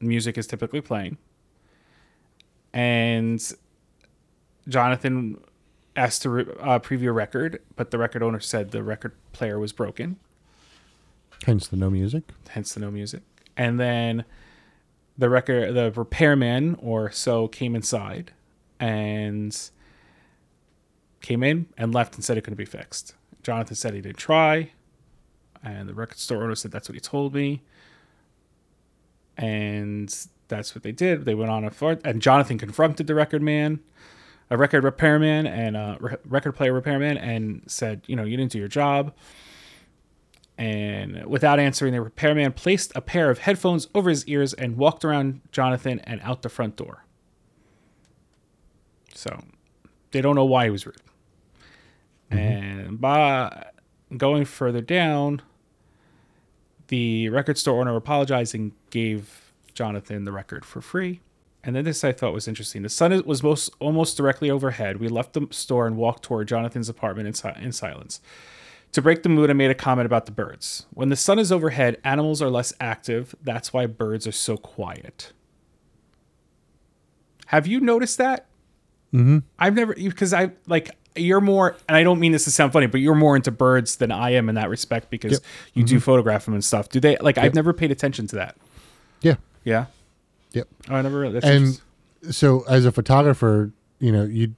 music 0.00 0.36
is 0.36 0.46
typically 0.46 0.80
playing. 0.80 1.16
And 2.72 3.40
jonathan 4.68 5.38
asked 5.96 6.22
to 6.22 6.30
re- 6.30 6.46
uh, 6.60 6.78
preview 6.78 7.08
a 7.08 7.12
record 7.12 7.60
but 7.76 7.90
the 7.90 7.98
record 7.98 8.22
owner 8.22 8.40
said 8.40 8.70
the 8.70 8.82
record 8.82 9.12
player 9.32 9.58
was 9.58 9.72
broken 9.72 10.16
Hence 11.44 11.66
the 11.66 11.76
no 11.76 11.90
music. 11.90 12.22
hence 12.50 12.72
the 12.74 12.80
no 12.80 12.90
music. 12.90 13.22
And 13.56 13.78
then 13.80 14.24
the 15.18 15.28
record, 15.28 15.74
the 15.74 15.90
repairman 15.90 16.76
or 16.80 17.10
so 17.10 17.48
came 17.48 17.74
inside 17.74 18.32
and 18.78 19.56
came 21.20 21.42
in 21.42 21.66
and 21.76 21.92
left 21.92 22.14
and 22.14 22.24
said 22.24 22.38
it 22.38 22.42
couldn't 22.42 22.56
be 22.56 22.64
fixed. 22.64 23.14
Jonathan 23.42 23.74
said 23.74 23.92
he 23.92 24.00
didn't 24.00 24.16
try, 24.18 24.70
and 25.64 25.88
the 25.88 25.94
record 25.94 26.18
store 26.18 26.44
owner 26.44 26.54
said 26.54 26.70
that's 26.70 26.88
what 26.88 26.94
he 26.94 27.00
told 27.00 27.34
me. 27.34 27.62
And 29.36 30.14
that's 30.48 30.74
what 30.74 30.82
they 30.84 30.92
did. 30.92 31.24
They 31.24 31.34
went 31.34 31.50
on 31.50 31.64
a 31.64 31.70
fort, 31.70 32.00
and 32.04 32.22
Jonathan 32.22 32.56
confronted 32.58 33.06
the 33.06 33.14
record 33.14 33.42
man 33.42 33.80
a 34.52 34.56
record 34.58 34.84
repairman 34.84 35.46
and 35.46 35.78
a 35.78 35.96
re- 35.98 36.16
record 36.28 36.52
player 36.52 36.74
repairman 36.74 37.16
and 37.16 37.62
said, 37.66 38.02
you 38.06 38.14
know, 38.14 38.22
you 38.22 38.36
didn't 38.36 38.52
do 38.52 38.58
your 38.58 38.68
job. 38.68 39.14
And 40.58 41.24
without 41.24 41.58
answering, 41.58 41.94
the 41.94 42.02
repairman 42.02 42.52
placed 42.52 42.92
a 42.94 43.00
pair 43.00 43.30
of 43.30 43.38
headphones 43.38 43.88
over 43.94 44.10
his 44.10 44.28
ears 44.28 44.52
and 44.52 44.76
walked 44.76 45.06
around 45.06 45.40
Jonathan 45.52 46.00
and 46.00 46.20
out 46.20 46.42
the 46.42 46.50
front 46.50 46.76
door. 46.76 47.06
So 49.14 49.42
they 50.10 50.20
don't 50.20 50.34
know 50.36 50.44
why 50.44 50.64
he 50.64 50.70
was 50.70 50.84
rude. 50.84 50.96
Mm-hmm. 52.30 52.38
And 52.38 53.00
by 53.00 53.70
going 54.18 54.44
further 54.44 54.82
down, 54.82 55.40
the 56.88 57.30
record 57.30 57.56
store 57.56 57.80
owner 57.80 57.96
apologized 57.96 58.54
and 58.54 58.72
gave 58.90 59.54
Jonathan 59.72 60.26
the 60.26 60.32
record 60.32 60.66
for 60.66 60.82
free. 60.82 61.22
And 61.64 61.76
then 61.76 61.84
this 61.84 62.02
I 62.02 62.10
thought 62.12 62.32
was 62.32 62.48
interesting. 62.48 62.82
The 62.82 62.88
sun 62.88 63.22
was 63.24 63.42
most 63.42 63.70
almost 63.78 64.16
directly 64.16 64.50
overhead. 64.50 64.96
We 64.98 65.08
left 65.08 65.32
the 65.34 65.46
store 65.50 65.86
and 65.86 65.96
walked 65.96 66.24
toward 66.24 66.48
Jonathan's 66.48 66.88
apartment 66.88 67.28
in, 67.28 67.34
si- 67.34 67.50
in 67.60 67.70
silence. 67.72 68.20
To 68.92 69.00
break 69.00 69.22
the 69.22 69.28
mood, 69.28 69.48
I 69.48 69.52
made 69.52 69.70
a 69.70 69.74
comment 69.74 70.06
about 70.06 70.26
the 70.26 70.32
birds. 70.32 70.86
When 70.92 71.08
the 71.08 71.16
sun 71.16 71.38
is 71.38 71.50
overhead, 71.52 71.98
animals 72.04 72.42
are 72.42 72.50
less 72.50 72.72
active. 72.80 73.34
That's 73.42 73.72
why 73.72 73.86
birds 73.86 74.26
are 74.26 74.32
so 74.32 74.56
quiet. 74.56 75.32
Have 77.46 77.66
you 77.66 77.80
noticed 77.80 78.18
that? 78.18 78.46
Mm-hmm. 79.14 79.38
I've 79.58 79.74
never 79.74 79.94
because 79.94 80.32
I 80.32 80.50
like 80.66 80.90
you're 81.14 81.40
more, 81.42 81.76
and 81.88 81.96
I 81.96 82.02
don't 82.02 82.18
mean 82.18 82.32
this 82.32 82.44
to 82.44 82.50
sound 82.50 82.72
funny, 82.72 82.86
but 82.86 83.00
you're 83.00 83.14
more 83.14 83.36
into 83.36 83.50
birds 83.50 83.96
than 83.96 84.10
I 84.10 84.30
am 84.30 84.48
in 84.48 84.54
that 84.54 84.70
respect 84.70 85.10
because 85.10 85.32
Yep. 85.32 85.40
you 85.74 85.84
do 85.84 86.00
photograph 86.00 86.46
them 86.46 86.54
and 86.54 86.64
stuff. 86.64 86.88
Do 86.88 86.98
they 87.00 87.16
like? 87.18 87.36
I've 87.38 87.54
never 87.54 87.72
paid 87.74 87.90
attention 87.90 88.26
to 88.28 88.36
that. 88.36 88.56
Yeah. 89.20 89.36
Yeah. 89.64 89.86
Yep. 90.52 90.68
Oh, 90.90 90.94
I 90.96 91.02
never. 91.02 91.30
That's 91.30 91.44
and 91.46 91.80
so 92.34 92.64
as 92.68 92.84
a 92.84 92.92
photographer 92.92 93.72
you 93.98 94.12
know 94.12 94.24
you 94.24 94.54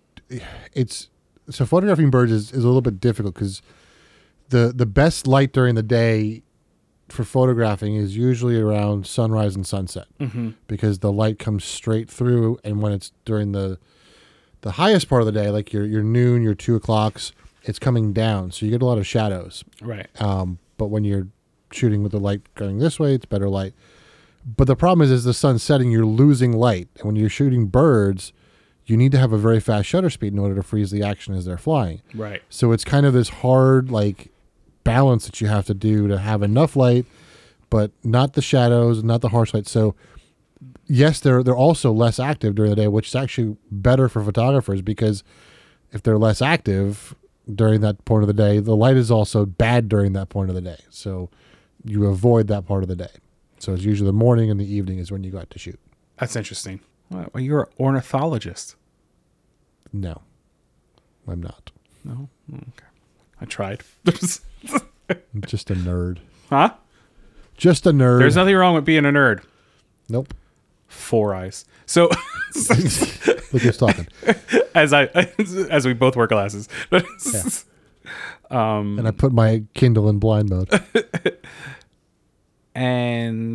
it's 0.72 1.08
so 1.50 1.64
photographing 1.66 2.10
birds 2.10 2.32
is, 2.32 2.52
is 2.52 2.62
a 2.64 2.66
little 2.66 2.80
bit 2.82 3.00
difficult 3.00 3.34
because 3.34 3.62
the 4.48 4.72
the 4.74 4.86
best 4.86 5.26
light 5.26 5.52
during 5.52 5.74
the 5.74 5.82
day 5.82 6.42
for 7.08 7.24
photographing 7.24 7.94
is 7.96 8.16
usually 8.16 8.58
around 8.60 9.06
sunrise 9.06 9.54
and 9.54 9.66
sunset 9.66 10.06
Mm-hmm. 10.20 10.50
because 10.66 10.98
the 11.00 11.12
light 11.12 11.38
comes 11.38 11.64
straight 11.64 12.10
through 12.10 12.58
and 12.64 12.80
when 12.82 12.92
it's 12.92 13.12
during 13.24 13.52
the 13.52 13.78
the 14.62 14.72
highest 14.72 15.08
part 15.08 15.20
of 15.22 15.26
the 15.26 15.32
day 15.32 15.50
like 15.50 15.72
your 15.72 15.84
your 15.84 16.02
noon 16.02 16.42
your 16.42 16.54
two 16.54 16.74
o'clocks 16.76 17.32
it's 17.62 17.78
coming 17.78 18.12
down 18.12 18.50
so 18.50 18.64
you 18.66 18.70
get 18.72 18.82
a 18.82 18.86
lot 18.86 18.98
of 18.98 19.06
shadows 19.06 19.64
right. 19.82 20.08
um, 20.20 20.58
but 20.78 20.86
when 20.86 21.04
you're 21.04 21.28
shooting 21.72 22.02
with 22.02 22.12
the 22.12 22.20
light 22.20 22.40
going 22.54 22.78
this 22.78 22.98
way, 23.00 23.14
it's 23.14 23.24
better 23.26 23.48
light. 23.48 23.74
But 24.44 24.66
the 24.66 24.76
problem 24.76 25.04
is, 25.04 25.10
as 25.10 25.24
the 25.24 25.34
sun's 25.34 25.62
setting, 25.62 25.90
you're 25.90 26.04
losing 26.04 26.52
light. 26.52 26.88
And 26.96 27.06
when 27.06 27.16
you're 27.16 27.30
shooting 27.30 27.66
birds, 27.66 28.32
you 28.86 28.96
need 28.96 29.12
to 29.12 29.18
have 29.18 29.32
a 29.32 29.38
very 29.38 29.60
fast 29.60 29.88
shutter 29.88 30.10
speed 30.10 30.32
in 30.32 30.38
order 30.38 30.54
to 30.54 30.62
freeze 30.62 30.90
the 30.90 31.02
action 31.02 31.34
as 31.34 31.44
they're 31.44 31.56
flying. 31.56 32.02
Right. 32.14 32.42
So 32.50 32.72
it's 32.72 32.84
kind 32.84 33.06
of 33.06 33.14
this 33.14 33.28
hard 33.28 33.90
like 33.90 34.30
balance 34.84 35.24
that 35.26 35.40
you 35.40 35.46
have 35.46 35.64
to 35.66 35.74
do 35.74 36.06
to 36.08 36.18
have 36.18 36.42
enough 36.42 36.76
light, 36.76 37.06
but 37.70 37.90
not 38.02 38.34
the 38.34 38.42
shadows, 38.42 39.02
not 39.02 39.22
the 39.22 39.30
harsh 39.30 39.54
light. 39.54 39.66
So 39.66 39.94
yes, 40.86 41.20
they're 41.20 41.42
they're 41.42 41.56
also 41.56 41.92
less 41.92 42.18
active 42.18 42.54
during 42.54 42.70
the 42.70 42.76
day, 42.76 42.88
which 42.88 43.08
is 43.08 43.14
actually 43.14 43.56
better 43.70 44.08
for 44.08 44.22
photographers 44.22 44.82
because 44.82 45.24
if 45.92 46.02
they're 46.02 46.18
less 46.18 46.42
active 46.42 47.14
during 47.52 47.80
that 47.80 48.04
point 48.04 48.22
of 48.22 48.26
the 48.26 48.34
day, 48.34 48.58
the 48.58 48.76
light 48.76 48.96
is 48.96 49.10
also 49.10 49.46
bad 49.46 49.88
during 49.88 50.12
that 50.12 50.28
point 50.28 50.50
of 50.50 50.54
the 50.54 50.60
day. 50.60 50.78
So 50.90 51.30
you 51.84 52.06
avoid 52.06 52.48
that 52.48 52.66
part 52.66 52.82
of 52.82 52.88
the 52.88 52.96
day. 52.96 53.10
So 53.64 53.72
it's 53.72 53.82
usually 53.82 54.08
the 54.08 54.12
morning 54.12 54.50
and 54.50 54.60
the 54.60 54.70
evening 54.70 54.98
is 54.98 55.10
when 55.10 55.24
you 55.24 55.30
go 55.30 55.38
out 55.38 55.48
to 55.48 55.58
shoot. 55.58 55.80
That's 56.18 56.36
interesting. 56.36 56.80
Well, 57.08 57.30
you're 57.36 57.62
an 57.62 57.68
ornithologist. 57.80 58.76
No, 59.90 60.20
I'm 61.26 61.42
not. 61.42 61.70
No. 62.04 62.28
Okay. 62.52 62.84
I 63.40 63.46
tried. 63.46 63.82
I'm 64.06 65.40
just 65.46 65.70
a 65.70 65.74
nerd. 65.74 66.18
huh? 66.50 66.74
Just 67.56 67.86
a 67.86 67.90
nerd. 67.92 68.18
There's 68.18 68.36
nothing 68.36 68.54
wrong 68.54 68.74
with 68.74 68.84
being 68.84 69.06
a 69.06 69.08
nerd. 69.08 69.42
nope. 70.10 70.34
Four 70.86 71.34
eyes. 71.34 71.64
So 71.86 72.10
Look 72.54 73.62
who's 73.62 73.78
talking. 73.78 74.06
as 74.74 74.92
I 74.92 75.04
as 75.70 75.86
we 75.86 75.94
both 75.94 76.16
wear 76.16 76.26
glasses. 76.26 76.68
Yeah. 76.92 77.00
Um, 78.50 78.98
and 78.98 79.08
I 79.08 79.10
put 79.10 79.32
my 79.32 79.64
Kindle 79.72 80.10
in 80.10 80.18
blind 80.18 80.50
mode. 80.50 80.68
And 82.74 83.54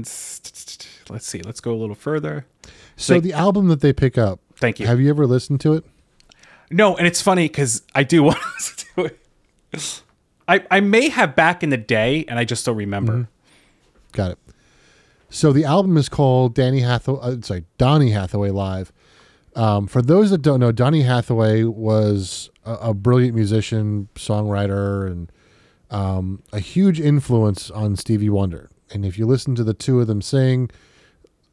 let's 1.10 1.28
see. 1.28 1.42
Let's 1.42 1.60
go 1.62 1.74
a 1.74 1.78
little 1.78 1.96
further. 1.96 2.46
So 2.96 3.16
Like- 3.16 3.24
the 3.24 3.34
album 3.34 3.68
that 3.68 3.82
they 3.82 3.94
pick 3.94 4.18
up. 4.18 4.40
Thank 4.58 4.80
you. 4.80 4.88
Have 4.88 5.00
you 5.00 5.10
ever 5.10 5.26
listened 5.26 5.62
to 5.62 5.74
it? 5.74 5.86
No, 6.72 6.96
and 6.98 7.08
it's 7.08 7.22
funny 7.22 7.46
because 7.48 7.82
I 7.96 8.04
do 8.04 8.24
want 8.30 8.38
to 8.62 8.86
do 8.96 9.06
it. 9.06 10.02
I 10.48 10.64
I 10.70 10.80
may 10.82 11.10
have 11.10 11.36
back 11.36 11.64
in 11.64 11.70
the 11.70 11.78
day, 11.78 12.26
and 12.28 12.38
I 12.40 12.44
just 12.46 12.66
don't 12.66 12.76
remember. 12.76 13.30
Got 14.12 14.32
it. 14.32 14.38
So 15.30 15.52
the 15.54 15.64
album 15.64 15.96
is 15.98 16.10
called 16.10 16.56
Danny 16.56 16.80
Hathaway. 16.82 17.20
Uh, 17.22 17.36
sorry, 17.42 17.66
Donny 17.78 18.12
Hathaway 18.12 18.50
Live. 18.50 18.92
Um, 19.56 19.88
for 19.88 20.02
those 20.02 20.30
that 20.32 20.42
don't 20.42 20.60
know, 20.60 20.72
Donny 20.72 21.02
Hathaway 21.04 21.64
was 21.64 22.50
a, 22.66 22.74
a 22.74 22.94
brilliant 22.94 23.36
musician, 23.36 24.10
songwriter, 24.16 25.06
and 25.08 25.32
um, 25.92 26.42
a 26.52 26.60
huge 26.60 27.00
influence 27.00 27.70
on 27.72 27.96
Stevie 27.96 28.30
Wonder. 28.30 28.70
And 28.92 29.06
if 29.06 29.18
you 29.20 29.26
listen 29.26 29.56
to 29.56 29.64
the 29.64 29.74
two 29.74 30.00
of 30.00 30.08
them 30.08 30.22
sing, 30.22 30.70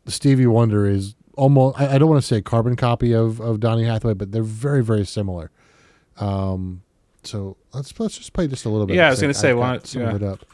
Stevie 0.07 0.47
Wonder 0.47 0.87
is 0.87 1.15
almost, 1.37 1.79
I, 1.81 1.95
I 1.95 1.99
don't 1.99 2.09
want 2.09 2.21
to 2.23 2.27
say 2.27 2.37
a 2.39 2.43
carbon 2.43 2.77
copy 2.77 3.13
of, 3.13 3.41
of 3.41 3.61
Donny 3.61 3.85
Hathaway, 3.85 4.15
but 4.15 4.33
they're 4.33 4.43
very, 4.43 4.83
very 4.83 5.05
similar. 5.05 5.51
Um, 6.19 6.83
so 7.25 7.57
let's, 7.75 7.99
let's 7.99 8.17
just 8.17 8.33
play 8.33 8.47
just 8.47 8.65
a 8.65 8.69
little 8.69 8.87
bit. 8.87 8.97
Yeah, 8.97 9.09
I 9.09 9.11
was 9.11 9.21
gonna 9.21 9.35
say, 9.35 9.51
got 9.51 9.59
why 9.59 9.73
not- 9.73 9.87
some 9.87 10.03
yeah. 10.03 10.15
it 10.17 10.23
up. 10.23 10.47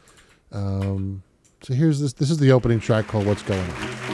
Um, 0.50 1.22
so 1.62 1.74
here's 1.74 2.00
this, 2.00 2.12
this 2.14 2.30
is 2.30 2.38
the 2.38 2.50
opening 2.52 2.80
track 2.80 3.06
called 3.06 3.26
What's 3.26 3.42
Going 3.42 3.60
On. 3.60 4.11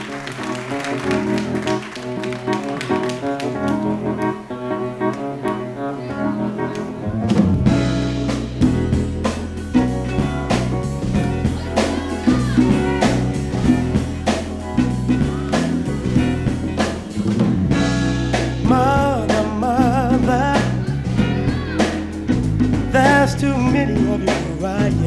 Of 24.61 24.98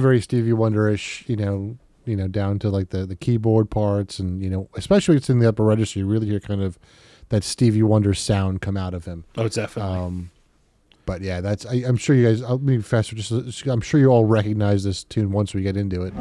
very 0.00 0.10
very 0.10 0.20
Stevie 0.20 0.50
Wonderish, 0.52 1.28
you 1.28 1.36
know, 1.36 1.76
you 2.04 2.16
know, 2.16 2.28
down 2.28 2.58
to 2.60 2.68
like 2.68 2.90
the 2.90 3.06
the 3.06 3.16
keyboard 3.16 3.70
parts, 3.70 4.18
and 4.18 4.42
you 4.42 4.50
know, 4.50 4.68
especially 4.74 5.16
it's 5.16 5.30
in 5.30 5.38
the 5.38 5.48
upper 5.48 5.64
register, 5.64 6.00
you 6.00 6.06
really 6.06 6.26
hear 6.26 6.40
kind 6.40 6.62
of 6.62 6.78
that 7.28 7.44
Stevie 7.44 7.82
Wonder 7.82 8.14
sound 8.14 8.60
come 8.60 8.76
out 8.76 8.94
of 8.94 9.04
him. 9.04 9.24
Oh, 9.36 9.46
it's 9.46 9.56
definitely. 9.56 9.96
Um, 9.96 10.30
but 11.06 11.22
yeah, 11.22 11.40
that's 11.40 11.64
I, 11.66 11.82
I'm 11.86 11.96
sure 11.96 12.16
you 12.16 12.26
guys. 12.26 12.42
I'll 12.42 12.58
be 12.58 12.80
faster. 12.82 13.14
Just 13.16 13.66
I'm 13.66 13.80
sure 13.80 14.00
you 14.00 14.08
all 14.08 14.24
recognize 14.24 14.84
this 14.84 15.04
tune 15.04 15.32
once 15.32 15.54
we 15.54 15.62
get 15.62 15.76
into 15.76 16.02
it. 16.02 16.14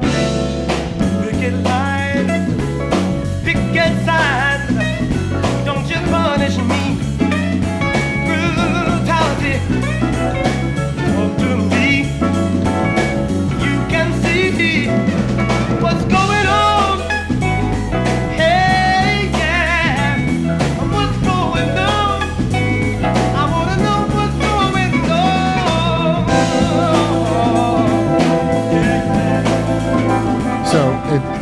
picket 1.24 1.54
line, 1.64 2.28
picket 3.44 4.06
sign. 4.06 5.19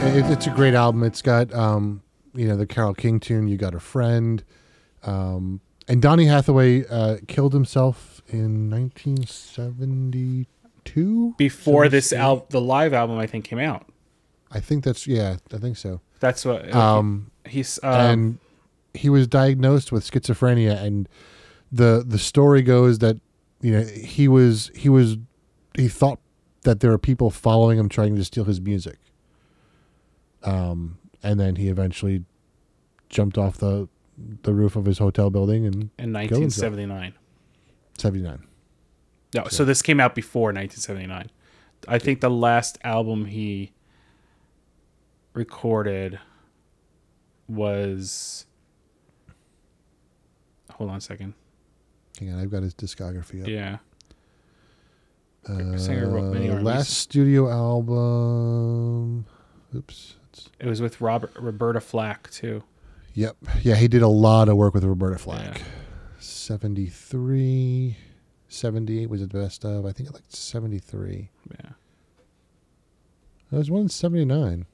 It, 0.08 0.26
it, 0.26 0.32
it's 0.32 0.48
a 0.48 0.52
great 0.52 0.74
album. 0.74 1.04
It's 1.04 1.22
got 1.22 1.54
um, 1.54 2.02
you 2.34 2.48
know 2.48 2.56
the 2.56 2.66
Carole 2.66 2.94
King 2.94 3.20
tune 3.20 3.48
"You 3.48 3.58
Got 3.58 3.76
a 3.76 3.80
Friend," 3.80 4.44
um, 5.04 5.62
and 5.88 6.02
Donny 6.02 6.26
Hathaway 6.26 6.86
uh, 6.88 7.18
killed 7.28 7.54
himself 7.54 8.22
in 8.30 8.70
1972. 8.70 11.36
Before 11.38 11.90
this 11.90 12.14
album, 12.14 12.46
the 12.50 12.62
live 12.62 12.94
album, 12.94 13.18
I 13.18 13.28
think 13.28 13.46
came 13.46 13.60
out. 13.60 13.86
I 14.52 14.60
think 14.60 14.84
that's 14.84 15.08
yeah, 15.08 15.38
I 15.54 15.58
think 15.58 15.78
so. 15.78 16.02
That's 16.20 16.46
what 16.46 16.74
Um, 16.74 17.32
he's. 17.46 17.80
Um, 17.84 17.94
and 17.94 18.38
he 18.94 19.10
was 19.10 19.28
diagnosed 19.28 19.92
with 19.92 20.10
schizophrenia, 20.10 20.82
and 20.82 21.10
the 21.72 22.04
the 22.06 22.18
story 22.18 22.62
goes 22.62 23.00
that 23.00 23.18
you 23.62 23.72
know 23.72 23.84
he 23.84 24.28
was 24.28 24.72
he 24.76 24.90
was 24.90 25.18
he 25.76 25.88
thought 25.90 26.20
that 26.64 26.80
there 26.80 26.92
were 26.92 26.98
people 26.98 27.30
following 27.30 27.78
him 27.78 27.90
trying 27.90 28.16
to 28.16 28.24
steal 28.24 28.46
his 28.46 28.62
music. 28.62 28.98
Um, 30.48 30.98
and 31.24 31.40
then 31.40 31.56
he 31.58 31.68
eventually 31.70 32.24
jumped 33.10 33.38
off 33.38 33.58
the 33.58 33.88
the 34.44 34.54
roof 34.54 34.76
of 34.76 34.86
his 34.86 34.98
hotel 34.98 35.30
building 35.30 35.66
in 35.66 35.74
in 36.00 36.14
killed 36.14 36.14
1979. 36.14 37.14
79. 37.98 38.44
No, 39.36 39.48
so 39.48 39.66
this 39.66 39.82
came 39.82 40.00
out 40.00 40.16
before 40.16 40.48
1979. 40.54 41.30
I 41.88 42.00
think 42.00 42.22
the 42.22 42.30
last 42.30 42.78
album 42.84 43.26
he 43.26 43.72
recorded 45.34 46.20
was. 47.48 48.46
Hold 50.74 50.92
on 50.92 50.98
a 50.98 51.02
second. 51.02 51.34
Hang 52.20 52.32
on, 52.34 52.40
I've 52.40 52.52
got 52.52 52.64
his 52.64 52.74
discography 52.74 53.42
up. 53.42 53.48
Yeah. 53.48 53.78
singer 55.78 56.10
wrote 56.10 56.34
many 56.34 56.50
Uh, 56.50 56.62
last 56.62 56.92
studio 56.92 57.50
album. 57.50 59.26
Oops. 59.76 60.17
It's- 60.38 60.50
It 60.60 60.68
was 60.68 60.82
with 60.82 61.02
Robert 61.02 61.32
Roberta 61.40 61.80
Flack 61.82 62.30
too. 62.32 62.64
Yep. 63.14 63.38
Yeah, 63.64 63.76
he 63.76 63.88
did 63.88 64.02
a 64.04 64.08
lot 64.08 64.48
of 64.50 64.58
work 64.58 64.74
with 64.74 64.84
Roberta 64.84 65.18
Flack. 65.18 65.58
Yeah. 65.60 65.64
73, 66.20 67.98
78 68.48 69.10
was 69.10 69.22
the 69.22 69.28
best 69.28 69.66
of. 69.66 69.86
I 69.86 69.92
think 69.92 70.10
it 70.10 70.14
like 70.14 70.24
73. 70.30 71.30
Yeah. 71.52 71.70
There 73.52 73.60
was 73.60 73.72
one 73.72 73.84
in 73.84 73.90
79. 73.90 74.66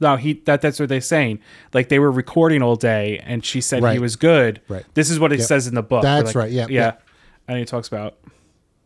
No, 0.00 0.16
he 0.16 0.34
that 0.46 0.60
that's 0.60 0.80
what 0.80 0.88
they're 0.88 1.00
saying. 1.00 1.38
Like 1.72 1.88
they 1.88 1.98
were 2.00 2.10
recording 2.10 2.60
all 2.62 2.74
day, 2.76 3.20
and 3.24 3.44
she 3.44 3.60
said 3.60 3.84
he 3.92 3.98
was 4.00 4.16
good. 4.16 4.60
Right. 4.68 4.84
This 4.94 5.10
is 5.10 5.20
what 5.20 5.32
it 5.32 5.38
Yep. 5.38 5.48
says 5.48 5.66
in 5.68 5.74
the 5.76 5.82
book. 5.82 6.02
That's 6.02 6.26
Like, 6.26 6.34
right. 6.34 6.50
Yeah. 6.50 6.66
Yeah. 6.68 6.80
yep. 6.86 7.02
And 7.48 7.58
he 7.58 7.64
talks 7.64 7.86
about. 7.88 8.16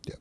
Yep. 0.07 0.19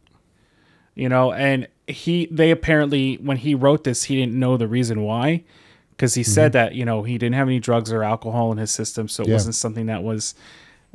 You 0.96 1.10
know, 1.10 1.34
and 1.34 1.68
he 1.88 2.28
they 2.32 2.52
apparently 2.52 3.16
when 3.16 3.38
he 3.38 3.56
wrote 3.56 3.84
this, 3.84 4.06
he 4.06 4.16
didn't 4.16 4.34
know 4.40 4.58
the 4.58 4.68
reason 4.68 5.02
why, 5.02 5.44
because 5.92 6.14
he 6.16 6.24
said 6.24 6.52
that 6.54 6.76
you 6.76 6.86
know 6.86 7.04
he 7.04 7.18
didn't 7.18 7.36
have 7.36 7.48
any 7.48 7.60
drugs 7.60 7.92
or 7.92 8.04
alcohol 8.04 8.52
in 8.52 8.58
his 8.58 8.72
system, 8.72 9.08
so 9.08 9.22
it 9.22 9.26
Mm-hmm. 9.26 9.30
Yeah. 9.32 9.36
wasn't 9.36 9.56
something 9.56 9.86
that 9.88 10.04
was 10.04 10.34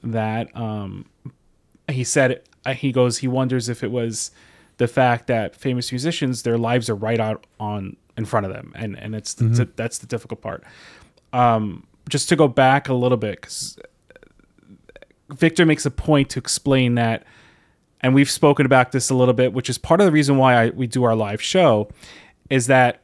that. 0.03 0.55
um 0.57 1.07
He 1.89 2.05
said 2.05 2.43
uh, 2.67 2.75
he 2.75 2.93
goes 2.93 3.19
he 3.19 3.29
wonders 3.29 3.69
if 3.69 3.83
it 3.85 3.91
was 3.91 4.31
the 4.79 4.89
fact 4.89 5.27
that 5.29 5.55
famous 5.57 5.91
musicians 5.93 6.43
their 6.43 6.59
lives 6.59 6.89
are 6.91 6.95
right 6.95 7.21
out 7.21 7.47
on 7.59 7.97
in 8.17 8.25
front 8.25 8.47
of 8.47 8.53
them 8.53 8.73
and 8.75 8.97
and 8.99 9.15
it's 9.15 9.35
Mm-hmm. 9.35 9.71
that's 9.77 9.99
the 9.99 10.07
difficult 10.07 10.41
part 10.43 10.65
um 11.33 11.87
just 12.09 12.29
to 12.31 12.37
go 12.37 12.49
back 12.49 12.89
a 12.89 12.95
little 12.95 13.17
bit 13.19 13.41
because 13.41 13.79
victor 15.31 15.65
makes 15.65 15.87
a 15.87 15.91
point 15.91 16.29
to 16.31 16.39
explain 16.39 16.95
that 16.97 17.25
and 18.03 18.15
we've 18.15 18.31
spoken 18.31 18.67
about 18.67 18.93
this 18.93 19.11
a 19.11 19.15
little 19.15 19.35
bit 19.35 19.53
which 19.53 19.69
is 19.69 19.79
part 19.79 20.01
of 20.01 20.07
the 20.07 20.13
reason 20.13 20.37
why 20.37 20.55
I, 20.55 20.71
we 20.71 20.87
do 20.87 21.05
our 21.05 21.15
live 21.15 21.43
show 21.43 21.89
is 22.49 22.67
that 22.67 23.03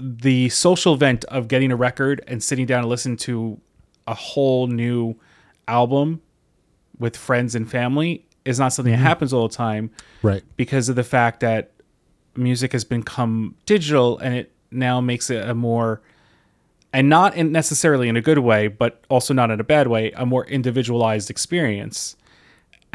the 0.00 0.48
social 0.48 0.94
event 0.94 1.24
of 1.26 1.48
getting 1.48 1.70
a 1.70 1.76
record 1.76 2.22
and 2.26 2.42
sitting 2.42 2.66
down 2.66 2.80
and 2.80 2.88
listening 2.88 3.16
to 3.16 3.60
a 4.06 4.14
whole 4.14 4.66
new 4.66 5.14
album 5.68 6.20
with 6.98 7.16
friends 7.16 7.54
and 7.54 7.70
family 7.70 8.24
is 8.44 8.58
not 8.58 8.72
something 8.72 8.92
that 8.92 8.98
mm-hmm. 8.98 9.06
happens 9.06 9.32
all 9.32 9.48
the 9.48 9.54
time 9.54 9.90
Right. 10.22 10.42
because 10.56 10.88
of 10.88 10.96
the 10.96 11.04
fact 11.04 11.40
that 11.40 11.70
music 12.36 12.72
has 12.72 12.84
become 12.84 13.54
digital 13.64 14.18
and 14.18 14.34
it 14.34 14.52
now 14.70 15.00
makes 15.00 15.30
it 15.30 15.48
a 15.48 15.54
more 15.54 16.02
and 16.92 17.08
not 17.08 17.36
in 17.36 17.52
necessarily 17.52 18.08
in 18.08 18.16
a 18.16 18.20
good 18.20 18.38
way 18.38 18.66
but 18.68 19.04
also 19.08 19.32
not 19.32 19.50
in 19.50 19.60
a 19.60 19.64
bad 19.64 19.86
way 19.86 20.10
a 20.16 20.26
more 20.26 20.44
individualized 20.46 21.30
experience 21.30 22.16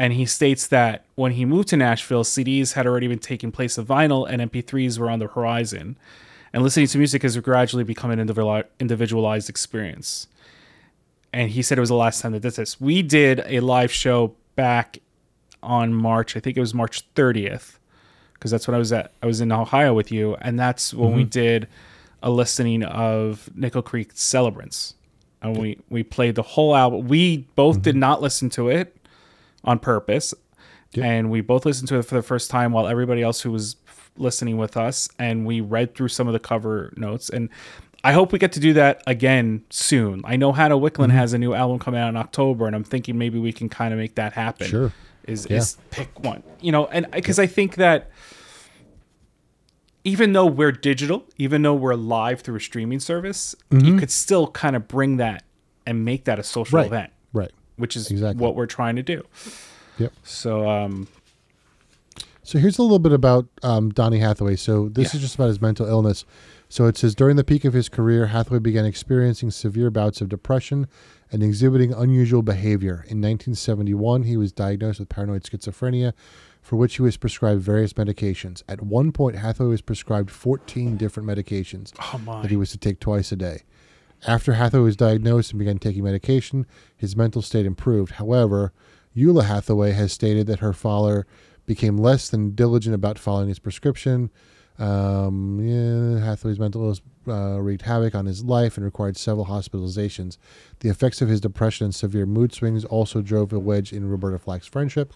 and 0.00 0.14
he 0.14 0.24
states 0.24 0.66
that 0.68 1.04
when 1.14 1.32
he 1.32 1.44
moved 1.44 1.68
to 1.68 1.76
Nashville 1.76 2.24
CDs 2.24 2.72
had 2.72 2.86
already 2.86 3.06
been 3.06 3.18
taking 3.18 3.52
place 3.52 3.76
of 3.76 3.86
vinyl 3.86 4.26
and 4.26 4.50
MP3s 4.50 4.98
were 4.98 5.10
on 5.10 5.18
the 5.18 5.26
horizon. 5.26 5.98
And 6.54 6.62
listening 6.62 6.86
to 6.86 6.96
music 6.96 7.22
has 7.22 7.36
gradually 7.36 7.84
become 7.84 8.10
an 8.10 8.18
individualized 8.18 9.50
experience. 9.50 10.26
And 11.34 11.50
he 11.50 11.60
said 11.60 11.76
it 11.76 11.82
was 11.82 11.90
the 11.90 11.96
last 11.96 12.22
time 12.22 12.32
that 12.32 12.40
did 12.40 12.54
this. 12.54 12.80
We 12.80 13.02
did 13.02 13.42
a 13.44 13.60
live 13.60 13.92
show 13.92 14.34
back 14.56 15.00
on 15.62 15.92
March 15.92 16.34
I 16.34 16.40
think 16.40 16.56
it 16.56 16.60
was 16.60 16.72
March 16.72 17.04
30th 17.12 17.76
because 18.32 18.50
that's 18.50 18.66
when 18.66 18.74
I 18.74 18.78
was 18.78 18.94
at 18.94 19.12
I 19.22 19.26
was 19.26 19.42
in 19.42 19.52
Ohio 19.52 19.92
with 19.92 20.10
you, 20.10 20.34
and 20.40 20.58
that's 20.58 20.94
when 20.94 21.12
we 21.12 21.24
mm-hmm. 21.24 21.28
did 21.28 21.68
a 22.22 22.30
listening 22.30 22.84
of 22.84 23.50
Nickel 23.54 23.82
Creek 23.82 24.12
Celebrants, 24.14 24.94
and 25.42 25.58
we 25.58 25.76
we 25.90 26.02
played 26.02 26.36
the 26.36 26.42
whole 26.42 26.74
album. 26.74 27.06
We 27.06 27.46
both 27.54 27.82
did 27.82 27.90
mm-hmm. 27.90 28.00
not 28.00 28.22
listen 28.22 28.48
to 28.50 28.70
it 28.70 28.96
on 29.64 29.78
purpose, 29.78 30.34
Yep. 30.92 31.04
and 31.04 31.30
we 31.30 31.40
both 31.40 31.64
listened 31.64 31.88
to 31.88 31.98
it 31.98 32.02
for 32.04 32.14
the 32.16 32.22
first 32.22 32.50
time 32.50 32.72
while 32.72 32.86
everybody 32.88 33.22
else 33.22 33.42
who 33.42 33.50
was 33.52 33.76
listening 34.16 34.56
with 34.58 34.76
us, 34.76 35.08
and 35.18 35.46
we 35.46 35.60
read 35.60 35.94
through 35.94 36.08
some 36.08 36.26
of 36.26 36.32
the 36.32 36.40
cover 36.40 36.92
notes 36.96 37.28
and. 37.30 37.48
I 38.02 38.12
hope 38.14 38.32
we 38.32 38.38
get 38.38 38.52
to 38.52 38.60
do 38.60 38.72
that 38.72 39.02
again 39.06 39.62
soon. 39.68 40.22
I 40.24 40.36
know 40.36 40.52
Hannah 40.52 40.78
Wicklund 40.78 41.08
mm-hmm. 41.08 41.18
has 41.18 41.34
a 41.34 41.38
new 41.38 41.52
album 41.52 41.78
coming 41.78 42.00
out 42.00 42.08
in 42.08 42.16
October, 42.16 42.66
and 42.66 42.74
I'm 42.74 42.82
thinking 42.82 43.18
maybe 43.18 43.38
we 43.38 43.52
can 43.52 43.68
kind 43.68 43.92
of 43.92 43.98
make 43.98 44.14
that 44.14 44.32
happen 44.32 44.68
Sure. 44.68 44.92
is 45.28 45.46
Yeah. 45.50 45.58
is 45.58 45.76
pick 45.90 46.18
one 46.24 46.42
you 46.62 46.72
know 46.72 46.86
and 46.86 47.06
because 47.10 47.38
i 47.38 47.46
think 47.46 47.74
that 47.74 48.08
even 50.04 50.32
though 50.32 50.46
we're 50.46 50.72
digital 50.72 51.26
even 51.36 51.60
though 51.62 51.74
we're 51.74 51.94
live 51.94 52.40
through 52.40 52.56
a 52.56 52.60
streaming 52.60 53.00
service 53.00 53.54
you 53.70 53.78
mm-hmm. 53.78 53.98
could 53.98 54.10
still 54.10 54.46
kind 54.48 54.74
of 54.76 54.88
bring 54.88 55.18
that 55.18 55.42
and 55.86 56.04
make 56.04 56.24
that 56.24 56.38
a 56.38 56.42
social 56.42 56.78
Right. 56.78 56.86
event 56.86 57.12
Right. 57.34 57.52
Which 57.80 57.96
is 57.96 58.10
Exactly. 58.10 58.40
what 58.42 58.54
we're 58.54 58.66
trying 58.66 58.96
to 58.96 59.02
do 59.02 59.22
Yep. 59.98 60.12
so 60.22 60.68
um 60.68 61.08
So 62.42 62.58
here's 62.58 62.78
a 62.78 62.82
little 62.82 62.98
bit 62.98 63.12
about 63.12 63.46
um, 63.62 63.90
Donny 63.90 64.18
Hathaway. 64.18 64.56
So 64.56 64.88
this 64.88 65.12
Yeah. 65.12 65.18
is 65.18 65.22
just 65.22 65.34
about 65.36 65.48
his 65.48 65.60
mental 65.60 65.86
illness. 65.86 66.24
So 66.68 66.86
it 66.86 66.96
says 66.96 67.14
during 67.14 67.36
the 67.36 67.44
peak 67.44 67.64
of 67.64 67.74
his 67.74 67.88
career, 67.88 68.26
Hathaway 68.26 68.58
began 68.58 68.84
experiencing 68.84 69.50
severe 69.52 69.90
bouts 69.90 70.20
of 70.20 70.28
depression 70.28 70.86
and 71.30 71.42
exhibiting 71.44 71.92
unusual 71.92 72.42
behavior. 72.42 73.04
In 73.08 73.20
1971, 73.20 74.24
he 74.24 74.36
was 74.36 74.52
diagnosed 74.52 74.98
with 75.00 75.08
paranoid 75.08 75.42
schizophrenia, 75.44 76.12
for 76.60 76.74
which 76.76 76.96
he 76.96 77.02
was 77.02 77.16
prescribed 77.16 77.60
various 77.62 77.92
medications. 77.92 78.62
At 78.68 78.82
one 78.82 79.12
point, 79.12 79.36
Hathaway 79.36 79.68
was 79.70 79.80
prescribed 79.82 80.30
14 80.30 80.96
different 80.96 81.28
medications 81.28 81.92
oh 82.00 82.40
that 82.42 82.50
he 82.50 82.56
was 82.56 82.70
to 82.70 82.78
take 82.78 82.98
twice 83.00 83.30
a 83.32 83.36
day. 83.36 83.62
After 84.26 84.52
Hathaway 84.52 84.84
was 84.84 84.96
diagnosed 84.96 85.50
and 85.50 85.58
began 85.58 85.78
taking 85.78 86.04
medication, 86.04 86.66
his 86.96 87.16
mental 87.16 87.40
state 87.40 87.64
improved. 87.64 88.12
However, 88.12 88.72
Eula 89.16 89.44
Hathaway 89.44 89.92
has 89.92 90.12
stated 90.12 90.46
that 90.46 90.60
her 90.60 90.72
father 90.72 91.26
became 91.64 91.96
less 91.96 92.28
than 92.28 92.54
diligent 92.54 92.94
about 92.94 93.18
following 93.18 93.48
his 93.48 93.58
prescription. 93.58 94.30
Um, 94.78 95.60
yeah, 95.60 96.24
Hathaway's 96.24 96.58
mental 96.58 96.82
illness 96.82 97.00
uh, 97.28 97.60
wreaked 97.60 97.82
havoc 97.82 98.14
on 98.14 98.26
his 98.26 98.44
life 98.44 98.76
and 98.76 98.84
required 98.84 99.16
several 99.16 99.46
hospitalizations. 99.46 100.36
The 100.80 100.88
effects 100.88 101.22
of 101.22 101.28
his 101.28 101.40
depression 101.40 101.86
and 101.86 101.94
severe 101.94 102.26
mood 102.26 102.52
swings 102.52 102.84
also 102.84 103.22
drove 103.22 103.52
a 103.52 103.58
wedge 103.58 103.92
in 103.92 104.08
Roberta 104.08 104.38
Flack's 104.38 104.66
friendship. 104.66 105.12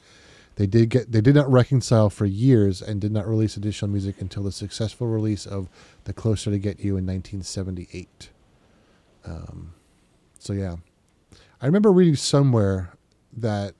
They 0.56 0.66
did 0.66 0.88
get 0.90 1.10
they 1.10 1.20
did 1.20 1.34
not 1.34 1.50
reconcile 1.50 2.10
for 2.10 2.26
years 2.26 2.80
and 2.80 3.00
did 3.00 3.10
not 3.10 3.26
release 3.26 3.56
additional 3.56 3.90
music 3.90 4.20
until 4.20 4.44
the 4.44 4.52
successful 4.52 5.08
release 5.08 5.46
of 5.46 5.68
"The 6.04 6.12
Closer 6.12 6.50
to 6.52 6.58
Get 6.58 6.78
You" 6.78 6.96
in 6.96 7.06
1978. 7.06 8.30
Um, 9.24 9.74
so 10.38 10.52
yeah, 10.52 10.76
I 11.60 11.66
remember 11.66 11.92
reading 11.92 12.16
somewhere 12.16 12.92
that 13.36 13.74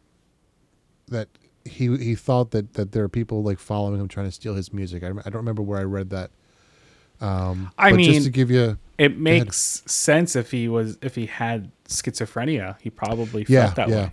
that 1.09 1.29
he 1.65 1.97
he 1.97 2.15
thought 2.15 2.51
that 2.53 2.75
that 2.75 2.93
there 2.93 3.05
are 3.05 3.09
people 3.09 3.43
like 3.43 3.59
following 3.59 4.01
him 4.01 4.09
trying 4.09 4.27
to 4.27 4.33
steal 4.33 4.55
his 4.55 4.73
music. 4.73 5.03
I, 5.03 5.09
I 5.09 5.31
don't 5.31 5.35
remember 5.35 5.63
where 5.63 5.79
I 5.79 5.85
read 5.85 6.11
that. 6.11 6.31
Um, 7.21 7.71
I 7.79 7.91
but 7.91 7.97
mean- 7.97 8.13
just 8.13 8.27
to 8.27 8.31
give 8.31 8.51
you, 8.51 8.79
it 8.99 9.19
makes 9.19 9.83
sense 9.87 10.37
if 10.37 10.51
he 10.51 10.69
was 10.69 10.99
if 11.03 11.15
he 11.15 11.27
had 11.27 11.71
schizophrenia 11.89 12.77
he 12.81 12.89
probably 12.91 13.45
felt 13.45 13.49
yeah, 13.51 13.71
that 13.75 13.89
yeah. 13.89 13.95
way 13.95 14.13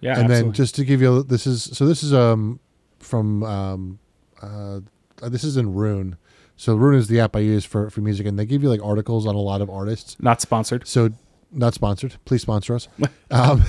yeah 0.00 0.18
and 0.18 0.30
then 0.30 0.52
just 0.52 0.74
to 0.74 0.84
give 0.84 1.02
you 1.02 1.22
this 1.22 1.46
is 1.46 1.64
so 1.64 1.86
this 1.86 2.02
is 2.02 2.14
um 2.14 2.58
from 2.98 3.42
um 3.42 3.98
uh 4.40 4.80
this 5.22 5.44
is 5.44 5.58
in 5.58 5.74
Roon. 5.74 6.16
So 6.60 6.74
Roon 6.74 6.94
is 6.94 7.08
the 7.08 7.20
app 7.20 7.36
I 7.36 7.38
use 7.38 7.64
for 7.64 7.88
for 7.88 8.02
music, 8.02 8.26
and 8.26 8.38
they 8.38 8.44
give 8.44 8.62
you 8.62 8.68
like 8.68 8.82
articles 8.84 9.26
on 9.26 9.34
a 9.34 9.40
lot 9.40 9.62
of 9.62 9.70
artists. 9.70 10.18
not 10.20 10.42
sponsored 10.42 10.86
So 10.86 11.08
not 11.50 11.72
sponsored. 11.72 12.16
Please 12.26 12.42
sponsor 12.42 12.74
us. 12.74 12.86
um, 13.30 13.64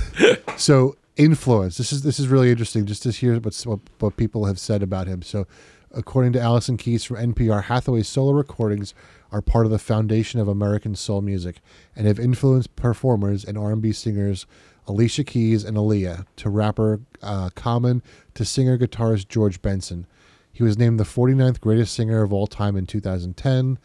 so 0.58 0.96
influence. 1.16 1.78
This 1.78 1.90
is 1.90 2.02
this 2.02 2.20
is 2.20 2.28
really 2.28 2.50
interesting 2.50 2.84
just 2.84 3.02
to 3.04 3.10
hear 3.10 3.40
what's, 3.40 3.64
what 3.64 3.80
what 4.00 4.18
people 4.18 4.44
have 4.44 4.58
said 4.58 4.82
about 4.82 5.06
him. 5.06 5.22
So 5.22 5.46
according 5.90 6.34
to 6.34 6.40
Allison 6.40 6.76
Keyes 6.76 7.02
from 7.02 7.16
NPR, 7.16 7.64
Hathaway's 7.64 8.08
solo 8.08 8.32
recordings 8.32 8.92
are 9.30 9.40
part 9.40 9.64
of 9.64 9.72
the 9.72 9.78
foundation 9.78 10.38
of 10.38 10.46
American 10.46 10.94
soul 10.94 11.22
music 11.22 11.60
and 11.96 12.06
have 12.06 12.20
influenced 12.20 12.76
performers 12.76 13.42
and 13.42 13.56
R&B 13.56 13.92
singers 13.92 14.44
Alicia 14.86 15.24
Keys 15.24 15.64
and 15.64 15.78
Aaliyah 15.78 16.26
to 16.36 16.50
rapper 16.50 17.00
uh, 17.22 17.48
Common 17.54 18.02
to 18.34 18.44
singer 18.44 18.76
guitarist 18.76 19.28
George 19.28 19.62
Benson. 19.62 20.06
He 20.52 20.62
was 20.62 20.78
named 20.78 21.00
the 21.00 21.04
49th 21.04 21.60
greatest 21.60 21.94
singer 21.94 22.22
of 22.22 22.32
all 22.32 22.46
time 22.46 22.76
in 22.76 22.86
2010, 22.86 23.78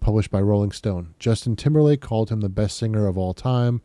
published 0.00 0.30
by 0.30 0.40
Rolling 0.40 0.72
Stone. 0.72 1.14
Justin 1.18 1.56
Timberlake 1.56 2.00
called 2.00 2.30
him 2.30 2.40
the 2.40 2.48
best 2.48 2.76
singer 2.76 3.06
of 3.06 3.16
all 3.16 3.32
time. 3.32 3.80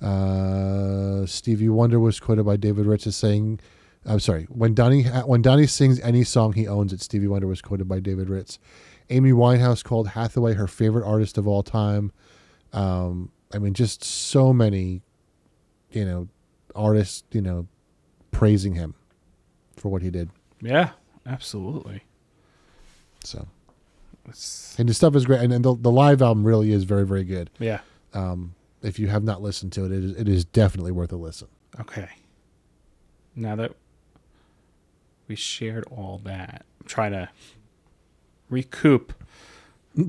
Uh, 0.00 1.26
Stevie 1.26 1.68
Wonder 1.68 1.98
was 2.00 2.20
quoted 2.20 2.44
by 2.44 2.56
David 2.56 2.86
Ritz 2.86 3.06
as 3.06 3.16
saying, 3.16 3.60
"I'm 4.04 4.20
sorry, 4.20 4.44
when 4.48 4.74
Donny 4.74 5.04
when 5.04 5.42
Donny 5.42 5.66
sings 5.66 6.00
any 6.00 6.24
song 6.24 6.54
he 6.54 6.66
owns 6.66 6.92
it." 6.92 7.00
Stevie 7.00 7.28
Wonder 7.28 7.46
was 7.46 7.62
quoted 7.62 7.88
by 7.88 8.00
David 8.00 8.28
Ritz. 8.28 8.58
Amy 9.10 9.32
Winehouse 9.32 9.84
called 9.84 10.08
Hathaway 10.08 10.54
her 10.54 10.66
favorite 10.66 11.04
artist 11.06 11.38
of 11.38 11.46
all 11.46 11.62
time. 11.62 12.12
Um, 12.72 13.30
I 13.54 13.58
mean, 13.58 13.74
just 13.74 14.02
so 14.02 14.52
many, 14.52 15.02
you 15.90 16.04
know, 16.04 16.28
artists, 16.74 17.22
you 17.30 17.42
know, 17.42 17.66
praising 18.30 18.74
him 18.74 18.94
for 19.76 19.88
what 19.90 20.02
he 20.02 20.10
did. 20.10 20.30
Yeah, 20.60 20.90
absolutely. 21.26 22.02
So, 23.24 23.46
It's, 24.28 24.74
and 24.78 24.88
the 24.88 24.94
stuff 24.94 25.14
is 25.16 25.24
great, 25.26 25.40
and, 25.40 25.52
and 25.52 25.64
the, 25.64 25.74
the 25.76 25.90
live 25.92 26.22
album 26.22 26.44
really 26.44 26.72
is 26.72 26.84
very, 26.84 27.06
very 27.06 27.24
good. 27.24 27.50
yeah. 27.58 27.80
Um, 28.14 28.54
if 28.82 28.98
you 28.98 29.06
have 29.08 29.22
not 29.24 29.40
listened 29.40 29.72
to 29.74 29.84
it, 29.84 29.92
it 29.92 30.04
is, 30.04 30.16
it 30.16 30.28
is 30.28 30.44
definitely 30.44 30.90
worth 30.92 31.12
a 31.12 31.16
listen. 31.16 31.48
Okay. 31.80 32.08
Now 33.36 33.56
that 33.56 33.72
we 35.28 35.36
shared 35.36 35.84
all 35.90 36.20
that, 36.24 36.64
I'm 36.80 36.86
trying 36.86 37.12
to 37.12 37.28
recoup. 38.50 39.14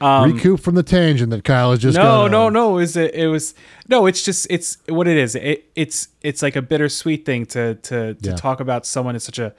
um, 0.00 0.32
Recoup 0.32 0.60
from 0.60 0.74
the 0.74 0.82
tangent 0.82 1.30
that 1.30 1.44
Kyle 1.44 1.70
has 1.70 1.78
just 1.80 1.96
no, 1.96 2.26
no, 2.26 2.46
on. 2.46 2.52
no. 2.52 2.78
Is 2.78 2.96
it? 2.96 3.14
It 3.14 3.28
was 3.28 3.54
no. 3.88 4.06
It's 4.06 4.22
just 4.22 4.46
it's 4.50 4.78
what 4.88 5.06
it 5.06 5.16
is. 5.16 5.34
It, 5.34 5.70
it's 5.76 6.08
it's 6.22 6.42
like 6.42 6.56
a 6.56 6.62
bittersweet 6.62 7.24
thing 7.26 7.44
to 7.46 7.74
to 7.76 8.14
to 8.14 8.30
Yeah. 8.30 8.34
talk 8.36 8.60
about 8.60 8.86
someone 8.86 9.14
in 9.14 9.20
such 9.20 9.38
a 9.38 9.54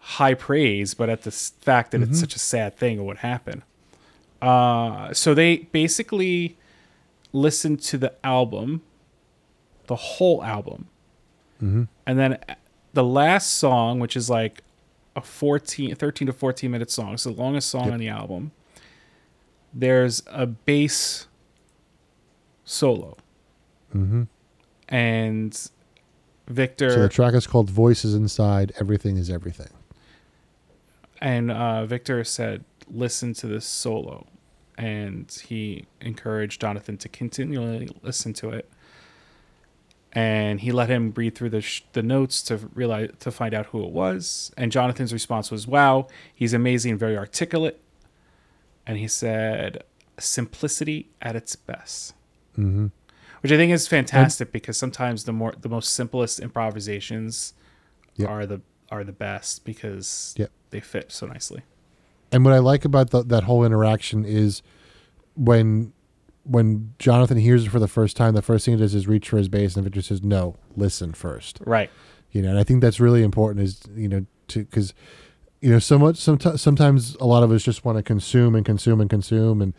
high 0.00 0.34
praise, 0.34 0.94
but 0.94 1.08
at 1.08 1.22
the 1.22 1.30
fact 1.30 1.90
that 1.92 2.00
Mm-hmm. 2.00 2.10
it's 2.10 2.20
such 2.20 2.34
a 2.34 2.38
sad 2.38 2.76
thing 2.76 2.98
of 2.98 3.04
what 3.04 3.18
happened. 3.18 3.62
Uh, 4.42 5.12
so 5.12 5.34
they 5.34 5.58
basically 5.72 6.56
listened 7.32 7.80
to 7.82 7.98
the 7.98 8.12
album, 8.24 8.82
the 9.86 9.96
whole 9.96 10.42
album, 10.42 10.86
Mm-hmm. 11.62 11.82
and 12.06 12.18
then 12.18 12.38
the 12.94 13.04
last 13.04 13.52
song, 13.52 14.00
which 14.00 14.16
is 14.16 14.30
like 14.30 14.62
a 15.14 15.20
14, 15.20 15.94
13 15.94 16.26
to 16.26 16.32
14 16.32 16.70
minute 16.70 16.90
song. 16.90 17.12
It's 17.14 17.24
the 17.24 17.30
longest 17.32 17.68
song 17.68 17.84
Yep. 17.84 17.92
on 17.92 17.98
the 17.98 18.08
album. 18.08 18.52
There's 19.74 20.22
a 20.28 20.46
bass 20.46 21.26
solo. 22.64 23.16
Mm-hmm. 23.94 24.22
And 24.88 25.70
Victor 26.48 26.90
So 26.90 27.02
the 27.02 27.08
track 27.08 27.34
is 27.34 27.46
called 27.46 27.70
"Voices 27.70 28.14
Inside." 28.14 28.72
Everything 28.80 29.16
is 29.16 29.30
everything. 29.30 29.68
And 31.20 31.50
uh, 31.50 31.86
Victor 31.86 32.22
said, 32.24 32.64
"Listen 32.88 33.34
to 33.34 33.46
this 33.46 33.64
solo," 33.66 34.26
and 34.78 35.30
he 35.46 35.86
encouraged 36.00 36.60
Jonathan 36.60 36.96
to 36.98 37.08
continually 37.08 37.88
listen 38.02 38.32
to 38.34 38.50
it. 38.50 38.70
And 40.12 40.60
he 40.60 40.72
let 40.72 40.88
him 40.88 41.12
read 41.14 41.36
through 41.36 41.50
the 41.50 41.60
sh- 41.60 41.82
the 41.92 42.02
notes 42.02 42.42
to 42.44 42.56
realize 42.74 43.10
to 43.20 43.30
find 43.30 43.54
out 43.54 43.66
who 43.66 43.84
it 43.84 43.90
was. 43.92 44.50
And 44.56 44.72
Jonathan's 44.72 45.12
response 45.12 45.50
was, 45.52 45.66
"Wow, 45.68 46.08
he's 46.34 46.52
amazing, 46.52 46.98
very 46.98 47.16
articulate." 47.16 47.80
And 48.86 48.98
he 48.98 49.06
said, 49.06 49.84
"Simplicity 50.18 51.10
at 51.22 51.36
its 51.36 51.54
best." 51.56 52.14
Mm-hmm. 52.58 52.86
which 53.42 53.52
I 53.52 53.56
think 53.56 53.72
is 53.72 53.86
fantastic 53.88 54.50
because 54.52 54.76
sometimes 54.76 55.24
the 55.24 55.32
more 55.32 55.54
the 55.58 55.68
most 55.68 55.92
simplest 55.94 56.40
improvisations 56.40 57.54
Yep. 58.16 58.28
are 58.28 58.44
the 58.44 58.60
are 58.90 59.04
the 59.04 59.12
best 59.12 59.64
because 59.64 60.34
Yep. 60.38 60.50
they 60.70 60.80
fit 60.80 61.12
so 61.12 61.26
nicely. 61.26 61.62
And 62.32 62.44
what 62.44 62.54
I 62.54 62.58
like 62.58 62.84
about 62.84 63.10
the, 63.10 63.22
that 63.24 63.44
whole 63.44 63.64
interaction 63.64 64.24
is 64.24 64.62
when 65.34 65.92
when 66.44 66.94
Jonathan 66.98 67.36
hears 67.36 67.66
it 67.66 67.70
for 67.70 67.78
the 67.78 67.86
first 67.86 68.16
time, 68.16 68.34
the 68.34 68.42
first 68.42 68.64
thing 68.64 68.74
he 68.74 68.80
does 68.80 68.94
is 68.94 69.06
reach 69.06 69.28
for 69.28 69.36
his 69.36 69.48
bass, 69.48 69.76
and 69.76 69.84
Victor 69.84 70.00
says, 70.02 70.22
"No, 70.22 70.56
listen 70.76 71.12
first. 71.12 71.60
Right. 71.66 71.90
You 72.32 72.42
know, 72.42 72.50
and 72.50 72.58
I 72.58 72.64
think 72.64 72.80
that's 72.80 72.98
really 72.98 73.22
important. 73.22 73.64
Is 73.64 73.80
you 73.94 74.08
know 74.08 74.26
to 74.48 74.60
because 74.64 74.94
you 75.60 75.70
know 75.70 75.78
so 75.78 75.98
much 75.98 76.16
sometimes 76.16 76.60
sometimes 76.62 77.14
a 77.20 77.26
lot 77.26 77.42
of 77.42 77.52
us 77.52 77.62
just 77.62 77.84
want 77.84 77.98
to 77.98 78.02
consume 78.02 78.54
and 78.54 78.64
consume 78.64 79.00
and 79.00 79.10
consume 79.10 79.60
and 79.60 79.74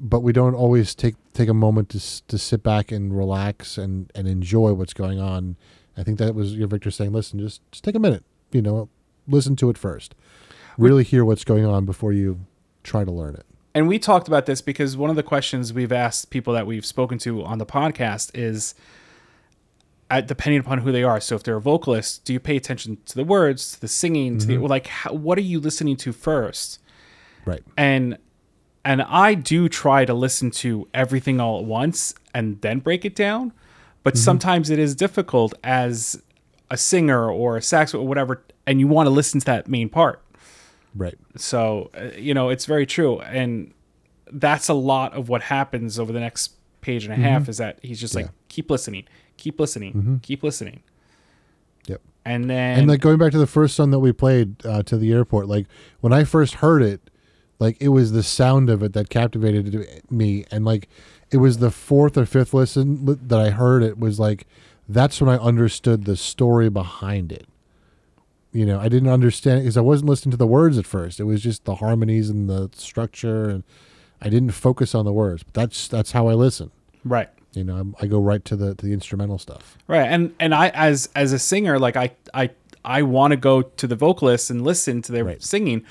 but 0.00 0.20
we 0.20 0.32
don't 0.32 0.54
always 0.54 0.94
take 0.94 1.16
take 1.34 1.48
a 1.48 1.54
moment 1.54 1.90
to 1.90 2.26
to 2.28 2.38
sit 2.38 2.62
back 2.62 2.90
and 2.90 3.16
relax 3.16 3.76
and 3.76 4.10
and 4.14 4.26
enjoy 4.26 4.72
what's 4.72 4.94
going 4.94 5.20
on. 5.20 5.56
I 5.96 6.02
think 6.02 6.18
that 6.18 6.34
was 6.34 6.54
your 6.54 6.68
Victor 6.68 6.90
saying, 6.90 7.12
"Listen, 7.12 7.38
just 7.40 7.60
just 7.72 7.84
take 7.84 7.94
a 7.94 7.98
minute. 8.00 8.24
You 8.52 8.62
know, 8.62 8.88
listen 9.28 9.56
to 9.56 9.70
it 9.70 9.78
first. 9.78 10.14
Really 10.78 11.04
hear 11.04 11.24
what's 11.24 11.44
going 11.44 11.64
on 11.64 11.84
before 11.84 12.12
you 12.12 12.40
try 12.82 13.04
to 13.04 13.10
learn 13.10 13.34
it." 13.34 13.46
And 13.74 13.86
we 13.86 13.98
talked 13.98 14.26
about 14.26 14.46
this 14.46 14.60
because 14.60 14.96
one 14.96 15.10
of 15.10 15.16
the 15.16 15.22
questions 15.22 15.72
we've 15.72 15.92
asked 15.92 16.30
people 16.30 16.54
that 16.54 16.66
we've 16.66 16.86
spoken 16.86 17.18
to 17.18 17.44
on 17.44 17.58
the 17.58 17.66
podcast 17.66 18.30
is 18.34 18.74
at, 20.10 20.26
depending 20.26 20.60
upon 20.60 20.78
who 20.78 20.90
they 20.90 21.04
are. 21.04 21.20
So 21.20 21.36
if 21.36 21.44
they're 21.44 21.56
a 21.56 21.60
vocalist, 21.60 22.24
do 22.24 22.32
you 22.32 22.40
pay 22.40 22.56
attention 22.56 22.98
to 23.06 23.14
the 23.14 23.24
words, 23.24 23.72
to 23.72 23.80
the 23.80 23.88
singing, 23.88 24.38
to 24.38 24.46
the 24.46 24.54
mm-hmm. 24.54 24.66
like 24.66 24.88
how, 24.88 25.12
what 25.12 25.38
are 25.38 25.42
you 25.42 25.60
listening 25.60 25.96
to 25.98 26.12
first? 26.12 26.78
Right. 27.46 27.62
and 27.76 28.18
and 28.84 29.02
I 29.02 29.34
do 29.34 29.68
try 29.68 30.04
to 30.04 30.14
listen 30.14 30.50
to 30.52 30.88
everything 30.94 31.40
all 31.40 31.58
at 31.58 31.64
once 31.64 32.14
and 32.34 32.60
then 32.60 32.80
break 32.80 33.04
it 33.04 33.14
down, 33.14 33.52
but 34.02 34.14
mm-hmm. 34.14 34.22
sometimes 34.22 34.70
it 34.70 34.78
is 34.78 34.94
difficult 34.94 35.54
as 35.62 36.22
a 36.70 36.76
singer 36.76 37.30
or 37.30 37.56
a 37.56 37.62
sax 37.62 37.94
or 37.94 38.06
whatever, 38.06 38.42
and 38.66 38.78
you 38.80 38.86
want 38.86 39.06
to 39.06 39.10
listen 39.10 39.40
to 39.40 39.46
that 39.46 39.68
main 39.68 39.88
part. 39.88 40.22
Right. 40.94 41.16
So 41.36 41.90
uh, 41.96 42.16
you 42.16 42.34
know 42.34 42.48
it's 42.48 42.66
very 42.66 42.86
true, 42.86 43.20
and 43.20 43.72
that's 44.32 44.68
a 44.68 44.74
lot 44.74 45.12
of 45.14 45.28
what 45.28 45.42
happens 45.42 45.98
over 45.98 46.12
the 46.12 46.20
next 46.20 46.52
page 46.80 47.04
and 47.04 47.12
a 47.12 47.16
half. 47.16 47.48
Is 47.48 47.58
that 47.58 47.78
he's 47.82 48.00
just 48.00 48.14
like 48.14 48.28
keep 48.48 48.70
listening, 48.70 49.04
keep 49.36 49.58
listening, 49.60 50.20
keep 50.22 50.42
listening, 50.42 50.82
Yep. 51.86 52.00
and 52.24 52.48
then 52.50 52.78
And 52.78 52.88
like 52.88 53.00
going 53.00 53.18
back 53.18 53.32
to 53.32 53.38
the 53.38 53.46
first 53.46 53.74
song 53.76 53.90
that 53.90 53.98
we 54.00 54.12
played 54.12 54.64
uh, 54.64 54.82
to 54.84 54.96
the 54.96 55.12
airport, 55.12 55.48
like 55.48 55.66
when 56.00 56.12
I 56.12 56.24
first 56.24 56.54
heard 56.54 56.82
it, 56.82 57.00
like 57.58 57.76
it 57.80 57.88
was 57.88 58.12
the 58.12 58.22
sound 58.22 58.70
of 58.70 58.82
it 58.82 58.92
that 58.94 59.10
captivated 59.10 60.02
me, 60.10 60.44
and 60.50 60.64
like 60.64 60.88
it 61.30 61.36
was 61.36 61.58
the 61.58 61.70
fourth 61.70 62.16
or 62.16 62.26
fifth 62.26 62.52
listen 62.54 63.04
that 63.04 63.38
I 63.38 63.50
heard 63.50 63.82
it 63.82 63.98
was 63.98 64.18
like 64.18 64.46
that's 64.92 65.20
when 65.20 65.30
I 65.30 65.36
understood 65.36 66.04
the 66.04 66.16
story 66.16 66.68
behind 66.70 67.32
it. 67.32 67.46
You 68.52 68.66
know, 68.66 68.80
I 68.80 68.88
didn't 68.88 69.08
understand 69.08 69.60
because 69.62 69.76
I 69.76 69.80
wasn't 69.80 70.08
listening 70.10 70.32
to 70.32 70.36
the 70.36 70.46
words 70.46 70.76
at 70.76 70.86
first. 70.86 71.20
It 71.20 71.24
was 71.24 71.40
just 71.42 71.64
the 71.64 71.76
harmonies 71.76 72.28
and 72.30 72.48
the 72.48 72.68
structure, 72.74 73.48
and 73.48 73.62
I 74.20 74.28
didn't 74.28 74.50
focus 74.50 74.94
on 74.94 75.04
the 75.04 75.12
words. 75.12 75.44
But 75.44 75.54
that's 75.54 75.86
that's 75.88 76.12
how 76.12 76.28
I 76.28 76.34
listen. 76.34 76.70
right. 77.04 77.28
You 77.52 77.64
know, 77.64 77.76
I'm, 77.78 77.96
I 78.00 78.06
go 78.06 78.20
right 78.20 78.44
to 78.44 78.54
the 78.54 78.76
to 78.76 78.86
the 78.86 78.92
instrumental 78.92 79.36
stuff. 79.38 79.76
Right. 79.88 80.06
And 80.06 80.34
and 80.38 80.54
I 80.54 80.68
as 80.68 81.08
as 81.16 81.32
a 81.32 81.38
singer, 81.38 81.78
like 81.80 81.96
I 81.96 82.12
I 82.32 82.50
I 82.84 83.02
want 83.02 83.32
to 83.32 83.36
go 83.36 83.62
to 83.62 83.86
the 83.88 83.96
vocalists 83.96 84.50
and 84.50 84.62
listen 84.62 85.02
to 85.02 85.12
their 85.12 85.24
Right. 85.24 85.42
singing, 85.42 85.84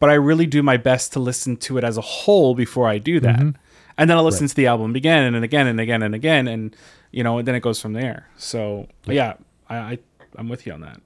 but 0.00 0.10
I 0.10 0.14
really 0.14 0.46
do 0.46 0.60
my 0.62 0.76
best 0.76 1.12
to 1.12 1.20
listen 1.20 1.56
to 1.58 1.78
it 1.78 1.84
as 1.84 1.96
a 1.96 2.00
whole 2.00 2.54
before 2.56 2.88
I 2.88 2.98
do 2.98 3.20
that. 3.20 3.38
Mm-hmm. 3.38 3.50
And 3.96 4.10
then 4.10 4.16
I'll 4.16 4.24
listen 4.24 4.48
to 4.48 4.54
the 4.56 4.66
album 4.66 4.96
again 4.96 5.34
and 5.34 5.44
again 5.44 5.68
and 5.68 5.78
again 5.80 6.02
and 6.02 6.14
again 6.16 6.48
and 6.48 6.74
you 7.14 7.22
know, 7.22 7.38
and 7.38 7.46
then 7.46 7.54
it 7.54 7.60
goes 7.60 7.80
from 7.80 7.92
there. 7.92 8.28
So 8.36 8.88
yeah, 9.06 9.34
I, 9.68 9.76
I 9.76 9.98
I'm 10.36 10.48
with 10.48 10.66
you 10.66 10.72
on 10.72 10.80
that. 10.80 11.00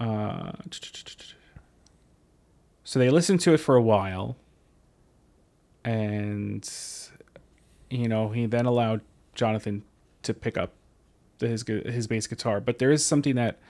Uh, 0.00 0.52
so 2.84 2.98
they 2.98 3.08
listened 3.08 3.40
to 3.42 3.54
it 3.54 3.58
for 3.58 3.76
a 3.76 3.82
while, 3.82 4.36
and 5.84 6.68
you 7.88 8.08
know 8.08 8.30
he 8.30 8.46
then 8.46 8.66
allowed 8.66 9.02
Jonathan 9.36 9.84
to 10.24 10.34
pick 10.34 10.58
up 10.58 10.72
the, 11.38 11.46
his 11.46 11.64
his 11.68 12.08
bass 12.08 12.26
guitar. 12.26 12.60
But 12.60 12.80
there 12.80 12.90
is 12.90 13.06
something 13.06 13.36
that 13.36 13.60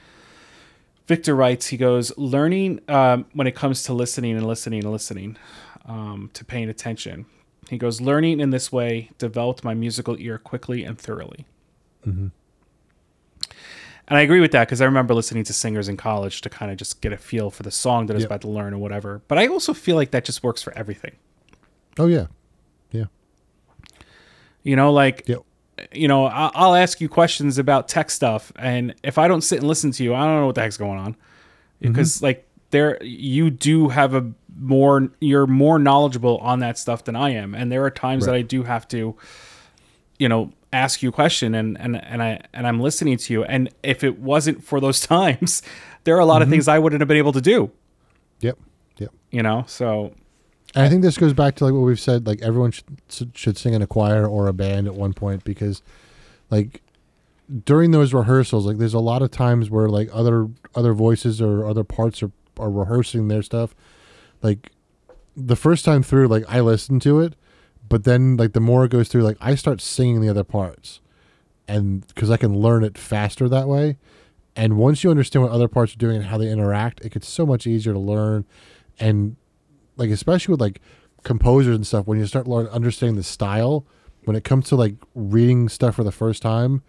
Victor 1.06 1.36
writes. 1.36 1.66
He 1.66 1.76
goes, 1.76 2.16
learning 2.16 2.80
um, 2.88 3.26
when 3.34 3.46
it 3.46 3.54
comes 3.54 3.82
to 3.82 3.92
listening 3.92 4.34
and 4.34 4.46
listening 4.46 4.82
and 4.82 4.90
listening, 4.90 5.36
um, 5.84 6.30
to 6.32 6.42
paying 6.42 6.70
attention. 6.70 7.26
He 7.68 7.78
goes, 7.78 8.00
learning 8.00 8.40
in 8.40 8.50
this 8.50 8.72
way 8.72 9.10
developed 9.18 9.62
my 9.62 9.74
musical 9.74 10.16
ear 10.18 10.38
quickly 10.38 10.84
and 10.84 10.98
thoroughly. 10.98 11.46
Mm-hmm. 12.06 12.28
And 14.10 14.16
I 14.16 14.22
agree 14.22 14.40
with 14.40 14.52
that 14.52 14.66
because 14.66 14.80
I 14.80 14.86
remember 14.86 15.12
listening 15.12 15.44
to 15.44 15.52
singers 15.52 15.86
in 15.86 15.98
college 15.98 16.40
to 16.40 16.48
kind 16.48 16.70
of 16.70 16.78
just 16.78 17.02
get 17.02 17.12
a 17.12 17.18
feel 17.18 17.50
for 17.50 17.62
the 17.62 17.70
song 17.70 18.06
that 18.06 18.14
I 18.14 18.16
was 18.16 18.22
Yep. 18.22 18.30
about 18.30 18.40
to 18.42 18.48
learn 18.48 18.72
or 18.72 18.78
whatever. 18.78 19.20
But 19.28 19.36
I 19.36 19.46
also 19.48 19.74
feel 19.74 19.96
like 19.96 20.12
that 20.12 20.24
just 20.24 20.42
works 20.42 20.62
for 20.62 20.72
everything. 20.72 21.16
Oh 21.98 22.06
yeah, 22.06 22.28
yeah, 22.90 23.04
You 24.62 24.76
know, 24.76 24.92
like 24.92 25.24
Yep. 25.26 25.42
you 25.92 26.08
know, 26.08 26.24
I'll 26.24 26.74
ask 26.74 27.02
you 27.02 27.08
questions 27.10 27.58
about 27.58 27.86
tech 27.86 28.10
stuff, 28.10 28.50
and 28.56 28.94
if 29.02 29.18
I 29.18 29.28
don't 29.28 29.42
sit 29.42 29.58
and 29.58 29.68
listen 29.68 29.90
to 29.92 30.02
you, 30.02 30.14
I 30.14 30.24
don't 30.24 30.36
know 30.36 30.46
what 30.46 30.54
the 30.54 30.62
heck's 30.62 30.78
going 30.78 30.98
on, 30.98 31.12
mm-hmm. 31.12 31.92
because 31.92 32.22
like 32.22 32.47
there 32.70 33.02
you 33.02 33.50
do 33.50 33.88
have 33.88 34.14
a 34.14 34.32
more 34.58 35.10
you're 35.20 35.46
more 35.46 35.78
knowledgeable 35.78 36.38
on 36.38 36.60
that 36.60 36.78
stuff 36.78 37.04
than 37.04 37.16
I 37.16 37.30
am, 37.30 37.54
and 37.54 37.70
there 37.70 37.84
are 37.84 37.90
times 37.90 38.26
that 38.26 38.34
I 38.34 38.42
do 38.42 38.64
have 38.64 38.86
to, 38.88 39.16
you 40.18 40.28
know, 40.28 40.52
ask 40.72 41.02
you 41.02 41.08
a 41.08 41.12
question 41.12 41.54
and 41.54 41.78
and 41.80 41.96
and 41.96 42.22
I 42.22 42.40
and 42.52 42.66
I'm 42.66 42.80
listening 42.80 43.16
to 43.18 43.32
you, 43.32 43.44
and 43.44 43.70
if 43.82 44.04
it 44.04 44.18
wasn't 44.18 44.62
for 44.62 44.80
those 44.80 45.00
times, 45.06 45.62
there 46.04 46.16
are 46.16 46.20
a 46.20 46.26
lot 46.26 46.42
of 46.42 46.46
mm-hmm. 46.46 46.52
things 46.52 46.68
I 46.68 46.78
wouldn't 46.78 47.00
have 47.00 47.08
been 47.08 47.16
able 47.16 47.32
to 47.32 47.40
do. 47.40 47.70
Yep. 48.40 48.58
Yep. 48.98 49.10
You 49.30 49.42
know, 49.42 49.64
so 49.66 50.14
And 50.74 50.84
I 50.84 50.88
think 50.88 51.02
this 51.02 51.16
goes 51.16 51.32
back 51.32 51.54
to 51.56 51.64
like 51.64 51.72
what 51.72 51.80
we've 51.80 52.00
said. 52.00 52.26
Like 52.26 52.42
everyone 52.42 52.72
should 52.72 53.32
should 53.34 53.56
sing 53.56 53.74
in 53.74 53.82
a 53.82 53.86
choir 53.86 54.26
or 54.26 54.46
a 54.46 54.52
band 54.52 54.86
at 54.86 54.94
one 54.94 55.14
point 55.14 55.44
because, 55.44 55.82
like, 56.50 56.82
during 57.64 57.92
those 57.92 58.12
rehearsals, 58.12 58.66
like 58.66 58.78
there's 58.78 58.94
a 58.94 59.00
lot 59.00 59.22
of 59.22 59.30
times 59.30 59.70
where 59.70 59.88
like 59.88 60.08
other 60.12 60.48
other 60.74 60.92
voices 60.92 61.40
or 61.40 61.66
other 61.66 61.84
parts 61.84 62.22
are 62.22 62.30
are 62.58 62.70
rehearsing 62.70 63.28
their 63.28 63.42
stuff. 63.42 63.74
Like 64.42 64.72
the 65.36 65.56
first 65.56 65.84
time 65.84 66.02
through, 66.02 66.28
like 66.28 66.44
I 66.48 66.60
listen 66.60 67.00
to 67.00 67.20
it, 67.20 67.34
but 67.88 68.04
then 68.04 68.36
like 68.36 68.52
the 68.52 68.60
more 68.60 68.84
it 68.84 68.90
goes 68.90 69.08
through, 69.08 69.22
like 69.22 69.38
I 69.40 69.54
start 69.54 69.80
singing 69.80 70.20
the 70.20 70.28
other 70.28 70.44
parts, 70.44 71.00
and 71.66 72.06
because 72.08 72.30
I 72.30 72.36
can 72.36 72.58
learn 72.58 72.84
it 72.84 72.98
faster 72.98 73.48
that 73.48 73.68
way. 73.68 73.96
And 74.56 74.76
once 74.76 75.04
you 75.04 75.10
understand 75.10 75.44
what 75.44 75.52
other 75.52 75.68
parts 75.68 75.94
are 75.94 75.98
doing 75.98 76.16
and 76.16 76.24
how 76.24 76.36
they 76.36 76.50
interact, 76.50 77.00
it 77.02 77.12
gets 77.12 77.28
so 77.28 77.46
much 77.46 77.66
easier 77.66 77.92
to 77.92 77.98
learn. 77.98 78.44
And 78.98 79.36
like 79.96 80.10
especially 80.10 80.52
with 80.52 80.60
like 80.60 80.80
composers 81.22 81.76
and 81.76 81.86
stuff, 81.86 82.06
when 82.06 82.18
you 82.18 82.26
start 82.26 82.48
learning 82.48 82.72
understanding 82.72 83.16
the 83.16 83.22
style, 83.22 83.86
when 84.24 84.34
it 84.34 84.44
comes 84.44 84.68
to 84.68 84.76
like 84.76 84.96
reading 85.14 85.68
stuff 85.68 85.94
for 85.94 86.04
the 86.04 86.12
first 86.12 86.42
time, 86.42 86.82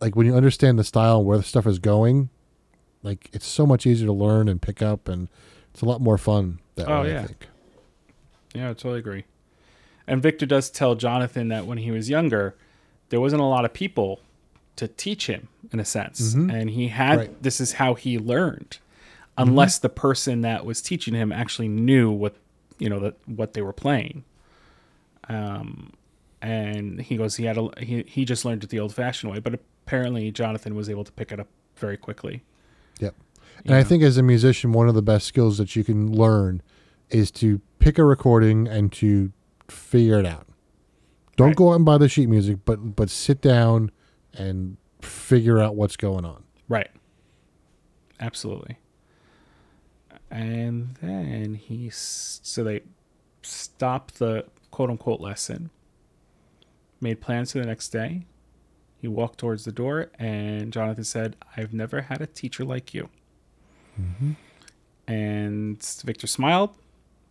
like 0.00 0.14
when 0.14 0.26
you 0.26 0.34
understand 0.34 0.78
the 0.78 0.84
style 0.84 1.18
and 1.18 1.26
where 1.26 1.38
the 1.38 1.42
stuff 1.42 1.66
is 1.66 1.78
going, 1.78 2.30
like 3.02 3.30
it's 3.32 3.46
so 3.46 3.66
much 3.66 3.86
easier 3.86 4.06
to 4.06 4.12
learn 4.12 4.48
and 4.48 4.60
pick 4.60 4.82
up, 4.82 5.08
and 5.08 5.28
it's 5.72 5.82
a 5.82 5.86
lot 5.86 6.00
more 6.00 6.18
fun 6.18 6.58
that 6.76 6.88
Oh, 6.88 7.02
way. 7.02 7.12
yeah. 7.12 7.22
I 7.22 7.26
think. 7.26 7.48
Yeah, 8.54 8.64
I 8.70 8.72
totally 8.74 8.98
agree. 8.98 9.24
And 10.06 10.20
Victor 10.22 10.44
does 10.46 10.70
tell 10.70 10.94
Jonathan 10.96 11.48
that 11.48 11.66
when 11.66 11.78
he 11.78 11.90
was 11.92 12.10
younger, 12.10 12.56
there 13.10 13.20
wasn't 13.20 13.42
a 13.42 13.44
lot 13.46 13.64
of 13.64 13.72
people 13.72 14.20
to 14.76 14.88
teach 14.88 15.26
him, 15.28 15.48
in 15.72 15.78
a 15.78 15.84
sense. 15.84 16.34
And 16.34 16.70
he 16.70 16.88
had 16.88 17.18
Right. 17.18 17.42
this 17.42 17.60
is 17.60 17.74
how 17.74 17.94
he 17.94 18.18
learned, 18.18 18.78
unless 19.38 19.78
the 19.78 19.88
person 19.88 20.40
that 20.40 20.64
was 20.66 20.80
teaching 20.82 21.14
him 21.14 21.30
actually 21.32 21.68
knew 21.68 22.10
what 22.10 22.34
you 22.78 22.88
know 22.88 22.98
that 23.00 23.16
what 23.26 23.52
they 23.52 23.60
were 23.62 23.72
playing. 23.74 24.24
Um, 25.28 25.92
and 26.42 27.00
he 27.00 27.16
goes, 27.16 27.36
he 27.36 27.44
had 27.44 27.58
a 27.58 27.68
he 27.78 28.02
he 28.06 28.24
just 28.24 28.44
learned 28.44 28.64
it 28.64 28.70
the 28.70 28.80
old-fashioned 28.80 29.30
way, 29.32 29.38
but 29.38 29.54
apparently 29.86 30.30
Jonathan 30.32 30.74
was 30.74 30.88
able 30.88 31.04
to 31.04 31.12
pick 31.12 31.30
it 31.30 31.38
up 31.38 31.48
very 31.76 31.96
quickly. 31.96 32.42
Yep. 33.00 33.14
And 33.64 33.74
I 33.74 33.82
think 33.82 34.02
as 34.02 34.16
a 34.16 34.22
musician, 34.22 34.72
one 34.72 34.88
of 34.88 34.94
the 34.94 35.02
best 35.02 35.26
skills 35.26 35.58
that 35.58 35.74
you 35.76 35.84
can 35.84 36.10
learn 36.12 36.62
is 37.10 37.30
to 37.32 37.60
pick 37.78 37.98
a 37.98 38.04
recording 38.04 38.66
and 38.68 38.92
to 38.92 39.32
figure 39.68 40.18
it 40.18 40.26
out. 40.26 40.46
Don't 41.36 41.48
Right. 41.48 41.56
go 41.56 41.70
out 41.72 41.76
and 41.76 41.84
buy 41.84 41.98
the 41.98 42.08
sheet 42.08 42.28
music, 42.28 42.58
but 42.64 42.94
but 42.96 43.10
sit 43.10 43.40
down 43.40 43.90
and 44.34 44.76
figure 45.00 45.58
out 45.58 45.74
what's 45.76 45.96
going 45.96 46.24
on. 46.24 46.44
Right. 46.68 46.90
Absolutely. 48.20 48.78
And 50.30 50.94
then 51.02 51.54
he, 51.54 51.88
so 51.90 52.62
they 52.62 52.82
stopped 53.42 54.18
the 54.18 54.44
quote 54.70 54.90
unquote 54.90 55.20
lesson, 55.20 55.70
made 57.00 57.20
plans 57.20 57.52
for 57.52 57.58
the 57.58 57.66
next 57.66 57.88
day. 57.88 58.26
He 59.00 59.08
walked 59.08 59.38
towards 59.38 59.64
the 59.64 59.72
door, 59.72 60.10
and 60.18 60.72
Jonathan 60.72 61.04
said, 61.04 61.36
I've 61.56 61.72
never 61.72 62.02
had 62.02 62.20
a 62.20 62.26
teacher 62.26 62.64
like 62.64 62.92
you. 62.92 63.08
And 65.06 65.82
Victor 66.04 66.26
smiled 66.26 66.76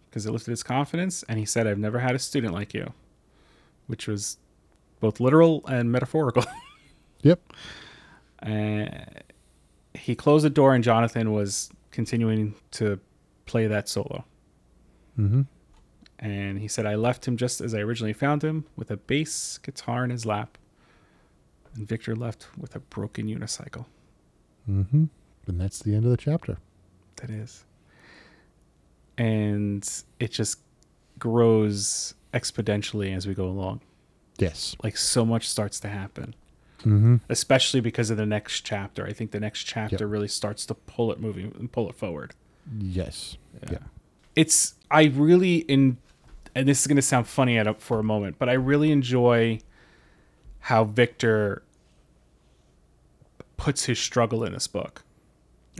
because 0.09 0.26
it 0.26 0.32
lifted 0.32 0.51
his 0.51 0.63
confidence, 0.63 1.24
and 1.30 1.38
he 1.38 1.45
said, 1.45 1.67
I've 1.67 1.78
never 1.78 1.99
had 1.99 2.15
a 2.15 2.20
student 2.20 2.53
like 2.53 2.74
you, 2.74 2.93
which 3.88 4.07
was 4.07 4.38
both 4.99 5.20
literal 5.20 5.63
and 5.67 5.91
metaphorical. 5.91 6.43
Yep. 7.22 7.53
Uh, 8.41 8.86
he 9.93 10.15
closed 10.15 10.45
the 10.45 10.49
door, 10.49 10.74
and 10.74 10.82
Jonathan 10.82 11.34
was 11.34 11.70
continuing 11.91 12.55
to 12.72 12.97
play 13.45 13.67
that 13.67 13.89
solo. 13.89 14.24
Mm-hmm. 15.20 15.41
And 16.20 16.59
he 16.59 16.70
said, 16.70 16.86
I 16.86 16.95
left 16.95 17.28
him 17.28 17.36
just 17.36 17.59
as 17.59 17.74
I 17.74 17.80
originally 17.80 18.13
found 18.13 18.41
him, 18.41 18.65
with 18.78 18.89
a 18.89 18.95
bass 18.95 19.57
guitar 19.57 20.05
in 20.05 20.11
his 20.11 20.26
lap. 20.26 20.57
And 21.80 21.88
Victor 21.88 22.13
left 22.13 22.45
with 22.57 22.75
a 22.75 22.80
broken 22.80 23.27
unicycle. 23.27 23.86
Mm-hmm. 24.69 25.05
And 25.47 25.61
that's 25.61 25.80
the 25.80 25.95
end 25.95 26.03
of 26.03 26.11
the 26.11 26.17
chapter. 26.17 26.57
That 27.15 27.30
is. 27.30 27.63
And 29.17 29.89
it 30.19 30.32
just 30.32 30.59
grows 31.17 32.13
exponentially 32.34 33.15
as 33.15 33.25
we 33.25 33.34
go 33.34 33.45
along. 33.45 33.80
Yes. 34.38 34.75
Like 34.84 34.97
so 34.97 35.25
much 35.25 35.47
starts 35.47 35.80
to 35.80 35.88
happen. 35.88 36.36
Mm-hmm. 36.82 37.15
Especially 37.30 37.80
because 37.80 38.09
of 38.09 38.17
the 38.17 38.25
next 38.25 38.61
chapter. 38.61 39.05
I 39.05 39.13
think 39.13 39.32
the 39.32 39.39
next 39.39 39.63
chapter 39.63 39.95
Yep. 40.05 40.09
really 40.09 40.27
starts 40.27 40.65
to 40.67 40.73
pull 40.73 41.11
it 41.13 41.19
moving 41.19 41.53
and 41.57 41.71
pull 41.71 41.89
it 41.89 41.95
forward. 41.95 42.36
Yes. 42.77 43.38
Yeah. 43.71 43.80
it's 44.36 44.75
I 44.91 45.05
really 45.05 45.57
in 45.59 45.97
and 46.53 46.67
this 46.67 46.82
is 46.82 46.88
going 46.88 46.95
to 46.97 47.01
sound 47.01 47.27
funny 47.27 47.57
at 47.57 47.67
a, 47.67 47.73
for 47.75 47.99
a 47.99 48.03
moment, 48.03 48.36
but 48.38 48.49
I 48.49 48.53
really 48.53 48.91
enjoy 48.91 49.59
how 50.59 50.84
Victor 50.84 51.63
puts 53.60 53.86
his 53.86 53.99
struggle 53.99 54.43
in 54.43 54.53
this 54.53 54.68
book. 54.68 55.03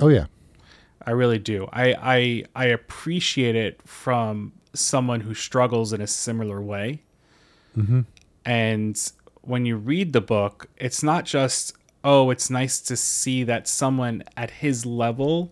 Oh 0.02 0.10
yeah. 0.10 0.26
I 1.06 1.12
really 1.12 1.40
do. 1.40 1.68
I 1.72 1.94
I 2.16 2.44
I 2.56 2.66
appreciate 2.66 3.56
it 3.56 3.82
from 3.86 4.52
someone 4.74 5.22
who 5.22 5.34
struggles 5.34 5.94
in 5.94 6.02
a 6.02 6.08
similar 6.08 6.62
way. 6.62 7.02
And 8.46 9.12
when 9.42 9.66
you 9.66 9.78
read 9.78 10.12
the 10.14 10.22
book, 10.22 10.68
it's 10.78 11.02
not 11.04 11.26
just 11.26 11.74
oh, 12.04 12.30
it's 12.30 12.50
nice 12.50 12.80
to 12.82 12.96
see 12.96 13.44
that 13.44 13.68
someone 13.68 14.24
at 14.38 14.50
his 14.52 14.86
level 14.86 15.52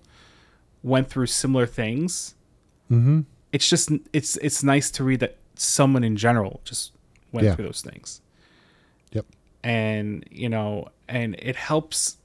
went 0.83 1.09
through 1.09 1.27
similar 1.27 1.65
things. 1.65 2.35
Mm-hmm. 2.91 3.21
It's 3.51 3.69
just 3.69 3.91
it's 4.13 4.37
it's 4.37 4.63
nice 4.63 4.91
to 4.91 5.03
read 5.03 5.19
that 5.21 5.37
someone 5.55 6.03
in 6.03 6.15
general 6.17 6.61
just 6.63 6.91
went 7.31 7.45
Yeah. 7.45 7.55
through 7.55 7.65
those 7.65 7.81
things. 7.81 8.21
Yep. 9.11 9.25
And, 9.63 10.23
you 10.29 10.49
know, 10.49 10.87
and 11.07 11.35
it 11.39 11.55
helps 11.55 12.16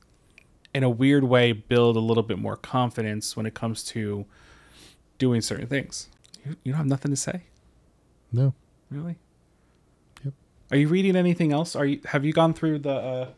in 0.75 0.83
a 0.83 0.91
weird 0.91 1.25
way 1.25 1.53
build 1.53 1.97
a 1.97 2.01
little 2.01 2.23
bit 2.23 2.39
more 2.39 2.57
confidence 2.57 3.37
when 3.37 3.47
it 3.47 3.55
comes 3.55 3.83
to 3.85 4.25
doing 5.19 5.41
certain 5.41 5.67
things. 5.67 6.09
You, 6.45 6.57
you 6.65 6.73
don't 6.73 6.79
have 6.79 6.87
nothing 6.87 7.11
to 7.11 7.17
say, 7.17 7.43
No. 8.33 8.55
really? 8.91 9.17
Yep. 10.25 10.35
Are 10.71 10.77
you 10.77 10.89
reading 10.89 11.15
anything 11.17 11.53
else? 11.53 11.77
Are 11.77 11.85
you 11.87 12.01
have 12.07 12.25
you 12.25 12.33
gone 12.33 12.55
through 12.55 12.81
the 12.81 12.91
uh 12.95 13.29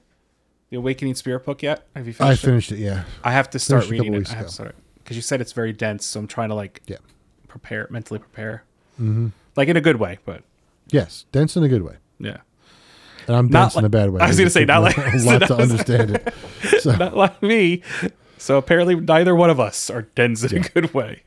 the 0.71 0.77
Awakening 0.77 1.15
Spirit 1.15 1.45
book 1.45 1.63
yet? 1.63 1.87
Have 1.95 2.07
you 2.07 2.13
I 2.21 2.35
finished 2.37 2.43
it? 2.45 2.47
finished 2.47 2.73
it. 2.73 2.79
Yeah. 2.79 3.05
I 3.23 3.33
have 3.33 3.51
to 3.51 3.59
start 3.59 3.85
finished 3.85 3.93
it 3.93 3.97
a 3.97 3.99
couple 3.99 4.13
reading 4.13 4.23
it. 4.23 4.31
I 4.31 4.35
have 4.37 4.41
ago. 4.45 4.49
to 4.49 4.55
start 4.55 4.75
because 5.03 5.17
you 5.17 5.23
said 5.23 5.41
it's 5.41 5.53
very 5.53 5.73
dense, 5.73 6.07
so 6.07 6.21
I'm 6.21 6.27
trying 6.27 6.49
to 6.49 6.55
like 6.55 6.81
Yeah. 6.87 6.97
prepare 7.49 7.87
mentally 7.91 8.19
prepare, 8.21 8.65
Mm-hmm. 9.01 9.29
like 9.57 9.69
in 9.69 9.77
a 9.77 9.81
good 9.81 9.97
way, 9.97 10.19
but 10.25 10.43
Yes. 10.91 11.25
Dense 11.33 11.57
in 11.57 11.65
a 11.65 11.69
good 11.69 11.83
way. 11.83 11.97
yeah. 12.19 12.39
And 13.27 13.37
I'm 13.37 13.49
dense 13.49 13.77
in 13.77 13.85
a 13.85 13.89
bad 13.89 14.11
way. 14.11 14.21
I 14.21 14.27
was 14.29 14.37
gonna 14.39 14.51
say, 14.51 14.61
took 14.61 14.69
not 14.69 14.83
like- 14.83 14.97
a 14.99 15.17
lot 15.25 15.39
to 15.49 15.57
understand 15.59 16.11
it. 16.17 16.35
So 16.81 16.95
not 16.97 17.17
like 17.17 17.43
me. 17.43 17.83
So 18.39 18.57
apparently, 18.59 18.95
neither 18.97 19.35
one 19.35 19.49
of 19.51 19.59
us 19.61 19.89
are 19.91 20.03
dense 20.03 20.43
in 20.45 20.59
a 20.65 20.69
good 20.69 20.93
way. 20.95 21.23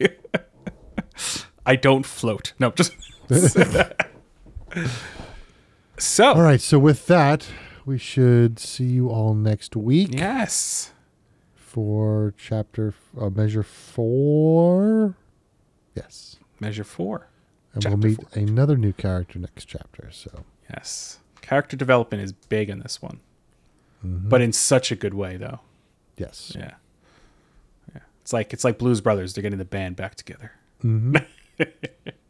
I 1.65 1.75
don't 1.75 2.05
float. 2.05 2.53
No, 2.59 2.71
just. 2.71 2.93
so 5.97 6.33
all 6.33 6.41
right. 6.41 6.61
So 6.61 6.79
with 6.79 7.07
that, 7.07 7.47
we 7.85 7.97
should 7.97 8.59
see 8.59 8.85
you 8.85 9.09
all 9.09 9.33
next 9.33 9.75
week 9.75 10.09
yes, 10.13 10.93
for 11.55 12.33
chapter 12.37 12.93
uh, 13.19 13.29
measure 13.29 13.63
four. 13.63 15.15
Yes. 15.95 16.37
measure 16.59 16.83
four. 16.83 17.27
And 17.73 17.81
Chapter 17.83 17.97
we'll 17.97 18.09
meet 18.09 18.17
four. 18.21 18.43
another 18.43 18.77
new 18.77 18.93
character 18.93 19.39
next 19.39 19.65
chapter. 19.65 20.09
So 20.11 20.43
Yes, 20.69 21.19
character 21.41 21.75
development 21.77 22.23
is 22.23 22.33
big 22.33 22.69
in 22.69 22.79
this 22.79 23.01
one, 23.01 23.19
but 24.03 24.41
in 24.41 24.51
such 24.53 24.91
a 24.91 24.95
good 24.95 25.13
way, 25.13 25.37
though. 25.37 25.59
yes. 26.17 26.53
Yeah, 26.55 26.75
yeah. 27.93 28.01
It's 28.21 28.33
like 28.33 28.53
it's 28.53 28.63
like 28.63 28.77
Blues 28.77 29.01
Brothers. 29.01 29.33
They're 29.33 29.41
getting 29.41 29.59
the 29.59 29.65
band 29.65 29.95
back 29.95 30.15
together. 30.15 30.51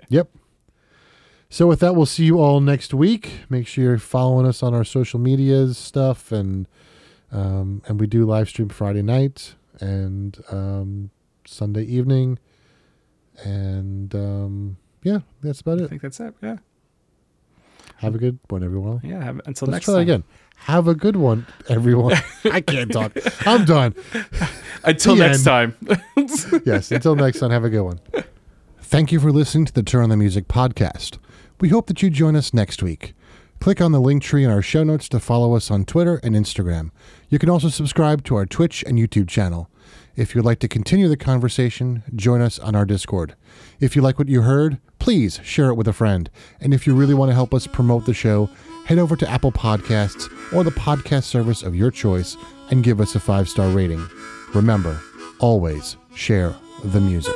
Yep. 0.10 0.30
So 1.49 1.68
with 1.68 1.82
that, 1.82 1.95
we'll 1.95 2.05
see 2.05 2.24
you 2.24 2.39
all 2.39 2.62
next 2.62 2.93
week. 2.93 3.41
Make 3.49 3.68
sure 3.68 3.84
you're 3.84 3.97
following 3.97 4.45
us 4.45 4.64
on 4.64 4.74
our 4.74 4.84
social 4.86 5.20
medias 5.20 5.78
stuff, 5.78 6.32
and 6.32 6.66
um, 7.32 7.82
and 7.88 7.99
we 7.99 8.08
do 8.08 8.26
live 8.26 8.47
stream 8.47 8.70
Friday 8.70 9.01
night 9.01 9.55
and 9.82 10.41
um, 10.49 11.10
Sunday 11.45 11.84
evening, 11.84 12.39
and 13.43 14.16
um, 14.16 14.78
yeah, 15.03 15.20
that's 15.41 15.60
about 15.62 15.80
it. 15.80 15.86
I 15.86 15.88
think 15.88 16.01
that's 16.01 16.20
it. 16.22 16.34
Yeah, 16.41 16.58
Have 17.98 18.16
a 18.16 18.18
good 18.18 18.39
one, 18.50 18.64
everyone. 18.64 19.02
yeah. 19.04 19.24
Have, 19.24 19.41
until 19.45 19.68
Let's 19.68 19.72
next 19.72 19.86
try 19.86 19.93
time. 19.95 20.02
again. 20.02 20.24
Have 20.58 20.88
a 20.88 20.95
good 20.95 21.16
one, 21.16 21.45
everyone. 21.70 22.16
I 22.45 22.62
can't 22.62 22.91
talk. 22.91 23.12
I'm 23.45 23.66
done. 23.66 23.93
Until 24.84 25.16
The 25.16 25.28
next 25.28 25.45
end. 25.48 25.76
time. 26.16 26.62
yes, 26.66 26.91
until 26.91 27.16
next 27.16 27.39
time, 27.39 27.52
have 27.52 27.64
a 27.66 27.70
good 27.70 27.82
one. 27.84 28.00
Thank 28.82 29.12
you 29.12 29.20
for 29.20 29.32
listening 29.32 29.66
to 29.66 29.74
the 29.74 29.84
Turn 29.84 30.04
on 30.04 30.10
the 30.10 30.18
Music 30.18 30.48
podcast. 30.48 31.18
We 31.60 31.70
hope 31.70 31.88
that 31.88 32.02
you 32.02 32.10
join 32.10 32.36
us 32.36 32.54
next 32.54 32.82
week. 32.82 33.14
Click 33.60 33.82
on 33.82 33.91
the 33.91 34.00
link 34.00 34.22
tree 34.24 34.43
in 34.43 34.50
our 34.50 34.62
show 34.62 34.84
notes 34.84 35.10
to 35.10 35.20
follow 35.20 35.56
us 35.56 35.70
on 35.72 35.84
Twitter 35.84 36.20
and 36.24 36.36
Instagram. 36.36 36.91
You 37.30 37.38
can 37.39 37.50
also 37.50 37.70
subscribe 37.70 38.24
to 38.26 38.36
our 38.36 38.45
Twitch 38.45 38.84
and 38.88 38.98
YouTube 38.98 39.28
channel. 39.28 39.70
If 40.18 40.34
you'd 40.34 40.45
like 40.45 40.57
to 40.59 40.68
continue 40.68 41.07
the 41.07 41.15
conversation, 41.15 42.01
join 42.15 42.41
us 42.41 42.57
on 42.57 42.76
our 42.76 42.86
Discord. 42.86 43.36
If 43.80 43.95
you 43.95 44.01
like 44.01 44.18
what 44.18 44.28
you 44.28 44.41
heard, 44.41 44.80
please 44.97 45.39
share 45.43 45.70
it 45.70 45.76
with 45.76 45.88
a 45.88 45.93
friend. 45.93 46.28
And 46.59 46.74
if 46.74 46.88
you 46.88 46.95
really 46.95 47.13
want 47.13 47.30
to 47.30 47.36
help 47.36 47.53
us 47.53 47.68
promote 47.68 48.07
the 48.07 48.15
show, 48.15 48.49
head 48.88 48.97
over 48.97 49.15
to 49.15 49.30
Apple 49.30 49.51
Podcasts 49.51 50.28
or 50.51 50.63
the 50.63 50.72
podcast 50.72 51.26
service 51.26 51.61
of 51.61 51.76
your 51.76 51.91
choice 51.91 52.36
and 52.72 52.84
give 52.84 52.99
us 52.99 53.13
a 53.13 53.20
five 53.20 53.47
star 53.47 53.70
rating. 53.70 54.03
Remember, 54.55 54.99
always 55.39 55.97
share 56.15 56.55
the 56.84 56.99
music. 56.99 57.36